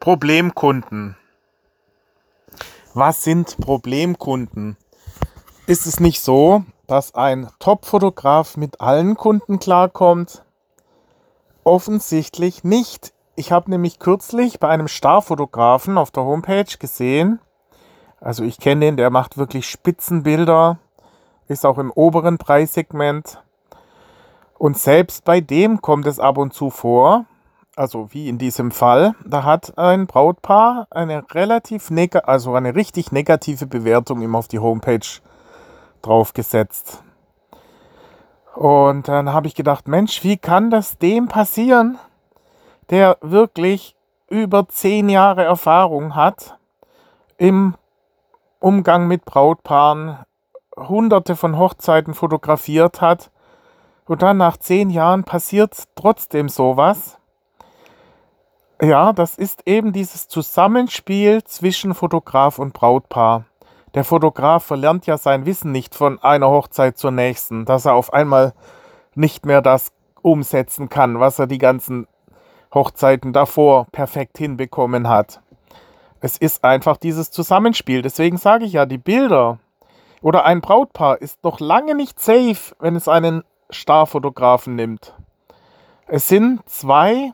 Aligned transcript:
Problemkunden. 0.00 1.16
Was 2.94 3.24
sind 3.24 3.56
Problemkunden? 3.58 4.76
Ist 5.66 5.86
es 5.86 5.98
nicht 5.98 6.20
so, 6.20 6.64
dass 6.86 7.16
ein 7.16 7.48
Top-Fotograf 7.58 8.56
mit 8.56 8.80
allen 8.80 9.16
Kunden 9.16 9.58
klarkommt? 9.58 10.44
Offensichtlich 11.64 12.62
nicht. 12.62 13.12
Ich 13.34 13.50
habe 13.50 13.70
nämlich 13.70 13.98
kürzlich 13.98 14.60
bei 14.60 14.68
einem 14.68 14.86
Starfotografen 14.86 15.98
auf 15.98 16.12
der 16.12 16.22
Homepage 16.22 16.78
gesehen, 16.78 17.40
also 18.20 18.44
ich 18.44 18.58
kenne 18.58 18.86
den, 18.86 18.96
der 18.96 19.10
macht 19.10 19.36
wirklich 19.36 19.68
Spitzenbilder, 19.68 20.78
ist 21.48 21.66
auch 21.66 21.78
im 21.78 21.90
oberen 21.90 22.38
Preissegment. 22.38 23.42
Und 24.58 24.78
selbst 24.78 25.24
bei 25.24 25.40
dem 25.40 25.82
kommt 25.82 26.06
es 26.06 26.18
ab 26.18 26.38
und 26.38 26.52
zu 26.52 26.70
vor, 26.70 27.26
also 27.78 28.12
wie 28.12 28.28
in 28.28 28.38
diesem 28.38 28.70
Fall, 28.70 29.14
da 29.24 29.44
hat 29.44 29.78
ein 29.78 30.06
Brautpaar 30.06 30.88
eine 30.90 31.24
relativ 31.32 31.90
neg 31.90 32.16
also 32.28 32.54
eine 32.54 32.74
richtig 32.74 33.12
negative 33.12 33.66
Bewertung 33.66 34.20
ihm 34.20 34.34
auf 34.34 34.48
die 34.48 34.58
Homepage 34.58 35.06
draufgesetzt. 36.02 37.02
Und 38.54 39.06
dann 39.06 39.32
habe 39.32 39.46
ich 39.46 39.54
gedacht, 39.54 39.86
Mensch, 39.86 40.24
wie 40.24 40.36
kann 40.36 40.70
das 40.70 40.98
dem 40.98 41.28
passieren, 41.28 41.98
der 42.90 43.16
wirklich 43.20 43.94
über 44.28 44.68
zehn 44.68 45.08
Jahre 45.08 45.44
Erfahrung 45.44 46.14
hat 46.16 46.58
im 47.36 47.76
Umgang 48.58 49.06
mit 49.06 49.24
Brautpaaren, 49.24 50.18
hunderte 50.76 51.36
von 51.36 51.56
Hochzeiten 51.56 52.14
fotografiert 52.14 53.00
hat 53.00 53.30
und 54.06 54.22
dann 54.22 54.38
nach 54.38 54.56
zehn 54.56 54.90
Jahren 54.90 55.22
passiert 55.22 55.84
trotzdem 55.94 56.48
sowas. 56.48 57.17
Ja, 58.80 59.12
das 59.12 59.36
ist 59.36 59.62
eben 59.66 59.92
dieses 59.92 60.28
Zusammenspiel 60.28 61.42
zwischen 61.42 61.94
Fotograf 61.94 62.60
und 62.60 62.74
Brautpaar. 62.74 63.44
Der 63.94 64.04
Fotograf 64.04 64.64
verlernt 64.64 65.06
ja 65.06 65.18
sein 65.18 65.46
Wissen 65.46 65.72
nicht 65.72 65.96
von 65.96 66.22
einer 66.22 66.48
Hochzeit 66.48 66.96
zur 66.96 67.10
nächsten, 67.10 67.64
dass 67.64 67.86
er 67.86 67.94
auf 67.94 68.12
einmal 68.12 68.52
nicht 69.16 69.44
mehr 69.46 69.62
das 69.62 69.90
umsetzen 70.22 70.88
kann, 70.88 71.18
was 71.18 71.40
er 71.40 71.48
die 71.48 71.58
ganzen 71.58 72.06
Hochzeiten 72.72 73.32
davor 73.32 73.86
perfekt 73.90 74.38
hinbekommen 74.38 75.08
hat. 75.08 75.40
Es 76.20 76.36
ist 76.36 76.62
einfach 76.62 76.98
dieses 76.98 77.32
Zusammenspiel. 77.32 78.02
Deswegen 78.02 78.36
sage 78.36 78.64
ich 78.64 78.74
ja, 78.74 78.86
die 78.86 78.98
Bilder 78.98 79.58
oder 80.20 80.44
ein 80.44 80.60
Brautpaar 80.60 81.20
ist 81.20 81.42
noch 81.42 81.58
lange 81.58 81.96
nicht 81.96 82.20
safe, 82.20 82.76
wenn 82.78 82.94
es 82.94 83.08
einen 83.08 83.42
Starfotografen 83.70 84.76
nimmt. 84.76 85.14
Es 86.06 86.28
sind 86.28 86.60
zwei 86.68 87.32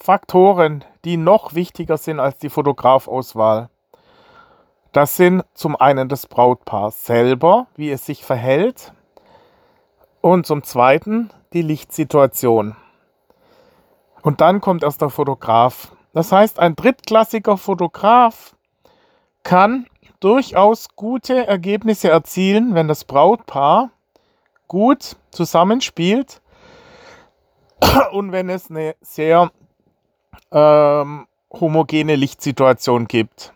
Faktoren, 0.00 0.84
die 1.04 1.16
noch 1.16 1.54
wichtiger 1.54 1.96
sind 1.96 2.20
als 2.20 2.38
die 2.38 2.50
Fotografauswahl. 2.50 3.70
Das 4.92 5.16
sind 5.16 5.42
zum 5.54 5.76
einen 5.76 6.08
das 6.08 6.26
Brautpaar 6.26 6.90
selber, 6.90 7.66
wie 7.76 7.90
es 7.90 8.06
sich 8.06 8.24
verhält, 8.24 8.92
und 10.20 10.46
zum 10.46 10.62
zweiten 10.62 11.30
die 11.52 11.62
Lichtsituation. 11.62 12.76
Und 14.22 14.40
dann 14.40 14.60
kommt 14.60 14.82
erst 14.82 15.02
der 15.02 15.10
Fotograf. 15.10 15.92
Das 16.12 16.32
heißt, 16.32 16.58
ein 16.58 16.76
drittklassiger 16.76 17.56
Fotograf 17.56 18.56
kann 19.42 19.86
durchaus 20.20 20.88
gute 20.96 21.46
Ergebnisse 21.46 22.08
erzielen, 22.08 22.74
wenn 22.74 22.88
das 22.88 23.04
Brautpaar 23.04 23.90
gut 24.66 25.16
zusammenspielt 25.30 26.40
und 28.12 28.32
wenn 28.32 28.48
es 28.48 28.70
eine 28.70 28.96
sehr 29.00 29.50
ähm, 30.52 31.26
homogene 31.52 32.16
Lichtsituation 32.16 33.08
gibt, 33.08 33.52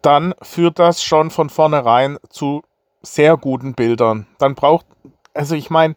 dann 0.00 0.34
führt 0.42 0.78
das 0.78 1.02
schon 1.02 1.30
von 1.30 1.50
vornherein 1.50 2.18
zu 2.28 2.62
sehr 3.02 3.36
guten 3.36 3.74
Bildern. 3.74 4.26
Dann 4.38 4.54
braucht, 4.54 4.86
also 5.34 5.54
ich 5.54 5.70
meine, 5.70 5.96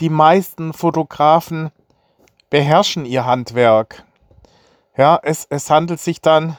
die 0.00 0.08
meisten 0.08 0.72
Fotografen 0.72 1.70
beherrschen 2.50 3.04
ihr 3.04 3.24
Handwerk. 3.24 4.04
Ja, 4.96 5.18
es, 5.22 5.46
es 5.48 5.70
handelt 5.70 6.00
sich 6.00 6.20
dann, 6.20 6.58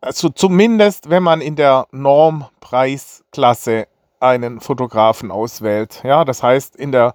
also 0.00 0.28
zumindest 0.30 1.10
wenn 1.10 1.22
man 1.22 1.40
in 1.40 1.56
der 1.56 1.86
Normpreisklasse 1.90 3.86
einen 4.20 4.60
Fotografen 4.60 5.30
auswählt. 5.30 6.00
Ja, 6.04 6.24
das 6.24 6.42
heißt 6.42 6.76
in 6.76 6.92
der 6.92 7.14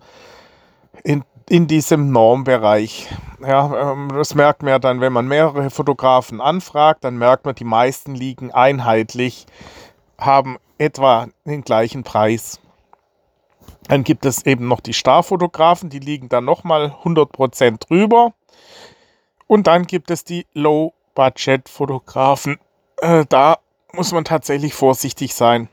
in 1.03 1.24
in 1.50 1.68
diesem 1.68 2.12
Normbereich. 2.12 3.08
Ja, 3.41 3.94
ähm, 3.94 4.09
das 4.13 4.35
merkt 4.35 4.63
man 4.63 4.72
ja 4.72 4.80
dann, 4.80 5.02
wenn 5.02 5.13
man 5.13 5.28
mehrere 5.28 5.69
Fotografen 5.69 6.41
anfragt, 6.41 7.03
dann 7.03 7.18
merkt 7.18 7.46
man, 7.46 7.56
die 7.56 7.63
meisten 7.63 8.16
liegen 8.16 8.52
einheitlich, 8.52 9.46
haben 10.18 10.57
etwa 10.78 11.28
den 11.46 11.63
gleichen 11.63 12.03
Preis. 12.03 12.59
Dann 13.88 14.03
gibt 14.03 14.25
es 14.25 14.46
eben 14.46 14.68
noch 14.68 14.81
die 14.81 14.94
Starfotografen, 14.94 15.90
die 15.90 16.00
liegen 16.00 16.30
dann 16.30 16.46
nochmal 16.46 16.96
100% 17.03 17.88
drüber. 17.88 18.34
Und 19.47 19.66
dann 19.68 19.88
gibt 19.88 20.12
es 20.12 20.25
die 20.25 20.46
Low-Budget-Fotografen. 20.53 22.59
Äh, 22.97 23.25
da 23.30 23.59
muss 23.94 24.12
man 24.12 24.25
tatsächlich 24.25 24.74
vorsichtig 24.74 25.34
sein. 25.34 25.69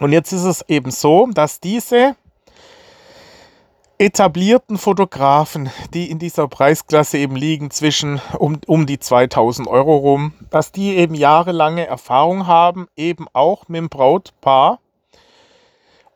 Und 0.00 0.12
jetzt 0.12 0.32
ist 0.32 0.44
es 0.44 0.64
eben 0.68 0.90
so, 0.90 1.28
dass 1.32 1.60
diese 1.60 2.16
etablierten 3.98 4.78
Fotografen, 4.78 5.70
die 5.92 6.08
in 6.08 6.20
dieser 6.20 6.46
Preisklasse 6.46 7.18
eben 7.18 7.34
liegen, 7.34 7.70
zwischen 7.72 8.20
um, 8.38 8.60
um 8.66 8.86
die 8.86 9.00
2000 9.00 9.66
Euro 9.66 9.96
rum, 9.96 10.34
dass 10.50 10.70
die 10.70 10.96
eben 10.96 11.14
jahrelange 11.14 11.86
Erfahrung 11.86 12.46
haben, 12.46 12.86
eben 12.96 13.26
auch 13.32 13.68
mit 13.68 13.78
dem 13.78 13.88
Brautpaar 13.88 14.78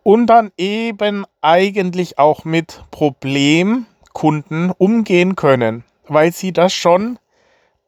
und 0.04 0.28
dann 0.28 0.52
eben 0.56 1.24
eigentlich 1.40 2.18
auch 2.18 2.44
mit 2.44 2.84
Problemkunden 2.92 4.70
umgehen 4.78 5.34
können, 5.34 5.84
weil 6.06 6.32
sie 6.32 6.52
das 6.52 6.72
schon 6.72 7.18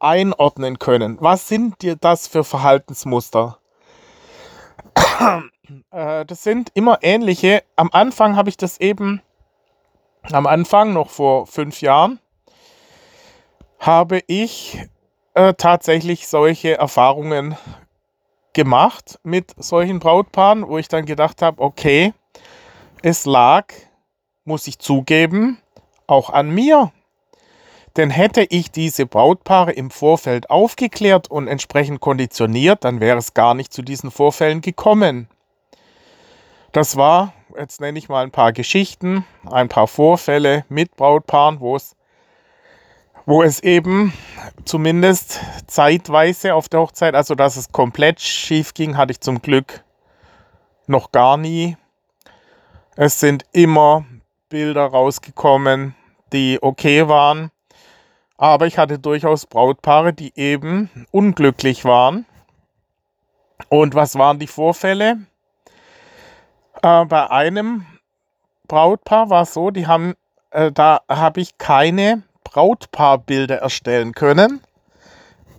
einordnen 0.00 0.80
können. 0.80 1.18
Was 1.20 1.48
sind 1.48 1.82
dir 1.82 1.94
das 1.94 2.26
für 2.26 2.44
Verhaltensmuster? 2.44 3.58
Äh, 5.90 6.26
das 6.26 6.42
sind 6.42 6.70
immer 6.74 6.98
ähnliche. 7.00 7.62
Am 7.76 7.88
Anfang 7.90 8.36
habe 8.36 8.50
ich 8.50 8.58
das 8.58 8.78
eben 8.80 9.22
am 10.32 10.46
Anfang, 10.46 10.92
noch 10.92 11.10
vor 11.10 11.46
fünf 11.46 11.80
Jahren, 11.80 12.18
habe 13.78 14.20
ich 14.26 14.78
äh, 15.34 15.54
tatsächlich 15.54 16.26
solche 16.26 16.78
Erfahrungen 16.78 17.56
gemacht 18.54 19.18
mit 19.22 19.52
solchen 19.56 19.98
Brautpaaren, 19.98 20.66
wo 20.66 20.78
ich 20.78 20.88
dann 20.88 21.04
gedacht 21.04 21.42
habe, 21.42 21.60
okay, 21.60 22.14
es 23.02 23.26
lag, 23.26 23.66
muss 24.44 24.66
ich 24.66 24.78
zugeben, 24.78 25.58
auch 26.06 26.30
an 26.30 26.50
mir. 26.50 26.92
Denn 27.96 28.10
hätte 28.10 28.42
ich 28.48 28.70
diese 28.70 29.06
Brautpaare 29.06 29.72
im 29.72 29.90
Vorfeld 29.90 30.50
aufgeklärt 30.50 31.30
und 31.30 31.46
entsprechend 31.46 32.00
konditioniert, 32.00 32.82
dann 32.84 33.00
wäre 33.00 33.18
es 33.18 33.34
gar 33.34 33.54
nicht 33.54 33.72
zu 33.72 33.82
diesen 33.82 34.10
Vorfällen 34.10 34.62
gekommen. 34.62 35.28
Das 36.72 36.96
war 36.96 37.34
jetzt 37.58 37.80
nenne 37.80 37.98
ich 37.98 38.08
mal 38.08 38.22
ein 38.22 38.30
paar 38.30 38.52
Geschichten, 38.52 39.24
ein 39.50 39.68
paar 39.68 39.86
Vorfälle 39.86 40.64
mit 40.68 40.96
Brautpaaren, 40.96 41.60
wo 41.60 41.76
es, 41.76 41.96
wo 43.26 43.42
es 43.42 43.60
eben 43.60 44.12
zumindest 44.64 45.40
zeitweise 45.66 46.54
auf 46.54 46.68
der 46.68 46.80
Hochzeit, 46.80 47.14
also 47.14 47.34
dass 47.34 47.56
es 47.56 47.72
komplett 47.72 48.20
schief 48.20 48.74
ging, 48.74 48.96
hatte 48.96 49.12
ich 49.12 49.20
zum 49.20 49.42
Glück 49.42 49.84
noch 50.86 51.12
gar 51.12 51.36
nie. 51.36 51.76
Es 52.96 53.20
sind 53.20 53.44
immer 53.52 54.04
Bilder 54.48 54.86
rausgekommen, 54.86 55.94
die 56.32 56.58
okay 56.60 57.08
waren. 57.08 57.50
Aber 58.36 58.66
ich 58.66 58.78
hatte 58.78 58.98
durchaus 58.98 59.46
Brautpaare, 59.46 60.12
die 60.12 60.32
eben 60.36 60.90
unglücklich 61.10 61.84
waren. 61.84 62.26
Und 63.68 63.94
was 63.94 64.16
waren 64.16 64.38
die 64.38 64.48
Vorfälle? 64.48 65.18
Äh, 66.84 67.06
bei 67.06 67.30
einem 67.30 67.86
Brautpaar 68.68 69.30
war 69.30 69.42
es 69.42 69.54
so, 69.54 69.70
die 69.70 69.86
haben, 69.86 70.12
äh, 70.50 70.70
da 70.70 71.00
habe 71.08 71.40
ich 71.40 71.56
keine 71.56 72.24
Brautpaarbilder 72.44 73.56
erstellen 73.56 74.12
können, 74.12 74.60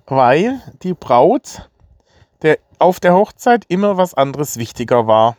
weil 0.05 0.61
die 0.83 0.93
Braut 0.93 1.67
der, 2.43 2.59
auf 2.77 2.99
der 2.99 3.15
Hochzeit 3.15 3.65
immer 3.69 3.97
was 3.97 4.13
anderes 4.13 4.57
wichtiger 4.57 5.07
war. 5.07 5.35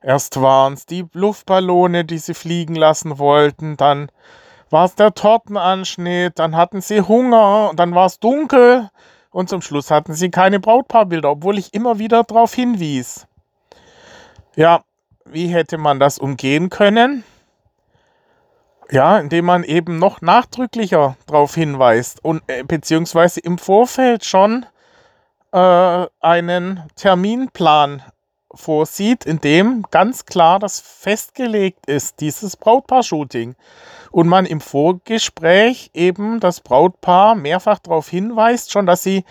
Erst 0.00 0.40
waren 0.40 0.72
es 0.72 0.86
die 0.86 1.04
Luftballone, 1.12 2.06
die 2.06 2.18
sie 2.18 2.32
fliegen 2.32 2.74
lassen 2.74 3.18
wollten, 3.18 3.76
dann 3.76 4.10
war 4.70 4.86
es 4.86 4.94
der 4.94 5.12
Tortenanschnitt, 5.12 6.38
dann 6.38 6.56
hatten 6.56 6.80
sie 6.80 7.02
Hunger, 7.02 7.72
dann 7.76 7.94
war 7.94 8.06
es 8.06 8.18
dunkel 8.18 8.88
und 9.30 9.50
zum 9.50 9.60
Schluss 9.60 9.90
hatten 9.90 10.14
sie 10.14 10.30
keine 10.30 10.58
Brautpaarbilder, 10.58 11.32
obwohl 11.32 11.58
ich 11.58 11.74
immer 11.74 11.98
wieder 11.98 12.24
darauf 12.24 12.54
hinwies. 12.54 13.26
Ja, 14.56 14.82
wie 15.24 15.48
hätte 15.48 15.78
man 15.78 16.00
das 16.00 16.18
umgehen 16.18 16.70
können? 16.70 17.24
Ja, 18.90 19.18
indem 19.18 19.46
man 19.46 19.64
eben 19.64 19.98
noch 19.98 20.20
nachdrücklicher 20.20 21.16
darauf 21.26 21.54
hinweist 21.54 22.22
und 22.24 22.42
äh, 22.46 22.62
beziehungsweise 22.62 23.40
im 23.40 23.56
Vorfeld 23.56 24.24
schon 24.24 24.66
äh, 25.52 26.06
einen 26.20 26.82
Terminplan 26.96 28.02
vorsieht, 28.54 29.24
in 29.24 29.40
dem 29.40 29.84
ganz 29.90 30.26
klar 30.26 30.58
das 30.58 30.80
festgelegt 30.80 31.86
ist, 31.86 32.20
dieses 32.20 32.56
Brautpaar-Shooting. 32.56 33.54
Und 34.10 34.28
man 34.28 34.44
im 34.44 34.60
Vorgespräch 34.60 35.90
eben 35.94 36.38
das 36.38 36.60
Brautpaar 36.60 37.34
mehrfach 37.34 37.78
darauf 37.78 38.08
hinweist, 38.08 38.72
schon, 38.72 38.84
dass 38.84 39.02
sie 39.02 39.24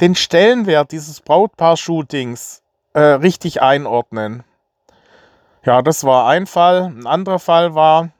den 0.00 0.14
Stellenwert 0.14 0.92
dieses 0.92 1.20
Brautpaar-Shootings 1.20 2.62
äh, 2.92 3.00
richtig 3.00 3.60
einordnen. 3.60 4.44
Ja, 5.64 5.82
das 5.82 6.04
war 6.04 6.28
ein 6.28 6.46
Fall. 6.46 6.84
Ein 6.84 7.06
anderer 7.06 7.38
Fall 7.38 7.74
war, 7.74 8.10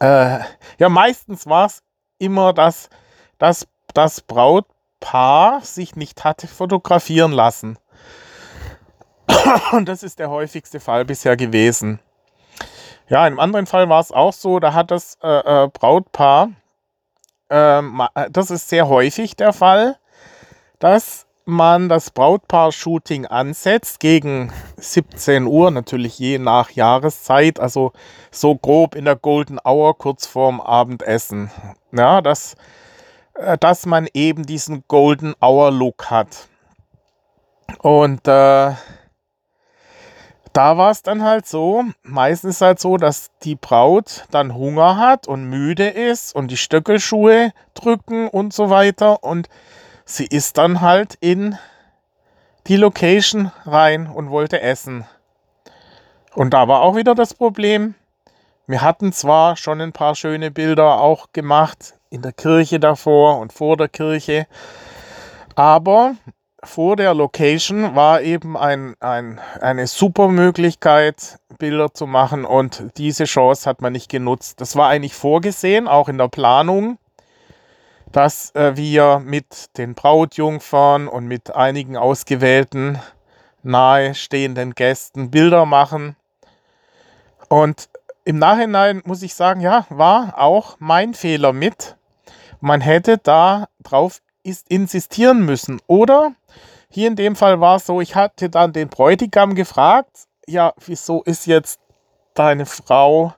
äh, 0.00 0.40
ja, 0.78 0.88
meistens 0.88 1.46
war 1.46 1.66
es 1.66 1.82
immer, 2.18 2.52
dass, 2.52 2.88
dass 3.38 3.66
das 3.92 4.20
Brautpaar 4.20 5.60
sich 5.60 5.94
nicht 5.94 6.24
hatte 6.24 6.48
fotografieren 6.48 7.32
lassen. 7.32 7.78
Und 9.72 9.88
das 9.88 10.02
ist 10.02 10.18
der 10.18 10.30
häufigste 10.30 10.80
Fall 10.80 11.04
bisher 11.04 11.36
gewesen. 11.36 12.00
Ja, 13.08 13.22
einem 13.22 13.38
anderen 13.38 13.66
Fall 13.66 13.88
war 13.88 14.00
es 14.00 14.12
auch 14.12 14.32
so, 14.32 14.58
da 14.60 14.72
hat 14.72 14.90
das 14.90 15.18
äh, 15.22 15.64
äh, 15.64 15.68
Brautpaar, 15.68 16.50
ähm, 17.50 18.02
äh, 18.14 18.30
das 18.30 18.50
ist 18.50 18.68
sehr 18.68 18.88
häufig 18.88 19.36
der 19.36 19.52
Fall, 19.52 19.98
dass 20.78 21.23
man 21.44 21.88
das 21.88 22.10
Brautpaar-Shooting 22.10 23.26
ansetzt 23.26 24.00
gegen 24.00 24.52
17 24.76 25.46
Uhr, 25.46 25.70
natürlich 25.70 26.18
je 26.18 26.38
nach 26.38 26.70
Jahreszeit, 26.70 27.60
also 27.60 27.92
so 28.30 28.54
grob 28.54 28.94
in 28.94 29.04
der 29.04 29.16
Golden 29.16 29.58
Hour 29.64 29.98
kurz 29.98 30.26
vorm 30.26 30.60
Abendessen. 30.60 31.50
Ja, 31.92 32.22
dass, 32.22 32.56
äh, 33.34 33.58
dass 33.58 33.86
man 33.86 34.08
eben 34.14 34.44
diesen 34.46 34.84
Golden 34.88 35.34
Hour 35.40 35.70
Look 35.70 36.10
hat. 36.10 36.48
Und 37.78 38.26
äh, 38.26 38.72
da 40.54 40.78
war 40.78 40.92
es 40.92 41.02
dann 41.02 41.22
halt 41.22 41.46
so, 41.46 41.84
meistens 42.04 42.60
halt 42.60 42.78
so, 42.78 42.96
dass 42.96 43.32
die 43.42 43.56
Braut 43.56 44.24
dann 44.30 44.54
Hunger 44.54 44.96
hat 44.98 45.26
und 45.26 45.44
müde 45.44 45.88
ist 45.88 46.34
und 46.34 46.50
die 46.50 46.56
Stöckelschuhe 46.56 47.52
drücken 47.74 48.28
und 48.28 48.54
so 48.54 48.70
weiter 48.70 49.24
und 49.24 49.48
sie 50.04 50.26
ist 50.26 50.58
dann 50.58 50.80
halt 50.80 51.14
in 51.20 51.58
die 52.66 52.76
Location 52.76 53.52
rein 53.64 54.06
und 54.06 54.30
wollte 54.30 54.60
essen. 54.60 55.06
Und 56.34 56.50
da 56.54 56.68
war 56.68 56.82
auch 56.82 56.96
wieder 56.96 57.14
das 57.14 57.34
Problem. 57.34 57.94
Wir 58.66 58.80
hatten 58.80 59.12
zwar 59.12 59.56
schon 59.56 59.80
ein 59.80 59.92
paar 59.92 60.14
schöne 60.14 60.50
Bilder 60.50 61.00
auch 61.00 61.32
gemacht 61.32 61.94
in 62.10 62.22
der 62.22 62.32
Kirche 62.32 62.80
davor 62.80 63.38
und 63.38 63.52
vor 63.52 63.76
der 63.76 63.88
Kirche, 63.88 64.46
aber 65.54 66.14
vor 66.62 66.96
der 66.96 67.12
Location 67.12 67.94
war 67.94 68.22
eben 68.22 68.56
ein, 68.56 68.94
ein, 69.00 69.38
eine 69.60 69.86
super 69.86 70.28
Möglichkeit, 70.28 71.38
Bilder 71.58 71.92
zu 71.92 72.06
machen 72.06 72.44
und 72.44 72.84
diese 72.96 73.24
Chance 73.24 73.68
hat 73.68 73.82
man 73.82 73.92
nicht 73.92 74.10
genutzt. 74.10 74.60
Das 74.60 74.76
war 74.76 74.88
eigentlich 74.88 75.14
vorgesehen, 75.14 75.86
auch 75.86 76.08
in 76.08 76.16
der 76.16 76.28
Planung 76.28 76.98
dass 78.14 78.54
äh, 78.54 78.76
wir 78.76 79.18
mit 79.18 79.76
den 79.76 79.94
Brautjungfern 79.94 81.08
und 81.08 81.26
mit 81.26 81.52
einigen 81.56 81.96
ausgewählten 81.96 83.00
nahestehenden 83.64 84.76
Gästen 84.76 85.32
Bilder 85.32 85.66
machen. 85.66 86.14
Und 87.48 87.88
im 88.24 88.38
Nachhinein 88.38 89.02
muss 89.04 89.22
ich 89.22 89.34
sagen, 89.34 89.60
ja, 89.60 89.84
war 89.88 90.38
auch 90.38 90.76
mein 90.78 91.14
Fehler 91.14 91.52
mit. 91.52 91.96
Man 92.60 92.80
hätte 92.80 93.18
da 93.18 93.66
drauf 93.82 94.22
insistieren 94.68 95.44
müssen. 95.44 95.80
Oder 95.88 96.34
hier 96.88 97.08
in 97.08 97.16
dem 97.16 97.34
Fall 97.34 97.60
war 97.60 97.76
es 97.76 97.86
so, 97.86 98.00
ich 98.00 98.14
hatte 98.14 98.48
dann 98.48 98.72
den 98.72 98.90
Bräutigam 98.90 99.56
gefragt, 99.56 100.28
ja, 100.46 100.72
wieso 100.86 101.24
ist 101.24 101.46
jetzt 101.46 101.80
deine 102.34 102.64
Frau 102.64 103.34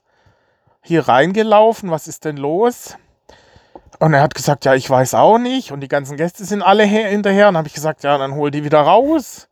hier 0.83 1.09
reingelaufen? 1.09 1.91
Was 1.91 2.09
ist 2.09 2.27
denn 2.27 2.37
los? 2.37 2.99
Und 3.99 4.15
er 4.15 4.23
hat 4.23 4.35
gesagt, 4.35 4.65
ja, 4.65 4.75
ich 4.75 4.89
weiß 4.89 5.15
auch 5.15 5.39
nicht. 5.39 5.73
Und 5.73 5.81
die 5.81 5.89
ganzen 5.89 6.17
Gäste 6.17 6.45
sind 6.45 6.63
alle 6.63 6.85
hinterher. 6.85 7.49
Und 7.49 7.57
habe 7.57 7.69
ich 7.69 7.75
gesagt, 7.75 8.03
ja, 8.05 8.19
dann 8.19 8.35
hol 8.35 8.51
die 8.51 8.65
wieder 8.65 8.81
raus. 8.81 9.49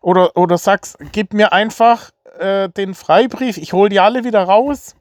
Oder, 0.00 0.36
oder 0.36 0.56
sag's, 0.56 0.96
gib 1.12 1.34
mir 1.34 1.52
einfach 1.52 2.10
äh, 2.38 2.68
den 2.68 2.94
Freibrief, 2.94 3.58
ich 3.58 3.72
hol 3.72 3.88
die 3.88 4.00
alle 4.00 4.24
wieder 4.24 4.42
raus. 4.44 4.94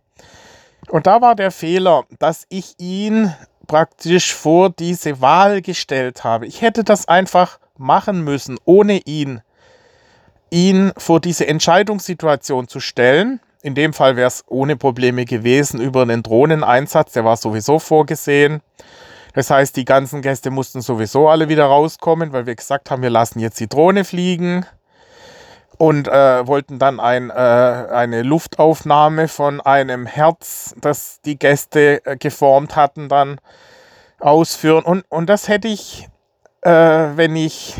Und 0.90 1.08
da 1.08 1.22
war 1.22 1.36
der 1.36 1.52
Fehler, 1.52 2.04
dass 2.20 2.46
ich 2.50 2.76
ihn 2.80 3.34
praktisch 3.68 4.34
vor 4.34 4.70
diese 4.72 5.22
Wahl 5.22 5.62
gestellt 5.62 6.24
habe. 6.24 6.48
Ich 6.48 6.62
hätte 6.62 6.84
das 6.84 7.08
einfach 7.08 7.60
machen 7.78 8.24
müssen, 8.24 8.58
ohne 8.66 9.00
ihn, 9.06 9.42
ihn 10.50 10.92
vor 10.98 11.22
diese 11.22 11.48
Entscheidungssituation 11.48 12.68
zu 12.68 12.80
stellen. 12.80 13.40
In 13.62 13.76
dem 13.76 13.94
Fall 13.94 14.16
wäre 14.16 14.28
es 14.28 14.44
ohne 14.48 14.78
Probleme 14.78 15.26
gewesen 15.26 15.82
über 15.82 16.04
einen 16.04 16.24
Drohneneinsatz, 16.24 17.12
der 17.12 17.26
war 17.26 17.36
sowieso 17.36 17.80
vorgesehen. 17.80 18.62
Das 19.34 19.50
heißt, 19.50 19.76
die 19.76 19.86
ganzen 19.86 20.22
Gäste 20.22 20.50
mussten 20.50 20.82
sowieso 20.82 21.30
alle 21.30 21.50
wieder 21.50 21.66
rauskommen, 21.66 22.32
weil 22.32 22.46
wir 22.46 22.56
gesagt 22.56 22.90
haben, 22.90 23.02
wir 23.02 23.10
lassen 23.10 23.40
jetzt 23.40 23.60
die 23.60 23.68
Drohne 23.68 24.06
fliegen 24.06 24.66
und 25.78 26.08
äh, 26.08 26.48
wollten 26.48 26.80
dann 26.80 27.00
ein, 27.00 27.30
äh, 27.30 27.34
eine 27.34 28.24
Luftaufnahme 28.24 29.28
von 29.28 29.62
einem 29.62 30.06
Herz, 30.06 30.76
das 30.80 31.22
die 31.22 31.38
Gäste 31.38 32.06
äh, 32.06 32.18
geformt 32.18 32.76
hatten, 32.76 33.08
dann 33.08 33.40
ausführen. 34.20 34.84
Und, 34.84 35.06
und 35.10 35.30
das 35.30 35.48
hätte 35.48 35.68
ich, 35.68 36.08
äh, 36.62 36.72
wenn 36.72 37.36
ich 37.36 37.76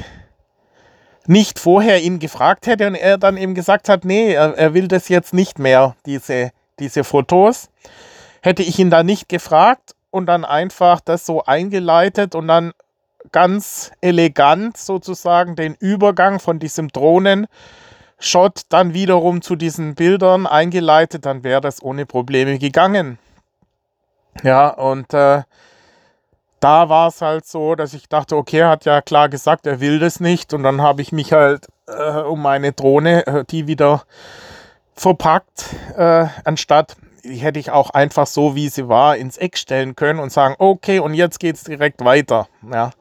nicht 1.30 1.60
vorher 1.60 2.02
ihn 2.02 2.18
gefragt 2.18 2.66
hätte 2.66 2.88
und 2.88 2.96
er 2.96 3.20
dann 3.20 3.38
eben 3.38 3.54
gesagt 3.54 3.88
hat, 3.88 4.04
nee, 4.04 4.34
er, 4.34 4.58
er 4.58 4.74
will 4.74 4.88
das 4.88 5.10
jetzt 5.10 5.32
nicht 5.32 5.60
mehr, 5.60 5.96
diese, 6.08 6.50
diese 6.80 7.04
Fotos, 7.04 7.70
hätte 8.42 8.64
ich 8.64 8.80
ihn 8.80 8.90
da 8.90 9.04
nicht 9.04 9.30
gefragt 9.30 9.94
und 10.10 10.26
dann 10.26 10.44
einfach 10.44 11.00
das 11.02 11.28
so 11.28 11.44
eingeleitet 11.44 12.34
und 12.34 12.48
dann 12.48 12.72
ganz 13.32 13.92
elegant 14.02 14.78
sozusagen 14.78 15.56
den 15.56 15.76
Übergang 15.76 16.40
von 16.40 16.58
diesem 16.58 16.88
Drohnen-Shot 16.88 18.62
dann 18.70 18.96
wiederum 18.96 19.44
zu 19.44 19.56
diesen 19.56 19.94
Bildern 19.94 20.48
eingeleitet, 20.48 21.28
dann 21.28 21.44
wäre 21.44 21.62
das 21.62 21.84
ohne 21.84 22.08
Probleme 22.08 22.58
gegangen. 22.58 23.20
Ja, 24.42 24.70
und 24.70 25.14
äh, 25.14 25.44
da 26.60 26.90
war 26.90 27.08
es 27.08 27.22
halt 27.22 27.46
so, 27.46 27.76
dass 27.76 27.94
ich 27.94 28.10
dachte, 28.10 28.36
okay, 28.36 28.60
er 28.60 28.70
hat 28.70 28.86
ja 28.86 29.02
klar 29.02 29.30
gesagt, 29.30 29.66
er 29.66 29.80
will 29.80 30.00
das 30.00 30.20
nicht. 30.20 30.54
Und 30.54 30.64
dann 30.64 30.82
habe 30.82 31.02
ich 31.02 31.12
mich 31.12 31.34
halt 31.34 31.68
äh, 31.88 32.20
um 32.22 32.42
meine 32.42 32.74
Drohne, 32.74 33.26
äh, 33.28 33.46
die 33.46 33.68
wieder 33.68 34.04
verpackt, 34.96 35.66
äh, 35.98 36.28
anstatt 36.44 36.98
die 37.24 37.36
hätte 37.36 37.60
ich 37.60 37.72
auch 37.72 37.92
einfach 37.92 38.28
so, 38.28 38.56
wie 38.56 38.70
sie 38.70 38.88
war, 38.88 39.18
ins 39.18 39.38
Eck 39.38 39.58
stellen 39.58 39.96
können 39.96 40.20
und 40.20 40.32
sagen, 40.32 40.56
okay, 40.58 41.00
und 41.00 41.14
jetzt 41.14 41.40
geht 41.40 41.56
es 41.56 41.64
direkt 41.64 42.04
weiter. 42.04 42.48
Ja. 42.72 42.92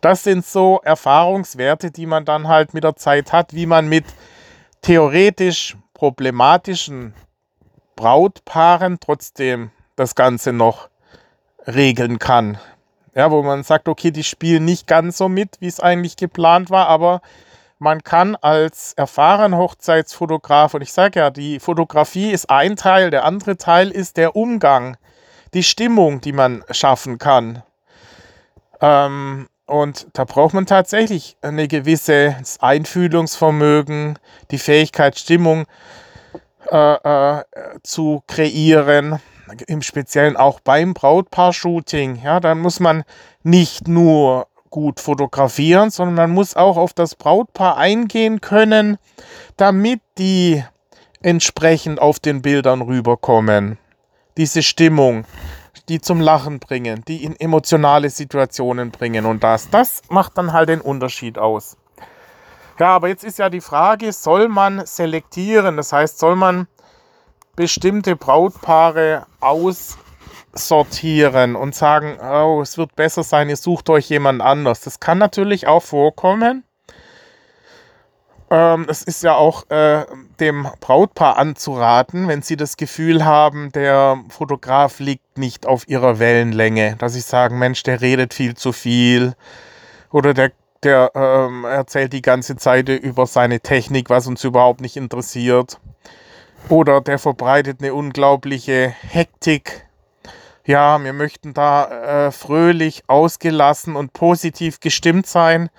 Das 0.00 0.22
sind 0.22 0.46
so 0.46 0.80
Erfahrungswerte, 0.84 1.90
die 1.90 2.06
man 2.06 2.24
dann 2.24 2.48
halt 2.48 2.72
mit 2.72 2.84
der 2.84 2.96
Zeit 2.96 3.32
hat, 3.32 3.52
wie 3.52 3.66
man 3.66 3.88
mit 3.88 4.04
theoretisch 4.82 5.76
problematischen 5.92 7.14
Brautpaaren 7.96 9.00
trotzdem 9.00 9.70
das 9.96 10.14
Ganze 10.14 10.52
noch 10.52 10.88
regeln 11.66 12.18
kann. 12.20 12.58
Ja, 13.18 13.32
wo 13.32 13.42
man 13.42 13.64
sagt, 13.64 13.88
okay, 13.88 14.12
die 14.12 14.22
spielen 14.22 14.64
nicht 14.64 14.86
ganz 14.86 15.18
so 15.18 15.28
mit, 15.28 15.56
wie 15.58 15.66
es 15.66 15.80
eigentlich 15.80 16.14
geplant 16.14 16.70
war, 16.70 16.86
aber 16.86 17.20
man 17.80 18.04
kann 18.04 18.36
als 18.36 18.92
erfahrener 18.92 19.56
Hochzeitsfotograf, 19.56 20.74
und 20.74 20.82
ich 20.82 20.92
sage 20.92 21.18
ja, 21.18 21.30
die 21.30 21.58
Fotografie 21.58 22.30
ist 22.30 22.48
ein 22.48 22.76
Teil, 22.76 23.10
der 23.10 23.24
andere 23.24 23.56
Teil 23.56 23.90
ist 23.90 24.18
der 24.18 24.36
Umgang, 24.36 24.96
die 25.52 25.64
Stimmung, 25.64 26.20
die 26.20 26.32
man 26.32 26.62
schaffen 26.70 27.18
kann. 27.18 27.64
Ähm, 28.80 29.48
und 29.66 30.06
da 30.12 30.22
braucht 30.22 30.54
man 30.54 30.66
tatsächlich 30.66 31.36
eine 31.42 31.66
gewisse 31.66 32.36
Einfühlungsvermögen, 32.60 34.16
die 34.52 34.58
Fähigkeit, 34.58 35.18
Stimmung 35.18 35.66
äh, 36.70 37.38
äh, 37.40 37.44
zu 37.82 38.22
kreieren 38.28 39.18
im 39.66 39.82
Speziellen 39.82 40.36
auch 40.36 40.60
beim 40.60 40.94
Brautpaar-Shooting. 40.94 42.20
Ja, 42.22 42.40
dann 42.40 42.60
muss 42.60 42.80
man 42.80 43.04
nicht 43.42 43.88
nur 43.88 44.46
gut 44.70 45.00
fotografieren, 45.00 45.90
sondern 45.90 46.14
man 46.14 46.30
muss 46.30 46.56
auch 46.56 46.76
auf 46.76 46.92
das 46.92 47.14
Brautpaar 47.14 47.76
eingehen 47.76 48.40
können, 48.40 48.98
damit 49.56 50.00
die 50.18 50.62
entsprechend 51.22 52.00
auf 52.00 52.18
den 52.18 52.42
Bildern 52.42 52.82
rüberkommen. 52.82 53.78
Diese 54.36 54.62
Stimmung, 54.62 55.24
die 55.88 56.00
zum 56.00 56.20
Lachen 56.20 56.58
bringen, 56.58 57.02
die 57.08 57.24
in 57.24 57.34
emotionale 57.40 58.10
Situationen 58.10 58.90
bringen 58.90 59.24
und 59.24 59.42
das, 59.42 59.70
das 59.70 60.02
macht 60.10 60.38
dann 60.38 60.52
halt 60.52 60.68
den 60.68 60.80
Unterschied 60.80 61.38
aus. 61.38 61.76
Ja, 62.78 62.94
aber 62.94 63.08
jetzt 63.08 63.24
ist 63.24 63.38
ja 63.38 63.50
die 63.50 63.60
Frage, 63.60 64.12
soll 64.12 64.48
man 64.48 64.86
selektieren? 64.86 65.76
Das 65.76 65.92
heißt, 65.92 66.18
soll 66.18 66.36
man 66.36 66.68
bestimmte 67.58 68.14
Brautpaare 68.14 69.26
aussortieren 69.40 71.56
und 71.56 71.74
sagen, 71.74 72.16
oh, 72.22 72.60
es 72.62 72.78
wird 72.78 72.94
besser 72.94 73.24
sein, 73.24 73.48
ihr 73.48 73.56
sucht 73.56 73.90
euch 73.90 74.08
jemand 74.08 74.40
anders. 74.40 74.82
Das 74.82 75.00
kann 75.00 75.18
natürlich 75.18 75.66
auch 75.66 75.82
vorkommen. 75.82 76.62
Ähm, 78.48 78.86
ist 78.88 79.24
ja 79.24 79.34
auch 79.34 79.68
äh, 79.70 80.04
dem 80.38 80.68
Brautpaar 80.78 81.36
anzuraten, 81.36 82.28
wenn 82.28 82.42
sie 82.42 82.56
das 82.56 82.76
Gefühl 82.76 83.24
haben, 83.24 83.72
der 83.72 84.22
Fotograf 84.28 85.00
liegt 85.00 85.36
nicht 85.36 85.66
auf 85.66 85.88
ihrer 85.88 86.20
Wellenlänge, 86.20 86.94
dass 87.00 87.14
sie 87.14 87.20
sagen, 87.20 87.58
Mensch, 87.58 87.82
der 87.82 88.00
redet 88.00 88.34
viel 88.34 88.56
zu 88.56 88.70
viel 88.70 89.34
oder 90.12 90.32
der, 90.32 90.52
der 90.84 91.10
ähm, 91.16 91.64
erzählt 91.64 92.12
die 92.12 92.22
ganze 92.22 92.54
Zeit 92.54 92.88
über 92.88 93.26
seine 93.26 93.58
Technik, 93.58 94.10
was 94.10 94.28
uns 94.28 94.44
überhaupt 94.44 94.80
nicht 94.80 94.96
interessiert. 94.96 95.80
Oder 96.68 97.00
der 97.00 97.18
verbreitet 97.18 97.80
eine 97.80 97.94
unglaubliche 97.94 98.88
Hektik. 98.88 99.86
Ja, 100.66 101.02
wir 101.02 101.14
möchten 101.14 101.54
da 101.54 102.26
äh, 102.26 102.30
fröhlich, 102.30 103.04
ausgelassen 103.06 103.96
und 103.96 104.12
positiv 104.12 104.80
gestimmt 104.80 105.26
sein. 105.26 105.70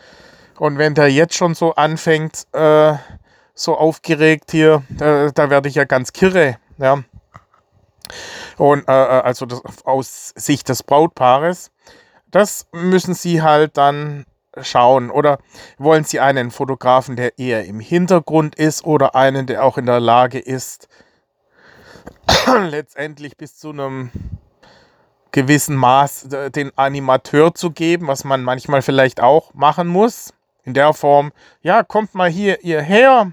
Und 0.58 0.80
wenn 0.80 0.96
der 0.96 1.12
jetzt 1.12 1.36
schon 1.36 1.54
so 1.54 1.76
anfängt, 1.76 2.48
äh, 2.54 2.94
so 3.54 3.78
aufgeregt 3.78 4.52
hier, 4.52 4.84
da, 4.90 5.30
da 5.30 5.50
werde 5.50 5.70
ich 5.70 5.76
ja 5.76 5.84
ganz 5.84 6.12
kirre. 6.12 6.58
Ja. 6.80 7.04
Und 8.58 8.88
äh, 8.88 8.92
äh, 8.92 9.22
also 9.22 9.46
das, 9.46 9.62
aus 9.86 10.34
Sicht 10.36 10.70
des 10.70 10.84
Brautpaares, 10.84 11.72
das 12.32 12.68
müssen 12.72 13.14
Sie 13.14 13.42
halt 13.42 13.78
dann 13.78 14.26
schauen. 14.64 15.10
Oder 15.10 15.40
wollen 15.78 16.04
Sie 16.04 16.20
einen 16.20 16.52
Fotografen, 16.52 17.16
der 17.16 17.38
eher 17.40 17.66
im 17.66 17.80
Hintergrund 17.80 18.56
ist 18.56 18.84
oder 18.86 19.16
einen, 19.16 19.46
der 19.46 19.64
auch 19.64 19.78
in 19.78 19.86
der 19.86 20.00
Lage 20.00 20.40
ist, 20.40 20.88
letztendlich 22.70 23.38
bis 23.38 23.58
zu 23.58 23.72
einem 23.72 24.12
gewissen 25.32 25.76
Maß 25.76 26.34
äh, 26.34 26.52
den 26.52 26.72
Animateur 26.78 27.54
zu 27.54 27.72
geben, 27.72 28.08
was 28.08 28.24
man 28.24 28.44
manchmal 28.44 28.82
vielleicht 28.82 29.22
auch 29.22 29.54
machen 29.54 29.88
muss 29.88 30.34
in 30.64 30.74
der 30.74 30.94
Form, 30.94 31.32
ja, 31.62 31.84
kommt 31.84 32.16
mal 32.16 32.30
hier 32.30 32.58
hierher 32.62 33.32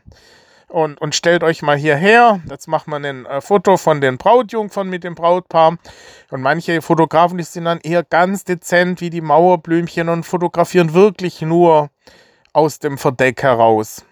und, 0.68 1.00
und 1.00 1.14
stellt 1.14 1.42
euch 1.42 1.62
mal 1.62 1.76
hierher. 1.76 2.40
Jetzt 2.48 2.66
macht 2.66 2.88
man 2.88 3.04
ein 3.04 3.26
äh, 3.26 3.40
Foto 3.40 3.76
von 3.76 4.00
den 4.00 4.18
Brautjungfern 4.18 4.88
mit 4.88 5.04
dem 5.04 5.14
Brautpaar. 5.14 5.78
Und 6.30 6.42
manche 6.42 6.82
Fotografen, 6.82 7.38
die 7.38 7.44
sind 7.44 7.64
dann 7.64 7.80
eher 7.80 8.02
ganz 8.02 8.44
dezent 8.44 9.00
wie 9.00 9.10
die 9.10 9.20
Mauerblümchen 9.20 10.08
und 10.08 10.24
fotografieren 10.24 10.92
wirklich 10.92 11.42
nur 11.42 11.90
aus 12.52 12.78
dem 12.78 12.98
Verdeck 12.98 13.42
heraus. 13.42 14.04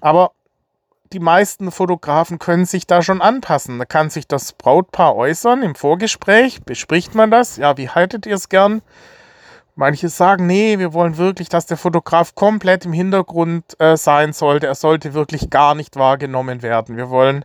Aber 0.00 0.32
die 1.12 1.20
meisten 1.20 1.70
Fotografen 1.70 2.38
können 2.38 2.64
sich 2.64 2.86
da 2.86 3.02
schon 3.02 3.20
anpassen. 3.20 3.78
Da 3.78 3.84
kann 3.84 4.10
sich 4.10 4.26
das 4.26 4.52
Brautpaar 4.52 5.14
äußern 5.14 5.62
im 5.62 5.74
Vorgespräch. 5.74 6.62
Bespricht 6.64 7.14
man 7.14 7.30
das? 7.30 7.56
Ja, 7.56 7.76
wie 7.76 7.88
haltet 7.88 8.26
ihr 8.26 8.34
es 8.34 8.48
gern? 8.48 8.82
Manche 9.76 10.08
sagen, 10.08 10.46
nee, 10.46 10.78
wir 10.78 10.92
wollen 10.92 11.16
wirklich, 11.16 11.48
dass 11.48 11.66
der 11.66 11.76
Fotograf 11.76 12.36
komplett 12.36 12.84
im 12.84 12.92
Hintergrund 12.92 13.64
äh, 13.80 13.96
sein 13.96 14.32
sollte. 14.32 14.68
Er 14.68 14.76
sollte 14.76 15.14
wirklich 15.14 15.50
gar 15.50 15.74
nicht 15.74 15.96
wahrgenommen 15.96 16.62
werden. 16.62 16.96
Wir 16.96 17.10
wollen 17.10 17.44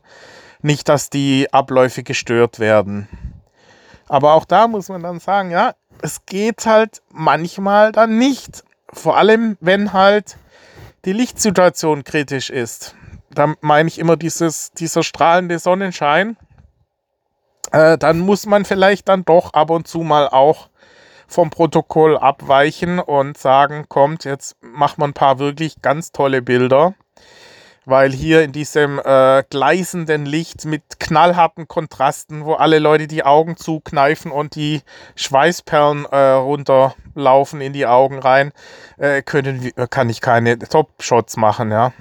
nicht, 0.62 0.90
dass 0.90 1.10
die 1.10 1.48
Abläufe 1.52 2.04
gestört 2.04 2.60
werden. 2.60 3.08
Aber 4.08 4.34
auch 4.34 4.46
da 4.46 4.68
muss 4.68 4.90
man 4.90 5.02
dann 5.02 5.20
sagen, 5.20 5.50
ja, 5.50 5.74
es 6.02 6.26
geht 6.26 6.66
halt 6.68 7.02
manchmal 7.12 7.92
dann 7.92 8.18
nicht. 8.20 8.64
Vor 8.94 9.18
allem, 9.18 9.58
wenn 9.60 9.94
halt 9.94 10.38
die 11.06 11.14
Lichtsituation 11.14 12.04
kritisch 12.04 12.50
ist. 12.50 12.96
Da 13.32 13.54
meine 13.62 13.88
ich 13.88 14.00
immer 14.00 14.18
dieses, 14.18 14.72
dieser 14.72 15.04
strahlende 15.04 15.58
Sonnenschein. 15.60 16.38
Äh, 17.72 17.98
dann 17.98 18.20
muss 18.20 18.46
man 18.46 18.66
vielleicht 18.66 19.08
dann 19.10 19.26
doch 19.26 19.54
ab 19.54 19.70
und 19.70 19.88
zu 19.88 20.00
mal 20.00 20.28
auch 20.28 20.70
vom 21.30 21.52
Protokoll 21.52 22.18
abweichen 22.18 23.00
und 23.00 23.38
sagen, 23.38 23.86
kommt, 23.88 24.26
jetzt 24.26 24.58
machen 24.62 24.96
wir 24.98 25.08
ein 25.08 25.14
paar 25.14 25.40
wirklich 25.40 25.82
ganz 25.82 26.12
tolle 26.12 26.42
Bilder. 26.42 26.96
Weil 27.86 28.12
hier 28.12 28.44
in 28.44 28.52
diesem 28.52 29.00
äh, 29.04 29.44
gleißenden 29.50 30.26
Licht 30.26 30.66
mit 30.66 31.00
knallharten 31.00 31.68
Kontrasten, 31.68 32.46
wo 32.46 32.54
alle 32.54 32.78
Leute 32.78 33.08
die 33.08 33.24
Augen 33.24 33.58
zukneifen 33.58 34.32
und 34.32 34.56
die 34.56 34.82
Schweißperlen 35.16 36.06
äh, 36.06 36.32
runterlaufen 36.34 37.62
in 37.62 37.74
die 37.74 37.88
Augen 37.88 38.20
rein, 38.20 38.52
äh, 38.98 39.24
können, 39.24 39.72
kann 39.90 40.10
ich 40.10 40.22
keine 40.22 40.60
Top-Shots 40.60 41.38
machen, 41.38 41.72
ja. 41.72 41.94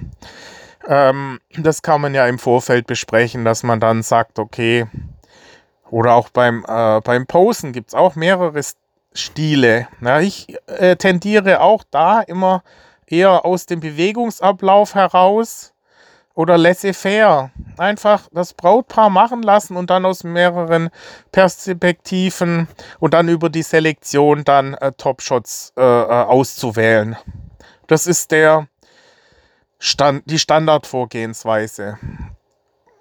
Ähm, 0.87 1.39
das 1.57 1.81
kann 1.81 2.01
man 2.01 2.13
ja 2.13 2.27
im 2.27 2.39
Vorfeld 2.39 2.85
besprechen, 2.85 3.43
dass 3.43 3.63
man 3.63 3.79
dann 3.79 4.03
sagt, 4.03 4.37
okay, 4.37 4.85
oder 5.89 6.13
auch 6.13 6.29
beim, 6.29 6.65
äh, 6.67 7.01
beim 7.01 7.25
Posen 7.25 7.71
gibt 7.73 7.89
es 7.89 7.95
auch 7.95 8.15
mehrere 8.15 8.53
Stile. 9.13 9.87
Ja, 10.01 10.19
ich 10.19 10.55
äh, 10.67 10.95
tendiere 10.95 11.61
auch 11.61 11.83
da 11.89 12.21
immer 12.21 12.63
eher 13.07 13.45
aus 13.45 13.65
dem 13.65 13.79
Bewegungsablauf 13.79 14.95
heraus 14.95 15.73
oder 16.35 16.57
laissez-faire. 16.57 17.51
Einfach 17.77 18.27
das 18.31 18.53
Brautpaar 18.53 19.09
machen 19.09 19.41
lassen 19.41 19.75
und 19.75 19.89
dann 19.89 20.05
aus 20.05 20.23
mehreren 20.23 20.89
Perspektiven 21.31 22.67
und 22.99 23.13
dann 23.13 23.27
über 23.27 23.49
die 23.49 23.63
Selektion 23.63 24.43
dann 24.43 24.73
äh, 24.75 24.91
Top-Shots 24.93 25.73
äh, 25.75 25.81
äh 25.81 26.23
auszuwählen. 26.23 27.17
Das 27.87 28.05
ist 28.05 28.31
der 28.31 28.67
Stand, 29.79 30.29
die 30.29 30.39
Standardvorgehensweise 30.39 31.97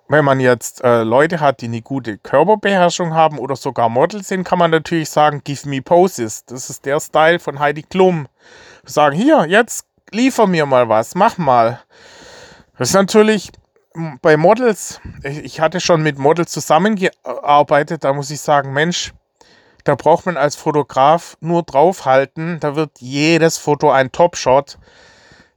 wenn 0.08 0.24
man 0.24 0.40
jetzt 0.40 0.82
äh, 0.82 1.02
Leute 1.02 1.40
hat, 1.40 1.60
die 1.60 1.66
eine 1.66 1.82
gute 1.82 2.18
Körperbeherrschung 2.18 3.14
haben 3.14 3.38
oder 3.38 3.56
sogar 3.56 3.88
Models 3.88 4.28
sind, 4.28 4.44
kann 4.44 4.58
man 4.58 4.70
natürlich 4.70 5.10
sagen, 5.10 5.42
give 5.44 5.68
me 5.68 5.82
poses. 5.82 6.44
Das 6.46 6.70
ist 6.70 6.86
der 6.86 6.98
Style 6.98 7.38
von 7.38 7.58
Heidi 7.58 7.82
Klum. 7.82 8.26
Sagen, 8.84 9.14
hier, 9.14 9.46
jetzt 9.46 9.86
liefer 10.10 10.46
mir 10.46 10.64
mal 10.64 10.88
was, 10.88 11.14
mach 11.14 11.36
mal. 11.36 11.80
Das 12.78 12.88
ist 12.88 12.94
natürlich 12.94 13.52
bei 14.22 14.36
Models, 14.36 15.00
ich 15.22 15.60
hatte 15.60 15.80
schon 15.80 16.02
mit 16.02 16.18
Models 16.18 16.52
zusammengearbeitet, 16.52 18.04
da 18.04 18.12
muss 18.12 18.30
ich 18.30 18.40
sagen, 18.40 18.72
Mensch, 18.72 19.12
da 19.84 19.94
braucht 19.94 20.26
man 20.26 20.36
als 20.36 20.56
Fotograf 20.56 21.36
nur 21.40 21.62
draufhalten, 21.62 22.60
da 22.60 22.76
wird 22.76 22.92
jedes 23.00 23.58
Foto 23.58 23.90
ein 23.90 24.12
Top-Shot. 24.12 24.78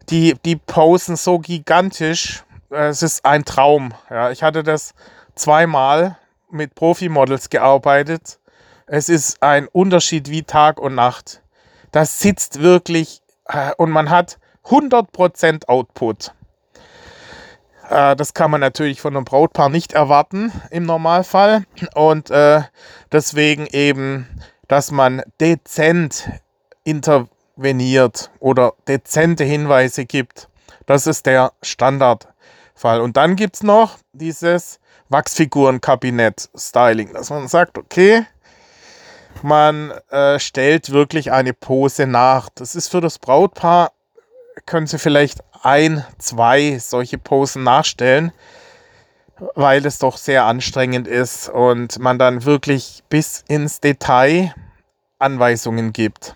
Die, 0.09 0.35
die 0.45 0.55
posen 0.55 1.15
so 1.15 1.39
gigantisch, 1.39 2.43
es 2.71 3.03
ist 3.03 3.25
ein 3.25 3.45
Traum. 3.45 3.93
Ja, 4.09 4.31
ich 4.31 4.43
hatte 4.43 4.63
das 4.63 4.93
zweimal 5.35 6.17
mit 6.49 6.75
Profimodels 6.75 7.49
gearbeitet. 7.49 8.39
Es 8.87 9.09
ist 9.09 9.41
ein 9.43 9.67
Unterschied 9.67 10.29
wie 10.29 10.43
Tag 10.43 10.79
und 10.79 10.95
Nacht. 10.95 11.41
Das 11.91 12.19
sitzt 12.19 12.61
wirklich 12.61 13.21
äh, 13.47 13.71
und 13.77 13.91
man 13.91 14.09
hat 14.09 14.39
100% 14.65 15.67
Output. 15.67 16.33
Äh, 17.89 18.15
das 18.15 18.33
kann 18.33 18.51
man 18.51 18.61
natürlich 18.61 19.01
von 19.01 19.15
einem 19.15 19.25
Brautpaar 19.25 19.69
nicht 19.69 19.93
erwarten 19.93 20.51
im 20.71 20.83
Normalfall. 20.85 21.65
Und 21.93 22.31
äh, 22.31 22.61
deswegen 23.11 23.67
eben, 23.67 24.27
dass 24.67 24.91
man 24.91 25.21
dezent 25.39 26.29
interveniert 26.83 28.31
oder 28.39 28.73
dezente 28.87 29.43
Hinweise 29.43 30.05
gibt. 30.05 30.49
Das 30.85 31.07
ist 31.07 31.25
der 31.25 31.53
Standard 31.61 32.27
Fall. 32.81 32.99
Und 32.99 33.15
dann 33.15 33.35
gibt 33.35 33.57
es 33.57 33.63
noch 33.63 33.97
dieses 34.11 34.79
Wachsfigurenkabinett-Styling, 35.09 37.13
dass 37.13 37.29
man 37.29 37.47
sagt, 37.47 37.77
okay, 37.77 38.25
man 39.43 39.91
äh, 40.09 40.39
stellt 40.39 40.91
wirklich 40.91 41.31
eine 41.31 41.53
Pose 41.53 42.07
nach. 42.07 42.49
Das 42.49 42.75
ist 42.75 42.89
für 42.89 42.99
das 42.99 43.19
Brautpaar, 43.19 43.91
können 44.65 44.87
Sie 44.87 44.99
vielleicht 44.99 45.39
ein, 45.61 46.03
zwei 46.17 46.77
solche 46.79 47.17
Posen 47.17 47.63
nachstellen, 47.63 48.33
weil 49.55 49.85
es 49.85 49.99
doch 49.99 50.17
sehr 50.17 50.45
anstrengend 50.45 51.07
ist 51.07 51.49
und 51.49 51.99
man 51.99 52.19
dann 52.19 52.45
wirklich 52.45 53.03
bis 53.09 53.43
ins 53.47 53.79
Detail 53.79 54.53
Anweisungen 55.19 55.93
gibt. 55.93 56.35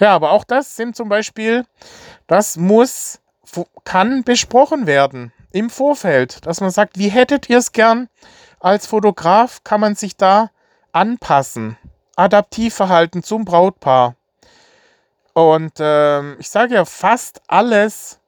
Ja, 0.00 0.14
aber 0.14 0.32
auch 0.32 0.44
das 0.44 0.76
sind 0.76 0.96
zum 0.96 1.08
Beispiel, 1.08 1.64
das 2.26 2.56
muss, 2.56 3.20
kann 3.84 4.24
besprochen 4.24 4.86
werden 4.86 5.32
im 5.52 5.70
Vorfeld, 5.70 6.46
dass 6.46 6.60
man 6.60 6.70
sagt, 6.70 6.98
wie 6.98 7.08
hättet 7.08 7.48
ihr 7.48 7.58
es 7.58 7.72
gern? 7.72 8.08
Als 8.60 8.86
Fotograf 8.86 9.62
kann 9.64 9.80
man 9.80 9.94
sich 9.94 10.16
da 10.16 10.50
anpassen, 10.92 11.76
adaptiv 12.16 12.74
verhalten 12.74 13.22
zum 13.22 13.44
Brautpaar. 13.44 14.16
Und 15.32 15.74
ähm, 15.78 16.36
ich 16.40 16.50
sage 16.50 16.74
ja, 16.74 16.84
fast 16.84 17.40
alles 17.46 18.18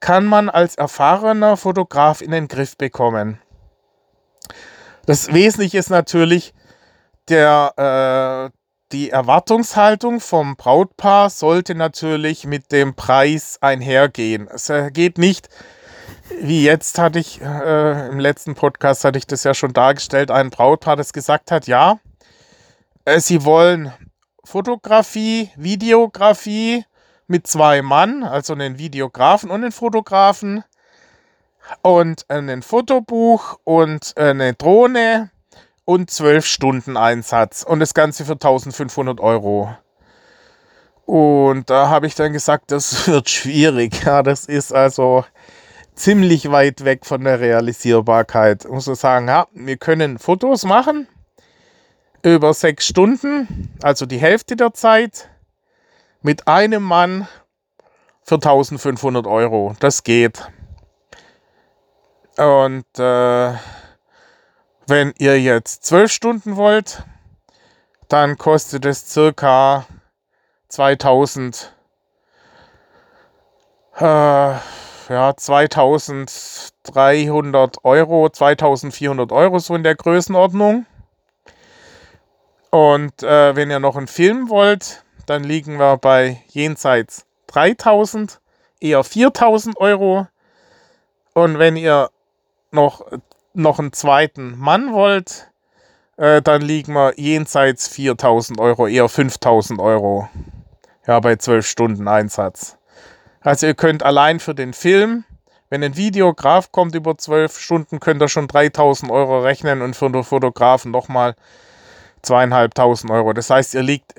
kann 0.00 0.26
man 0.26 0.50
als 0.50 0.74
erfahrener 0.74 1.56
Fotograf 1.56 2.20
in 2.20 2.30
den 2.30 2.48
Griff 2.48 2.76
bekommen. 2.76 3.40
Das 5.06 5.32
Wesentliche 5.32 5.78
ist 5.78 5.88
natürlich 5.88 6.52
der, 7.28 8.50
äh, 8.52 8.58
die 8.92 9.08
Erwartungshaltung 9.08 10.20
vom 10.20 10.56
Brautpaar 10.56 11.30
sollte 11.30 11.74
natürlich 11.74 12.46
mit 12.46 12.70
dem 12.70 12.94
Preis 12.94 13.58
einhergehen. 13.62 14.46
Es 14.48 14.70
geht 14.92 15.16
nicht 15.16 15.48
wie 16.40 16.64
jetzt 16.64 16.98
hatte 16.98 17.18
ich, 17.18 17.40
äh, 17.40 18.08
im 18.08 18.18
letzten 18.18 18.54
Podcast 18.54 19.04
hatte 19.04 19.18
ich 19.18 19.26
das 19.26 19.44
ja 19.44 19.54
schon 19.54 19.72
dargestellt, 19.72 20.30
ein 20.30 20.50
Brautpaar, 20.50 20.96
das 20.96 21.12
gesagt 21.12 21.50
hat, 21.50 21.66
ja, 21.66 21.98
äh, 23.04 23.20
sie 23.20 23.44
wollen 23.44 23.92
Fotografie, 24.44 25.50
Videografie 25.56 26.84
mit 27.26 27.46
zwei 27.46 27.82
Mann, 27.82 28.22
also 28.22 28.52
einen 28.52 28.78
Videografen 28.78 29.50
und 29.50 29.62
einen 29.62 29.72
Fotografen 29.72 30.64
und 31.82 32.26
ein 32.28 32.62
Fotobuch 32.62 33.58
und 33.64 34.16
eine 34.16 34.54
Drohne 34.54 35.30
und 35.84 36.10
zwölf 36.10 36.46
Stunden 36.46 36.96
Einsatz 36.96 37.62
und 37.62 37.80
das 37.80 37.94
Ganze 37.94 38.24
für 38.24 38.32
1500 38.32 39.20
Euro. 39.20 39.74
Und 41.06 41.68
da 41.68 41.88
habe 41.88 42.06
ich 42.06 42.14
dann 42.14 42.32
gesagt, 42.32 42.70
das 42.70 43.06
wird 43.08 43.28
schwierig. 43.28 44.04
Ja, 44.04 44.22
das 44.22 44.46
ist 44.46 44.72
also 44.72 45.24
ziemlich 45.94 46.50
weit 46.50 46.84
weg 46.84 47.06
von 47.06 47.24
der 47.24 47.40
Realisierbarkeit. 47.40 48.68
Muss 48.68 48.84
so 48.84 48.94
sagen, 48.94 49.28
ja, 49.28 49.46
wir 49.52 49.76
können 49.76 50.18
Fotos 50.18 50.64
machen 50.64 51.06
über 52.22 52.54
sechs 52.54 52.86
Stunden, 52.86 53.70
also 53.82 54.06
die 54.06 54.18
Hälfte 54.18 54.56
der 54.56 54.72
Zeit, 54.72 55.28
mit 56.22 56.48
einem 56.48 56.82
Mann 56.82 57.28
für 58.22 58.36
1500 58.36 59.26
Euro. 59.26 59.76
Das 59.78 60.02
geht. 60.02 60.50
Und 62.38 62.86
äh, 62.98 63.52
wenn 64.86 65.12
ihr 65.18 65.40
jetzt 65.40 65.84
zwölf 65.84 66.10
Stunden 66.10 66.56
wollt, 66.56 67.04
dann 68.08 68.38
kostet 68.38 68.84
es 68.86 69.10
circa 69.10 69.86
2000, 70.68 71.72
äh, 73.96 74.54
ja, 75.08 75.36
2300 75.36 77.84
Euro, 77.84 78.30
2400 78.30 79.32
Euro, 79.32 79.58
so 79.58 79.74
in 79.74 79.82
der 79.82 79.94
Größenordnung. 79.94 80.86
Und 82.70 83.22
äh, 83.22 83.54
wenn 83.54 83.70
ihr 83.70 83.80
noch 83.80 83.96
einen 83.96 84.08
Film 84.08 84.48
wollt, 84.48 85.04
dann 85.26 85.44
liegen 85.44 85.78
wir 85.78 85.96
bei 85.96 86.42
jenseits 86.48 87.26
3000, 87.48 88.40
eher 88.80 89.04
4000 89.04 89.78
Euro. 89.78 90.26
Und 91.34 91.58
wenn 91.58 91.76
ihr 91.76 92.10
noch, 92.72 93.04
noch 93.52 93.78
einen 93.78 93.92
zweiten 93.92 94.58
Mann 94.58 94.92
wollt, 94.92 95.50
äh, 96.16 96.42
dann 96.42 96.62
liegen 96.62 96.94
wir 96.94 97.14
jenseits 97.16 97.88
4000 97.88 98.60
Euro, 98.60 98.86
eher 98.86 99.08
5000 99.08 99.80
Euro. 99.80 100.28
Ja, 101.06 101.20
bei 101.20 101.36
12 101.36 101.66
Stunden 101.66 102.08
Einsatz. 102.08 102.78
Also 103.44 103.66
ihr 103.66 103.74
könnt 103.74 104.02
allein 104.02 104.40
für 104.40 104.54
den 104.54 104.72
Film, 104.72 105.24
wenn 105.68 105.84
ein 105.84 105.96
Videograf 105.96 106.72
kommt 106.72 106.94
über 106.94 107.18
12 107.18 107.58
Stunden, 107.58 108.00
könnt 108.00 108.22
ihr 108.22 108.28
schon 108.28 108.48
3000 108.48 109.12
Euro 109.12 109.40
rechnen 109.40 109.82
und 109.82 109.94
für 109.94 110.10
den 110.10 110.24
Fotografen 110.24 110.90
nochmal 110.90 111.36
zweieinhalbtausend 112.22 113.12
Euro. 113.12 113.34
Das 113.34 113.50
heißt, 113.50 113.74
ihr 113.74 113.82
liegt 113.82 114.14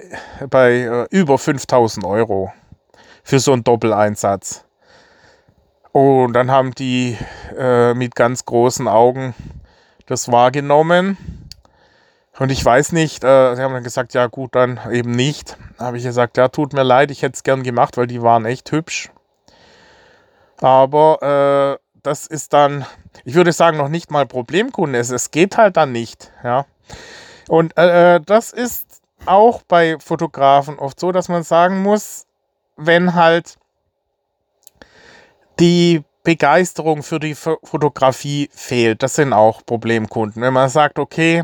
bei 0.49 0.73
äh, 0.73 1.07
über 1.09 1.39
5000 1.39 2.05
Euro 2.05 2.53
für 3.23 3.39
so 3.39 3.51
einen 3.51 3.63
Doppeleinsatz. 3.63 4.63
Und 5.91 6.33
dann 6.33 6.51
haben 6.51 6.75
die 6.75 7.17
äh, 7.57 7.95
mit 7.95 8.13
ganz 8.13 8.45
großen 8.45 8.87
Augen 8.87 9.33
das 10.05 10.31
wahrgenommen. 10.31 11.17
Und 12.37 12.51
ich 12.51 12.63
weiß 12.63 12.91
nicht, 12.91 13.23
äh, 13.23 13.55
sie 13.55 13.61
haben 13.63 13.73
dann 13.73 13.83
gesagt, 13.83 14.13
ja 14.13 14.27
gut, 14.27 14.53
dann 14.53 14.79
eben 14.91 15.11
nicht. 15.11 15.57
Da 15.79 15.85
habe 15.85 15.97
ich 15.97 16.03
gesagt, 16.03 16.37
ja, 16.37 16.49
tut 16.49 16.73
mir 16.73 16.83
leid, 16.83 17.09
ich 17.09 17.23
hätte 17.23 17.33
es 17.35 17.43
gern 17.43 17.63
gemacht, 17.63 17.97
weil 17.97 18.05
die 18.05 18.21
waren 18.21 18.45
echt 18.45 18.71
hübsch. 18.71 19.09
Aber 20.61 21.79
äh, 21.79 21.85
das 22.03 22.27
ist 22.27 22.53
dann, 22.53 22.85
ich 23.23 23.33
würde 23.33 23.51
sagen, 23.51 23.77
noch 23.77 23.89
nicht 23.89 24.11
mal 24.11 24.25
Problemkunde. 24.25 24.99
Es, 24.99 25.09
es 25.09 25.31
geht 25.31 25.57
halt 25.57 25.77
dann 25.77 25.91
nicht, 25.91 26.31
ja. 26.43 26.65
Und 27.47 27.77
äh, 27.77 28.21
das 28.21 28.51
ist 28.51 29.01
auch 29.25 29.63
bei 29.63 29.97
Fotografen 29.99 30.79
oft 30.79 30.99
so, 30.99 31.11
dass 31.11 31.29
man 31.29 31.43
sagen 31.43 31.81
muss, 31.81 32.25
wenn 32.77 33.15
halt 33.15 33.55
die 35.59 36.03
Begeisterung 36.23 37.03
für 37.03 37.19
die 37.19 37.35
Fotografie 37.35 38.49
fehlt, 38.51 39.03
das 39.03 39.15
sind 39.15 39.31
auch 39.31 39.65
Problemkunden. 39.65 40.41
Wenn 40.41 40.53
man 40.53 40.69
sagt, 40.69 40.99
okay, 40.99 41.43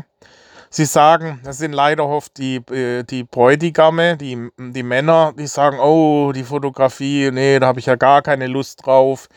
Sie 0.74 0.86
sagen, 0.86 1.38
das 1.44 1.58
sind 1.58 1.72
leider 1.72 2.06
oft 2.06 2.38
die, 2.38 2.56
äh, 2.72 3.02
die 3.02 3.24
Bräutigame, 3.24 4.16
die, 4.16 4.48
die 4.58 4.82
Männer, 4.82 5.34
die 5.38 5.46
sagen, 5.46 5.78
oh, 5.78 6.32
die 6.32 6.44
Fotografie, 6.44 7.30
nee, 7.30 7.58
da 7.58 7.66
habe 7.66 7.78
ich 7.78 7.84
ja 7.84 7.96
gar 7.96 8.22
keine 8.22 8.46
Lust 8.46 8.86
drauf. 8.86 9.28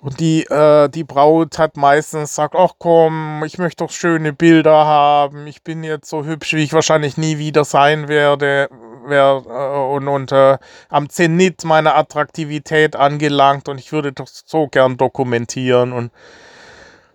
Und 0.00 0.20
die, 0.20 0.44
äh, 0.44 0.88
die 0.90 1.02
Braut 1.02 1.58
hat 1.58 1.76
meistens 1.76 2.30
gesagt, 2.30 2.54
ach 2.56 2.74
komm, 2.78 3.42
ich 3.44 3.58
möchte 3.58 3.82
doch 3.84 3.90
schöne 3.90 4.32
Bilder 4.32 4.86
haben. 4.86 5.48
Ich 5.48 5.64
bin 5.64 5.82
jetzt 5.82 6.08
so 6.08 6.24
hübsch, 6.24 6.54
wie 6.54 6.62
ich 6.62 6.72
wahrscheinlich 6.72 7.16
nie 7.16 7.38
wieder 7.38 7.64
sein 7.64 8.06
werde. 8.06 8.68
Wer, 9.06 9.42
äh, 9.44 9.96
und 9.96 10.06
und 10.06 10.30
äh, 10.30 10.58
am 10.88 11.08
Zenit 11.08 11.64
meiner 11.64 11.96
Attraktivität 11.96 12.94
angelangt 12.94 13.68
und 13.68 13.78
ich 13.78 13.90
würde 13.90 14.12
doch 14.12 14.28
so 14.28 14.68
gern 14.68 14.98
dokumentieren. 14.98 15.92
Und 15.92 16.12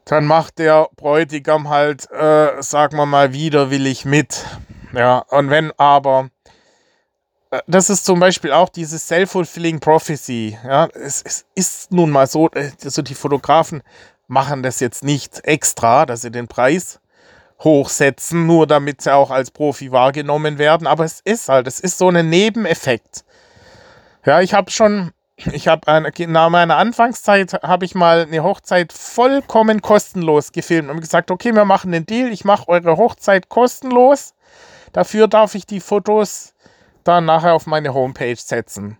dann 0.06 0.26
macht 0.26 0.60
der 0.60 0.89
Bräutigam 0.96 1.70
halt, 1.70 2.10
äh, 2.12 2.62
sagen 2.62 2.98
wir 2.98 3.06
mal, 3.06 3.34
widerwillig 3.34 4.06
mit. 4.06 4.46
Ja, 4.94 5.20
und 5.30 5.50
wenn 5.50 5.72
aber, 5.78 6.30
äh, 7.52 7.62
das 7.68 7.89
ist 7.89 8.06
zum 8.06 8.20
Beispiel 8.20 8.52
auch 8.52 8.70
diese 8.70 9.00
Self-Fulfilling 9.00 9.80
Prophecy. 9.80 10.58
Ja, 10.63 10.88
es, 10.94 11.22
es 11.22 11.46
ist 11.56 11.92
nun 11.92 12.12
mal 12.12 12.28
so, 12.28 12.50
äh, 12.52 12.72
also 12.84 13.02
die 13.02 13.16
Fotografen 13.16 13.82
machen 14.28 14.63
das 14.63 14.80
jetzt 14.80 15.04
nicht 15.04 15.46
extra, 15.46 16.06
dass 16.06 16.22
sie 16.22 16.32
den 16.32 16.48
Preis 16.48 17.00
hochsetzen, 17.63 18.46
nur 18.46 18.68
damit 18.68 19.02
sie 19.02 19.13
auch 19.13 19.32
als 19.32 19.52
Profi 19.52 19.92
wahrgenommen 19.92 20.58
werden. 20.58 20.86
Aber 20.86 21.06
es 21.06 21.22
ist 21.22 21.48
halt, 21.48 21.68
es 21.68 21.80
ist 21.80 21.98
so 21.98 22.10
ein 22.10 22.30
Nebeneffekt. 22.30 23.24
Ja, 24.26 24.42
ich 24.42 24.54
habe 24.54 24.70
schon 24.72 25.12
ich 25.36 25.67
habe 25.67 26.12
nach 26.28 26.50
meiner 26.50 26.78
Anfangszeit 26.78 27.54
habe 27.63 27.86
ich 27.86 27.96
mal 27.96 28.24
eine 28.24 28.43
Hochzeit 28.43 28.93
vollkommen 28.93 29.82
kostenlos 29.82 30.52
gefilmt 30.52 30.89
und 30.89 31.02
gesagt, 31.02 31.32
okay, 31.32 31.54
wir 31.54 31.65
machen 31.65 31.91
den 31.91 32.06
Deal, 32.06 32.32
ich 32.32 32.46
mache 32.46 32.69
eure 32.69 32.98
Hochzeit 32.98 33.50
kostenlos. 33.50 34.36
Dafür 34.91 35.28
darf 35.28 35.56
ich 35.56 35.65
die 35.65 35.80
Fotos 35.80 36.54
dann 37.04 37.26
nachher 37.26 37.56
auf 37.56 37.65
meine 37.65 37.93
Homepage 37.93 38.36
setzen. 38.36 38.98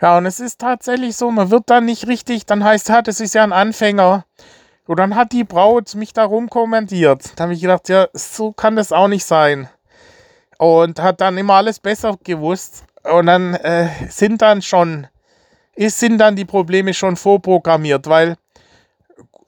Ja, 0.00 0.18
und 0.18 0.26
es 0.26 0.40
ist 0.40 0.60
tatsächlich 0.60 1.16
so, 1.16 1.30
man 1.30 1.50
wird 1.50 1.64
dann 1.66 1.84
nicht 1.84 2.06
richtig, 2.06 2.46
dann 2.46 2.64
heißt, 2.64 2.88
ja, 2.88 3.02
das 3.02 3.20
ist 3.20 3.34
ja 3.34 3.44
ein 3.44 3.52
Anfänger. 3.52 4.24
Und 4.86 4.98
dann 4.98 5.14
hat 5.14 5.32
die 5.32 5.44
Braut 5.44 5.94
mich 5.94 6.12
darum 6.12 6.50
kommentiert. 6.50 7.32
Da 7.36 7.44
habe 7.44 7.54
ich 7.54 7.60
gedacht, 7.60 7.88
ja, 7.88 8.08
so 8.12 8.52
kann 8.52 8.74
das 8.74 8.90
auch 8.90 9.06
nicht 9.08 9.24
sein. 9.24 9.68
Und 10.58 11.00
hat 11.00 11.20
dann 11.20 11.38
immer 11.38 11.54
alles 11.54 11.78
besser 11.78 12.16
gewusst. 12.24 12.84
Und 13.04 13.26
dann 13.26 13.54
äh, 13.54 13.88
sind 14.08 14.42
dann 14.42 14.60
schon 14.62 15.06
ist, 15.74 15.98
sind 15.98 16.18
dann 16.18 16.36
die 16.36 16.44
Probleme 16.44 16.94
schon 16.94 17.16
vorprogrammiert, 17.16 18.06
weil 18.08 18.36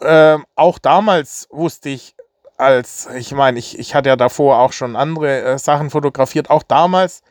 äh, 0.01 0.39
auch 0.55 0.79
damals 0.79 1.49
wusste 1.51 1.91
ich, 1.91 2.15
als 2.57 3.09
ich 3.17 3.33
meine, 3.33 3.59
ich, 3.59 3.79
ich 3.79 3.95
hatte 3.95 4.09
ja 4.09 4.17
davor 4.17 4.59
auch 4.59 4.73
schon 4.73 4.97
andere 4.97 5.43
äh, 5.43 5.59
Sachen 5.59 5.91
fotografiert, 5.91 6.51
auch 6.51 6.63
damals 6.63 7.23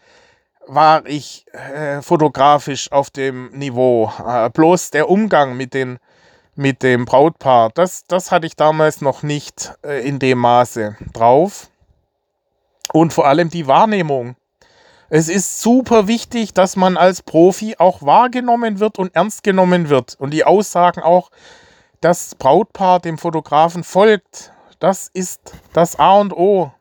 war 0.67 1.05
ich 1.05 1.45
äh, 1.51 2.01
fotografisch 2.01 2.91
auf 2.91 3.09
dem 3.09 3.49
Niveau. 3.51 4.11
Äh, 4.25 4.49
bloß 4.49 4.91
der 4.91 5.09
Umgang 5.09 5.57
mit, 5.57 5.73
den, 5.73 5.99
mit 6.55 6.83
dem 6.83 7.05
Brautpaar, 7.05 7.71
das, 7.73 8.05
das 8.07 8.31
hatte 8.31 8.47
ich 8.47 8.55
damals 8.55 9.01
noch 9.01 9.23
nicht 9.23 9.73
äh, 9.83 10.07
in 10.07 10.19
dem 10.19 10.39
Maße 10.39 10.97
drauf. 11.13 11.69
Und 12.91 13.13
vor 13.13 13.27
allem 13.27 13.49
die 13.49 13.67
Wahrnehmung. 13.67 14.35
Es 15.15 15.29
ist 15.29 15.61
super 15.61 16.07
wichtig, 16.07 16.55
dass 16.55 16.75
man 16.75 16.97
als 16.97 17.21
Profi 17.21 17.75
auch 17.77 18.01
wahrgenommen 18.01 18.79
wird 18.79 18.97
und 18.97 19.15
ernst 19.15 19.43
genommen 19.43 19.89
wird. 19.89 20.15
Und 20.17 20.31
die 20.31 20.43
Aussagen 20.43 21.03
auch, 21.03 21.29
das 22.01 22.33
Brautpaar 22.33 22.99
dem 22.99 23.19
Fotografen 23.19 23.83
folgt, 23.83 24.51
das 24.79 25.11
ist 25.13 25.53
das 25.71 25.99
A 25.99 26.19
und 26.19 26.33
O. 26.33 26.71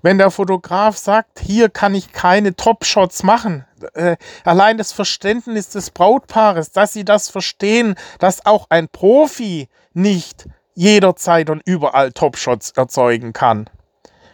Wenn 0.00 0.16
der 0.16 0.30
Fotograf 0.30 0.96
sagt, 0.96 1.38
hier 1.40 1.68
kann 1.68 1.94
ich 1.94 2.12
keine 2.12 2.56
Top-Shots 2.56 3.24
machen, 3.24 3.66
äh, 3.92 4.16
allein 4.46 4.78
das 4.78 4.92
Verständnis 4.92 5.68
des 5.68 5.90
Brautpaares, 5.90 6.72
dass 6.72 6.94
sie 6.94 7.04
das 7.04 7.28
verstehen, 7.28 7.94
dass 8.20 8.46
auch 8.46 8.68
ein 8.70 8.88
Profi 8.88 9.68
nicht 9.92 10.46
jederzeit 10.74 11.50
und 11.50 11.60
überall 11.66 12.12
Top-Shots 12.12 12.70
erzeugen 12.70 13.34
kann. 13.34 13.68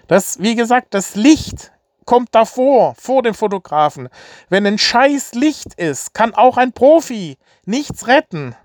Das, 0.07 0.39
wie 0.41 0.55
gesagt, 0.55 0.95
das 0.95 1.17
Licht 1.17 1.73
kommt 2.09 2.35
davor, 2.35 2.95
vor 2.99 3.23
dem 3.23 3.35
Fotografen. 3.35 4.09
Wenn 4.49 4.67
ein 4.67 4.79
scheiß 4.79 5.35
Licht 5.35 5.75
ist, 5.75 6.15
kann 6.15 6.35
auch 6.35 6.57
ein 6.57 6.73
Profi 6.73 7.37
nichts 7.67 8.07
retten. 8.07 8.57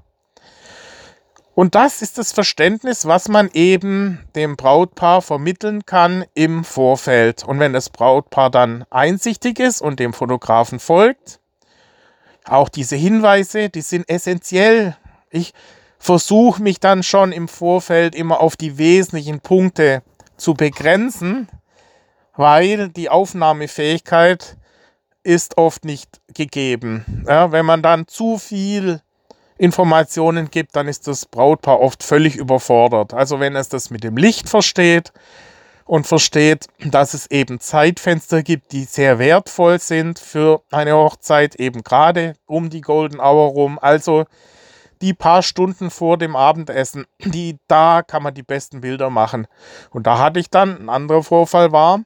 Und 1.53 1.75
das 1.75 2.01
ist 2.01 2.17
das 2.17 2.31
Verständnis, 2.31 3.05
was 3.05 3.27
man 3.27 3.49
eben 3.51 4.23
dem 4.33 4.55
Brautpaar 4.55 5.21
vermitteln 5.21 5.85
kann 5.85 6.23
im 6.33 6.63
Vorfeld. 6.63 7.43
Und 7.43 7.59
wenn 7.59 7.73
das 7.73 7.89
Brautpaar 7.89 8.49
dann 8.49 8.85
einsichtig 8.89 9.59
ist 9.59 9.81
und 9.81 9.99
dem 9.99 10.13
Fotografen 10.13 10.79
folgt, 10.79 11.41
auch 12.45 12.69
diese 12.69 12.95
Hinweise, 12.95 13.69
die 13.69 13.81
sind 13.81 14.07
essentiell. 14.07 14.95
Ich 15.29 15.53
versuche 15.99 16.63
mich 16.63 16.79
dann 16.79 17.03
schon 17.03 17.33
im 17.33 17.49
Vorfeld 17.49 18.15
immer 18.15 18.39
auf 18.39 18.55
die 18.55 18.77
wesentlichen 18.77 19.41
Punkte 19.41 20.01
zu 20.37 20.53
begrenzen, 20.53 21.49
weil 22.35 22.89
die 22.89 23.09
Aufnahmefähigkeit 23.09 24.57
ist 25.23 25.57
oft 25.57 25.85
nicht 25.85 26.21
gegeben. 26.33 27.25
Ja, 27.27 27.51
wenn 27.51 27.65
man 27.65 27.81
dann 27.81 28.07
zu 28.07 28.37
viel 28.37 29.01
Informationen 29.57 30.51
gibt, 30.51 30.75
dann 30.75 30.87
ist 30.87 31.07
das 31.07 31.25
Brautpaar 31.25 31.79
oft 31.79 32.03
völlig 32.03 32.35
überfordert. 32.35 33.13
Also 33.13 33.39
wenn 33.39 33.55
es 33.55 33.69
das 33.69 33.89
mit 33.89 34.03
dem 34.03 34.17
Licht 34.17 34.49
versteht 34.49 35.13
und 35.85 36.07
versteht, 36.07 36.67
dass 36.83 37.13
es 37.13 37.29
eben 37.29 37.59
Zeitfenster 37.59 38.43
gibt, 38.43 38.71
die 38.71 38.83
sehr 38.83 39.19
wertvoll 39.19 39.79
sind 39.79 40.19
für 40.19 40.63
eine 40.71 40.95
Hochzeit, 40.95 41.55
eben 41.55 41.83
gerade 41.83 42.35
um 42.45 42.69
die 42.69 42.81
Golden 42.81 43.19
Hour 43.19 43.51
rum. 43.51 43.79
Also 43.79 44.25
die 45.03 45.13
paar 45.13 45.43
Stunden 45.43 45.89
vor 45.89 46.17
dem 46.17 46.37
Abendessen, 46.37 47.05
die, 47.19 47.59
da 47.67 48.03
kann 48.03 48.23
man 48.23 48.33
die 48.33 48.41
besten 48.41 48.79
Bilder 48.79 49.09
machen. 49.09 49.47
Und 49.89 50.07
da 50.07 50.17
hatte 50.17 50.39
ich 50.39 50.49
dann, 50.49 50.83
ein 50.83 50.89
anderer 50.89 51.23
Vorfall 51.23 51.73
war, 51.73 51.99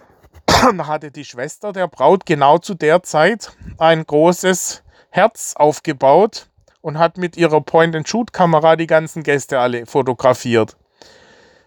da 0.46 0.86
hatte 0.88 1.12
die 1.12 1.24
Schwester 1.24 1.72
der 1.72 1.86
Braut 1.86 2.26
genau 2.26 2.58
zu 2.58 2.74
der 2.74 3.04
Zeit 3.04 3.52
ein 3.78 4.04
großes 4.04 4.82
Herz 5.10 5.54
aufgebaut 5.56 6.48
und 6.80 6.98
hat 6.98 7.18
mit 7.18 7.36
ihrer 7.36 7.60
Point-and-Shoot-Kamera 7.60 8.74
die 8.74 8.88
ganzen 8.88 9.22
Gäste 9.22 9.60
alle 9.60 9.86
fotografiert. 9.86 10.76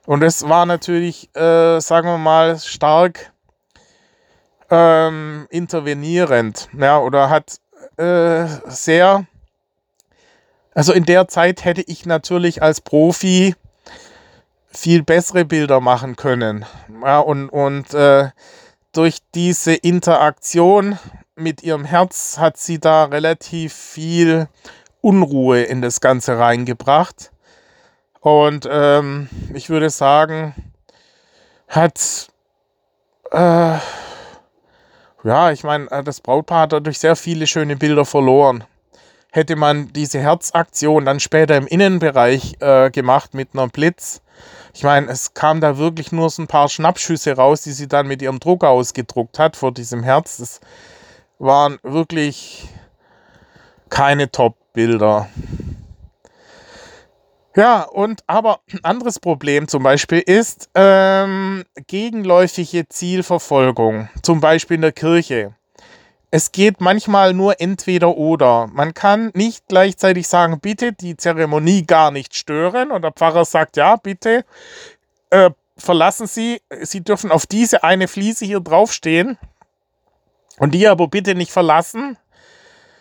Und 0.05 0.21
es 0.21 0.49
war 0.49 0.65
natürlich, 0.65 1.33
äh, 1.33 1.79
sagen 1.79 2.09
wir 2.09 2.17
mal, 2.17 2.59
stark 2.59 3.31
ähm, 4.69 5.47
intervenierend. 5.49 6.67
Ja, 6.77 6.99
oder 6.99 7.29
hat 7.29 7.55
äh, 7.95 8.47
sehr, 8.65 9.25
also 10.77 10.93
in 10.93 11.05
der 11.05 11.27
Zeit 11.27 11.65
hätte 11.65 11.81
ich 11.81 12.05
natürlich 12.05 12.61
als 12.61 12.81
Profi 12.81 13.55
viel 14.67 15.01
bessere 15.01 15.43
Bilder 15.43 15.79
machen 15.79 16.15
können. 16.15 16.67
Ja, 17.03 17.17
und 17.17 17.49
und 17.49 17.95
äh, 17.95 18.29
durch 18.93 19.17
diese 19.33 19.73
Interaktion 19.73 20.99
mit 21.35 21.63
ihrem 21.63 21.83
Herz 21.83 22.37
hat 22.37 22.57
sie 22.57 22.77
da 22.79 23.05
relativ 23.05 23.73
viel 23.73 24.49
Unruhe 25.01 25.63
in 25.63 25.81
das 25.81 25.99
Ganze 25.99 26.37
reingebracht. 26.37 27.31
Und 28.19 28.69
ähm, 28.69 29.29
ich 29.55 29.71
würde 29.71 29.89
sagen, 29.89 30.53
hat, 31.69 32.27
äh, 33.31 33.77
ja, 35.23 35.51
ich 35.51 35.63
meine, 35.63 35.89
äh, 35.89 36.03
das 36.03 36.21
Brautpaar 36.21 36.61
hat 36.61 36.73
dadurch 36.73 36.99
sehr 36.99 37.15
viele 37.15 37.47
schöne 37.47 37.77
Bilder 37.77 38.05
verloren. 38.05 38.63
Hätte 39.31 39.55
man 39.55 39.91
diese 39.93 40.19
Herzaktion 40.19 41.05
dann 41.05 41.19
später 41.19 41.57
im 41.57 41.67
Innenbereich 41.67 42.55
äh, 42.59 42.89
gemacht 42.89 43.33
mit 43.33 43.49
einer 43.53 43.67
Blitz, 43.67 44.21
ich 44.77 44.83
meine, 44.83 45.07
es 45.07 45.33
kam 45.33 45.59
da 45.59 45.79
wirklich 45.79 46.11
nur 46.11 46.29
so 46.29 46.43
ein 46.43 46.47
paar 46.47 46.69
Schnappschüsse 46.69 47.35
raus, 47.35 47.63
die 47.63 47.71
sie 47.71 47.87
dann 47.87 48.05
mit 48.05 48.21
ihrem 48.21 48.39
Druck 48.39 48.63
ausgedruckt 48.63 49.39
hat 49.39 49.55
vor 49.55 49.71
diesem 49.71 50.03
Herz. 50.03 50.37
Das 50.37 50.59
waren 51.39 51.79
wirklich 51.81 52.69
keine 53.89 54.31
Top-Bilder. 54.31 55.29
Ja, 57.55 57.81
und 57.81 58.21
aber 58.27 58.59
ein 58.71 58.83
anderes 58.83 59.19
Problem 59.19 59.67
zum 59.67 59.81
Beispiel 59.81 60.19
ist 60.19 60.69
ähm, 60.75 61.63
gegenläufige 61.87 62.87
Zielverfolgung, 62.87 64.09
zum 64.21 64.41
Beispiel 64.41 64.75
in 64.75 64.81
der 64.81 64.91
Kirche. 64.91 65.55
Es 66.29 66.51
geht 66.51 66.81
manchmal 66.81 67.33
nur 67.33 67.61
entweder 67.61 68.17
oder. 68.17 68.67
Man 68.67 68.93
kann 68.93 69.31
nicht 69.33 69.67
gleichzeitig 69.67 70.27
sagen, 70.27 70.59
bitte 70.59 70.91
die 70.91 71.15
Zeremonie 71.15 71.85
gar 71.85 72.11
nicht 72.11 72.35
stören 72.35 72.91
und 72.91 73.01
der 73.01 73.13
Pfarrer 73.13 73.45
sagt, 73.45 73.77
ja, 73.77 73.95
bitte 73.95 74.43
äh, 75.29 75.51
verlassen 75.77 76.27
Sie, 76.27 76.61
Sie 76.81 77.01
dürfen 77.01 77.31
auf 77.31 77.45
diese 77.45 77.83
eine 77.83 78.09
Fliese 78.09 78.45
hier 78.45 78.59
draufstehen 78.59 79.37
und 80.59 80.73
die 80.73 80.87
aber 80.87 81.07
bitte 81.07 81.33
nicht 81.33 81.51
verlassen, 81.51 82.17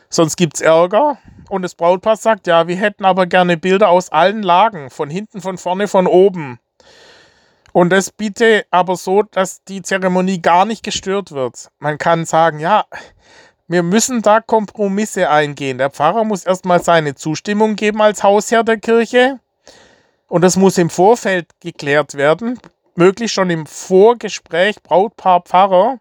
sonst 0.08 0.36
gibt 0.36 0.56
es 0.56 0.60
Ärger. 0.60 1.18
Und 1.48 1.62
das 1.62 1.74
Brautpaar 1.74 2.16
sagt, 2.16 2.46
ja, 2.46 2.66
wir 2.66 2.76
hätten 2.76 3.04
aber 3.04 3.26
gerne 3.26 3.56
Bilder 3.56 3.88
aus 3.88 4.10
allen 4.10 4.42
Lagen, 4.42 4.90
von 4.90 5.10
hinten, 5.10 5.40
von 5.40 5.58
vorne, 5.58 5.86
von 5.86 6.06
oben. 6.06 6.58
Und 7.76 7.90
das 7.90 8.10
bitte 8.10 8.64
aber 8.70 8.96
so, 8.96 9.22
dass 9.22 9.62
die 9.64 9.82
Zeremonie 9.82 10.40
gar 10.40 10.64
nicht 10.64 10.82
gestört 10.82 11.32
wird. 11.32 11.68
Man 11.78 11.98
kann 11.98 12.24
sagen, 12.24 12.58
ja, 12.58 12.86
wir 13.68 13.82
müssen 13.82 14.22
da 14.22 14.40
Kompromisse 14.40 15.28
eingehen. 15.28 15.76
Der 15.76 15.90
Pfarrer 15.90 16.24
muss 16.24 16.46
erstmal 16.46 16.82
seine 16.82 17.16
Zustimmung 17.16 17.76
geben 17.76 18.00
als 18.00 18.22
Hausherr 18.22 18.64
der 18.64 18.78
Kirche. 18.78 19.40
Und 20.26 20.40
das 20.40 20.56
muss 20.56 20.78
im 20.78 20.88
Vorfeld 20.88 21.48
geklärt 21.60 22.14
werden, 22.14 22.58
möglichst 22.94 23.34
schon 23.34 23.50
im 23.50 23.66
Vorgespräch 23.66 24.82
Brautpaar 24.82 25.42
Pfarrer 25.42 26.00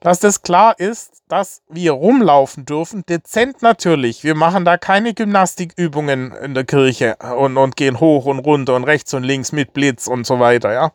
dass 0.00 0.20
das 0.20 0.42
klar 0.42 0.78
ist, 0.78 1.22
dass 1.28 1.62
wir 1.68 1.92
rumlaufen 1.92 2.64
dürfen. 2.64 3.04
Dezent 3.06 3.62
natürlich. 3.62 4.24
Wir 4.24 4.34
machen 4.34 4.64
da 4.64 4.76
keine 4.76 5.14
Gymnastikübungen 5.14 6.32
in 6.32 6.54
der 6.54 6.64
Kirche 6.64 7.16
und, 7.36 7.56
und 7.56 7.76
gehen 7.76 8.00
hoch 8.00 8.26
und 8.26 8.40
runter 8.40 8.74
und 8.76 8.84
rechts 8.84 9.14
und 9.14 9.24
links 9.24 9.52
mit 9.52 9.72
Blitz 9.72 10.06
und 10.06 10.26
so 10.26 10.38
weiter. 10.38 10.72
Ja. 10.72 10.92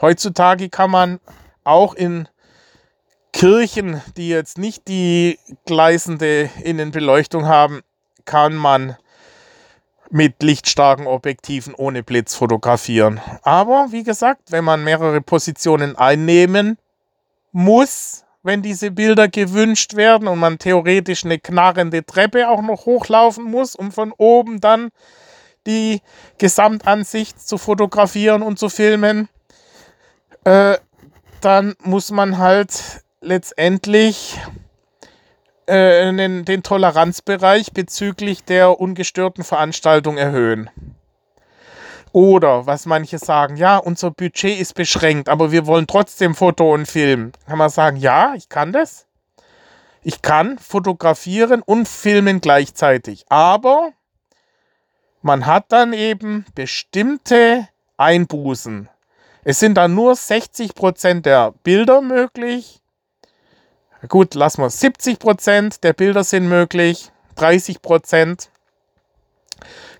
Heutzutage 0.00 0.68
kann 0.68 0.90
man 0.90 1.20
auch 1.64 1.94
in 1.94 2.28
Kirchen, 3.32 4.00
die 4.16 4.28
jetzt 4.28 4.58
nicht 4.58 4.88
die 4.88 5.38
gleißende 5.66 6.50
Innenbeleuchtung 6.62 7.46
haben, 7.46 7.82
kann 8.24 8.54
man 8.54 8.96
mit 10.10 10.42
lichtstarken 10.42 11.06
Objektiven 11.06 11.74
ohne 11.74 12.02
Blitz 12.02 12.34
fotografieren. 12.34 13.20
Aber 13.42 13.88
wie 13.90 14.04
gesagt, 14.04 14.50
wenn 14.50 14.64
man 14.64 14.82
mehrere 14.84 15.20
Positionen 15.20 15.96
einnehmen 15.96 16.78
muss, 17.52 18.24
wenn 18.48 18.62
diese 18.62 18.90
Bilder 18.90 19.28
gewünscht 19.28 19.94
werden 19.94 20.26
und 20.26 20.38
man 20.38 20.58
theoretisch 20.58 21.22
eine 21.26 21.38
knarrende 21.38 22.04
Treppe 22.04 22.48
auch 22.48 22.62
noch 22.62 22.86
hochlaufen 22.86 23.44
muss, 23.44 23.76
um 23.76 23.92
von 23.92 24.10
oben 24.16 24.60
dann 24.60 24.88
die 25.66 26.00
Gesamtansicht 26.38 27.46
zu 27.46 27.58
fotografieren 27.58 28.40
und 28.40 28.58
zu 28.58 28.70
filmen, 28.70 29.28
äh, 30.44 30.78
dann 31.42 31.74
muss 31.82 32.10
man 32.10 32.38
halt 32.38 33.02
letztendlich 33.20 34.40
äh, 35.66 36.10
den, 36.10 36.46
den 36.46 36.62
Toleranzbereich 36.62 37.72
bezüglich 37.72 38.44
der 38.44 38.80
ungestörten 38.80 39.44
Veranstaltung 39.44 40.16
erhöhen. 40.16 40.70
Oder 42.12 42.66
was 42.66 42.86
manche 42.86 43.18
sagen, 43.18 43.56
ja, 43.56 43.76
unser 43.76 44.10
Budget 44.10 44.58
ist 44.58 44.74
beschränkt, 44.74 45.28
aber 45.28 45.52
wir 45.52 45.66
wollen 45.66 45.86
trotzdem 45.86 46.34
Foto 46.34 46.72
und 46.72 46.86
Film. 46.86 47.32
Kann 47.46 47.58
man 47.58 47.70
sagen, 47.70 47.96
ja, 47.96 48.34
ich 48.34 48.48
kann 48.48 48.72
das. 48.72 49.06
Ich 50.02 50.22
kann 50.22 50.58
fotografieren 50.58 51.62
und 51.62 51.88
filmen 51.88 52.40
gleichzeitig. 52.40 53.26
Aber 53.28 53.92
man 55.22 55.46
hat 55.46 55.66
dann 55.72 55.92
eben 55.92 56.46
bestimmte 56.54 57.68
Einbußen. 57.96 58.88
Es 59.44 59.58
sind 59.58 59.74
dann 59.74 59.94
nur 59.94 60.12
60% 60.12 61.22
der 61.22 61.52
Bilder 61.62 62.00
möglich. 62.00 62.80
Gut, 64.06 64.34
lassen 64.34 64.62
wir 64.62 64.70
70% 64.70 65.80
der 65.80 65.92
Bilder 65.92 66.22
sind 66.22 66.48
möglich. 66.48 67.10
30% 67.36 68.48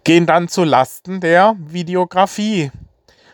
gehen 0.05 0.27
dann 0.27 0.49
zu 0.49 0.65
Lasten 0.65 1.21
der 1.21 1.57
Videografie. 1.59 2.71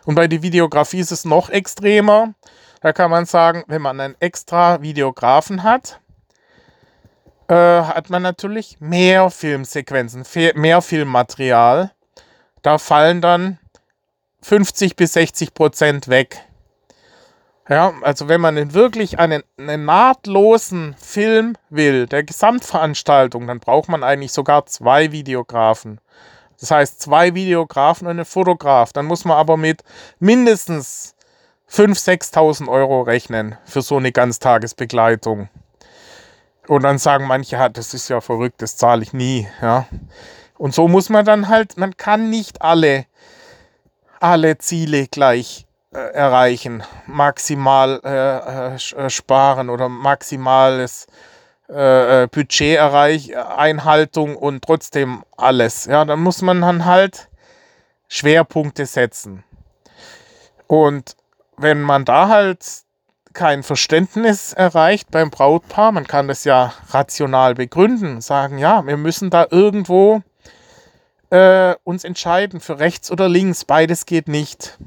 Und 0.04 0.14
bei 0.14 0.28
der 0.28 0.42
Videografie 0.42 1.00
ist 1.00 1.12
es 1.12 1.24
noch 1.24 1.50
extremer. 1.50 2.34
Da 2.80 2.92
kann 2.92 3.10
man 3.10 3.24
sagen, 3.24 3.64
wenn 3.66 3.82
man 3.82 4.00
einen 4.00 4.16
extra 4.20 4.82
Videografen 4.82 5.62
hat, 5.62 6.00
äh, 7.48 7.54
hat 7.54 8.10
man 8.10 8.22
natürlich 8.22 8.80
mehr 8.80 9.30
Filmsequenzen, 9.30 10.24
mehr 10.54 10.82
Filmmaterial. 10.82 11.92
Da 12.62 12.78
fallen 12.78 13.20
dann 13.20 13.58
50 14.42 14.96
bis 14.96 15.14
60 15.14 15.54
Prozent 15.54 16.08
weg. 16.08 16.40
Ja, 17.68 17.94
also 18.03 18.29
wenn 18.29 18.42
man 18.42 18.74
wirklich 18.74 19.18
einen, 19.18 19.42
einen, 19.57 19.87
nahtlosen 19.87 20.94
Film 20.98 21.57
will, 21.70 22.07
der 22.07 22.22
Gesamtveranstaltung, 22.22 23.46
dann 23.46 23.61
braucht 23.61 23.88
man 23.88 24.03
eigentlich 24.03 24.33
sogar 24.33 24.66
zwei 24.66 25.12
Videografen. 25.12 25.98
Das 26.61 26.70
heißt, 26.70 27.00
zwei 27.00 27.35
Videografen 27.35 28.07
und 28.07 28.12
einen 28.12 28.27
Fotograf. 28.27 28.92
Dann 28.92 29.07
muss 29.07 29.24
man 29.24 29.38
aber 29.38 29.57
mit 29.57 29.83
mindestens 30.18 31.14
5.000, 31.70 32.33
6.000 32.35 32.68
Euro 32.68 33.03
rechnen 33.03 33.57
für 33.64 33.81
so 33.81 33.96
eine 33.96 34.12
Ganztagesbegleitung. 34.12 35.48
Und 36.68 36.83
dann 36.83 36.98
sagen 36.98 37.27
manche, 37.27 37.70
das 37.72 37.94
ist 37.94 38.09
ja 38.09 38.20
verrückt, 38.20 38.61
das 38.61 38.77
zahle 38.77 39.03
ich 39.03 39.12
nie. 39.14 39.48
Ja. 39.62 39.87
Und 40.59 40.74
so 40.74 40.87
muss 40.87 41.09
man 41.09 41.24
dann 41.24 41.48
halt, 41.48 41.79
man 41.79 41.96
kann 41.96 42.31
nicht 42.31 42.62
alle, 42.62 43.07
alle 44.20 44.59
Ziele 44.59 45.07
gleich 45.07 45.66
erreichen, 45.94 46.83
maximal 47.07 48.00
äh, 48.04 48.74
äh, 48.74 49.11
sparen 49.11 49.70
oder 49.70 49.88
maximales 49.88 51.07
äh, 51.68 52.26
Budgeteinhaltung 52.28 54.37
und 54.37 54.64
trotzdem 54.64 55.24
alles. 55.37 55.87
Ja, 55.87 56.04
dann 56.04 56.20
muss 56.20 56.42
man 56.42 56.61
dann 56.61 56.85
halt 56.85 57.28
Schwerpunkte 58.09 58.87
setzen. 58.87 59.44
Und 60.66 61.16
wenn 61.57 61.80
man 61.80 62.04
da 62.04 62.28
halt 62.28 62.64
kein 63.33 63.62
Verständnis 63.62 64.52
erreicht 64.52 65.11
beim 65.11 65.30
Brautpaar, 65.30 65.92
man 65.92 66.07
kann 66.07 66.28
das 66.28 66.44
ja 66.44 66.72
rational 66.90 67.54
begründen, 67.54 68.20
sagen, 68.20 68.59
ja, 68.59 68.87
wir 68.87 68.96
müssen 68.96 69.30
da 69.30 69.46
irgendwo 69.50 70.22
äh, 71.30 71.74
uns 71.85 72.04
entscheiden 72.04 72.61
für 72.61 72.78
rechts 72.78 73.11
oder 73.11 73.28
links, 73.28 73.64
beides 73.64 74.07
geht 74.07 74.28
nicht. 74.28 74.78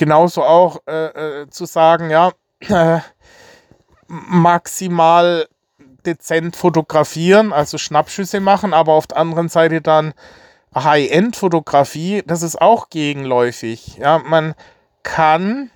Genauso 0.00 0.42
auch 0.44 0.78
äh, 0.86 1.42
äh, 1.42 1.50
zu 1.50 1.66
sagen, 1.66 2.08
ja, 2.08 2.32
äh, 2.60 3.00
maximal 4.06 5.46
dezent 6.06 6.56
fotografieren, 6.56 7.52
also 7.52 7.76
Schnappschüsse 7.76 8.40
machen, 8.40 8.72
aber 8.72 8.94
auf 8.94 9.08
der 9.08 9.18
anderen 9.18 9.50
Seite 9.50 9.82
dann 9.82 10.14
High-End-Fotografie, 10.74 12.22
das 12.26 12.40
ist 12.40 12.58
auch 12.62 12.88
gegenläufig. 12.88 13.98
Ja, 13.98 14.20
man 14.20 14.54
kann 15.02 15.70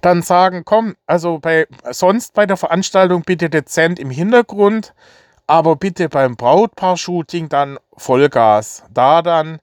dann 0.00 0.22
sagen, 0.22 0.64
komm, 0.64 0.96
also 1.06 1.38
bei 1.38 1.68
sonst 1.92 2.34
bei 2.34 2.46
der 2.46 2.56
Veranstaltung 2.56 3.22
bitte 3.22 3.48
dezent 3.48 4.00
im 4.00 4.10
Hintergrund, 4.10 4.92
aber 5.46 5.76
bitte 5.76 6.08
beim 6.08 6.34
Brautpaar-Shooting 6.34 7.48
dann 7.48 7.78
Vollgas. 7.96 8.82
Da 8.92 9.22
dann 9.22 9.60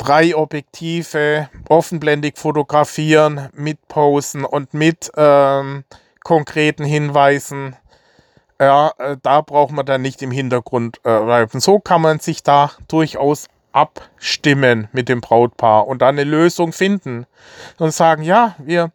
drei 0.00 0.34
Objektive, 0.34 1.50
offenblendig 1.68 2.38
fotografieren, 2.38 3.50
mit 3.52 3.86
Posen 3.86 4.46
und 4.46 4.72
mit 4.72 5.12
ähm, 5.14 5.84
konkreten 6.24 6.84
Hinweisen. 6.84 7.76
Ja, 8.58 8.92
äh, 8.98 9.18
da 9.22 9.42
braucht 9.42 9.72
man 9.72 9.84
dann 9.84 10.00
nicht 10.00 10.22
im 10.22 10.30
Hintergrund 10.30 10.98
äh, 11.04 11.20
bleiben. 11.20 11.60
So 11.60 11.78
kann 11.80 12.00
man 12.00 12.18
sich 12.18 12.42
da 12.42 12.72
durchaus 12.88 13.48
abstimmen 13.72 14.88
mit 14.92 15.08
dem 15.10 15.20
Brautpaar 15.20 15.86
und 15.86 16.00
dann 16.00 16.18
eine 16.18 16.24
Lösung 16.24 16.72
finden 16.72 17.26
und 17.78 17.92
sagen, 17.92 18.22
ja, 18.22 18.56
wir, 18.58 18.92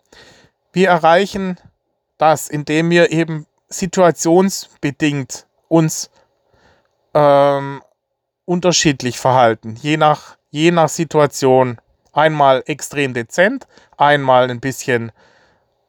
wir 0.74 0.90
erreichen 0.90 1.58
das, 2.18 2.50
indem 2.50 2.90
wir 2.90 3.12
eben 3.12 3.46
situationsbedingt 3.70 5.46
uns 5.68 6.10
ähm, 7.14 7.82
unterschiedlich 8.46 9.20
verhalten, 9.20 9.76
je 9.82 9.98
nach, 9.98 10.38
je 10.56 10.72
nach 10.72 10.88
Situation. 10.88 11.78
Einmal 12.14 12.64
extrem 12.66 13.14
dezent, 13.14 13.68
einmal 13.98 14.50
ein 14.50 14.62
bisschen, 14.62 15.12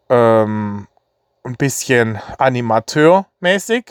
ähm, 0.08 0.88
ein 1.44 1.54
bisschen 1.54 2.20
animateurmäßig 2.38 3.84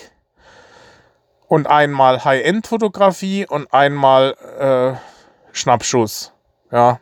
und 1.48 1.68
einmal 1.68 2.26
High-End-Fotografie 2.26 3.48
und 3.48 3.74
einmal 3.74 4.36
äh, 4.60 5.54
Schnappschuss. 5.54 6.34
Ja. 6.72 7.00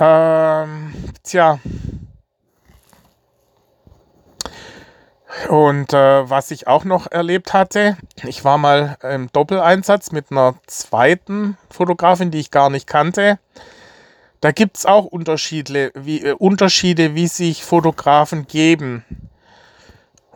Ähm, 0.00 0.92
tja. 1.22 1.60
Und 5.48 5.92
äh, 5.92 6.28
was 6.28 6.50
ich 6.50 6.66
auch 6.66 6.84
noch 6.84 7.10
erlebt 7.10 7.52
hatte, 7.52 7.96
ich 8.24 8.44
war 8.44 8.58
mal 8.58 8.98
im 9.02 9.30
Doppeleinsatz 9.32 10.12
mit 10.12 10.30
einer 10.30 10.54
zweiten 10.66 11.56
Fotografin, 11.70 12.30
die 12.30 12.40
ich 12.40 12.50
gar 12.50 12.70
nicht 12.70 12.86
kannte. 12.86 13.38
Da 14.40 14.52
gibt 14.52 14.78
es 14.78 14.86
auch 14.86 15.04
Unterschiede 15.04 15.92
wie, 15.94 16.22
äh, 16.22 16.32
Unterschiede, 16.32 17.14
wie 17.14 17.26
sich 17.26 17.64
Fotografen 17.64 18.46
geben. 18.46 19.04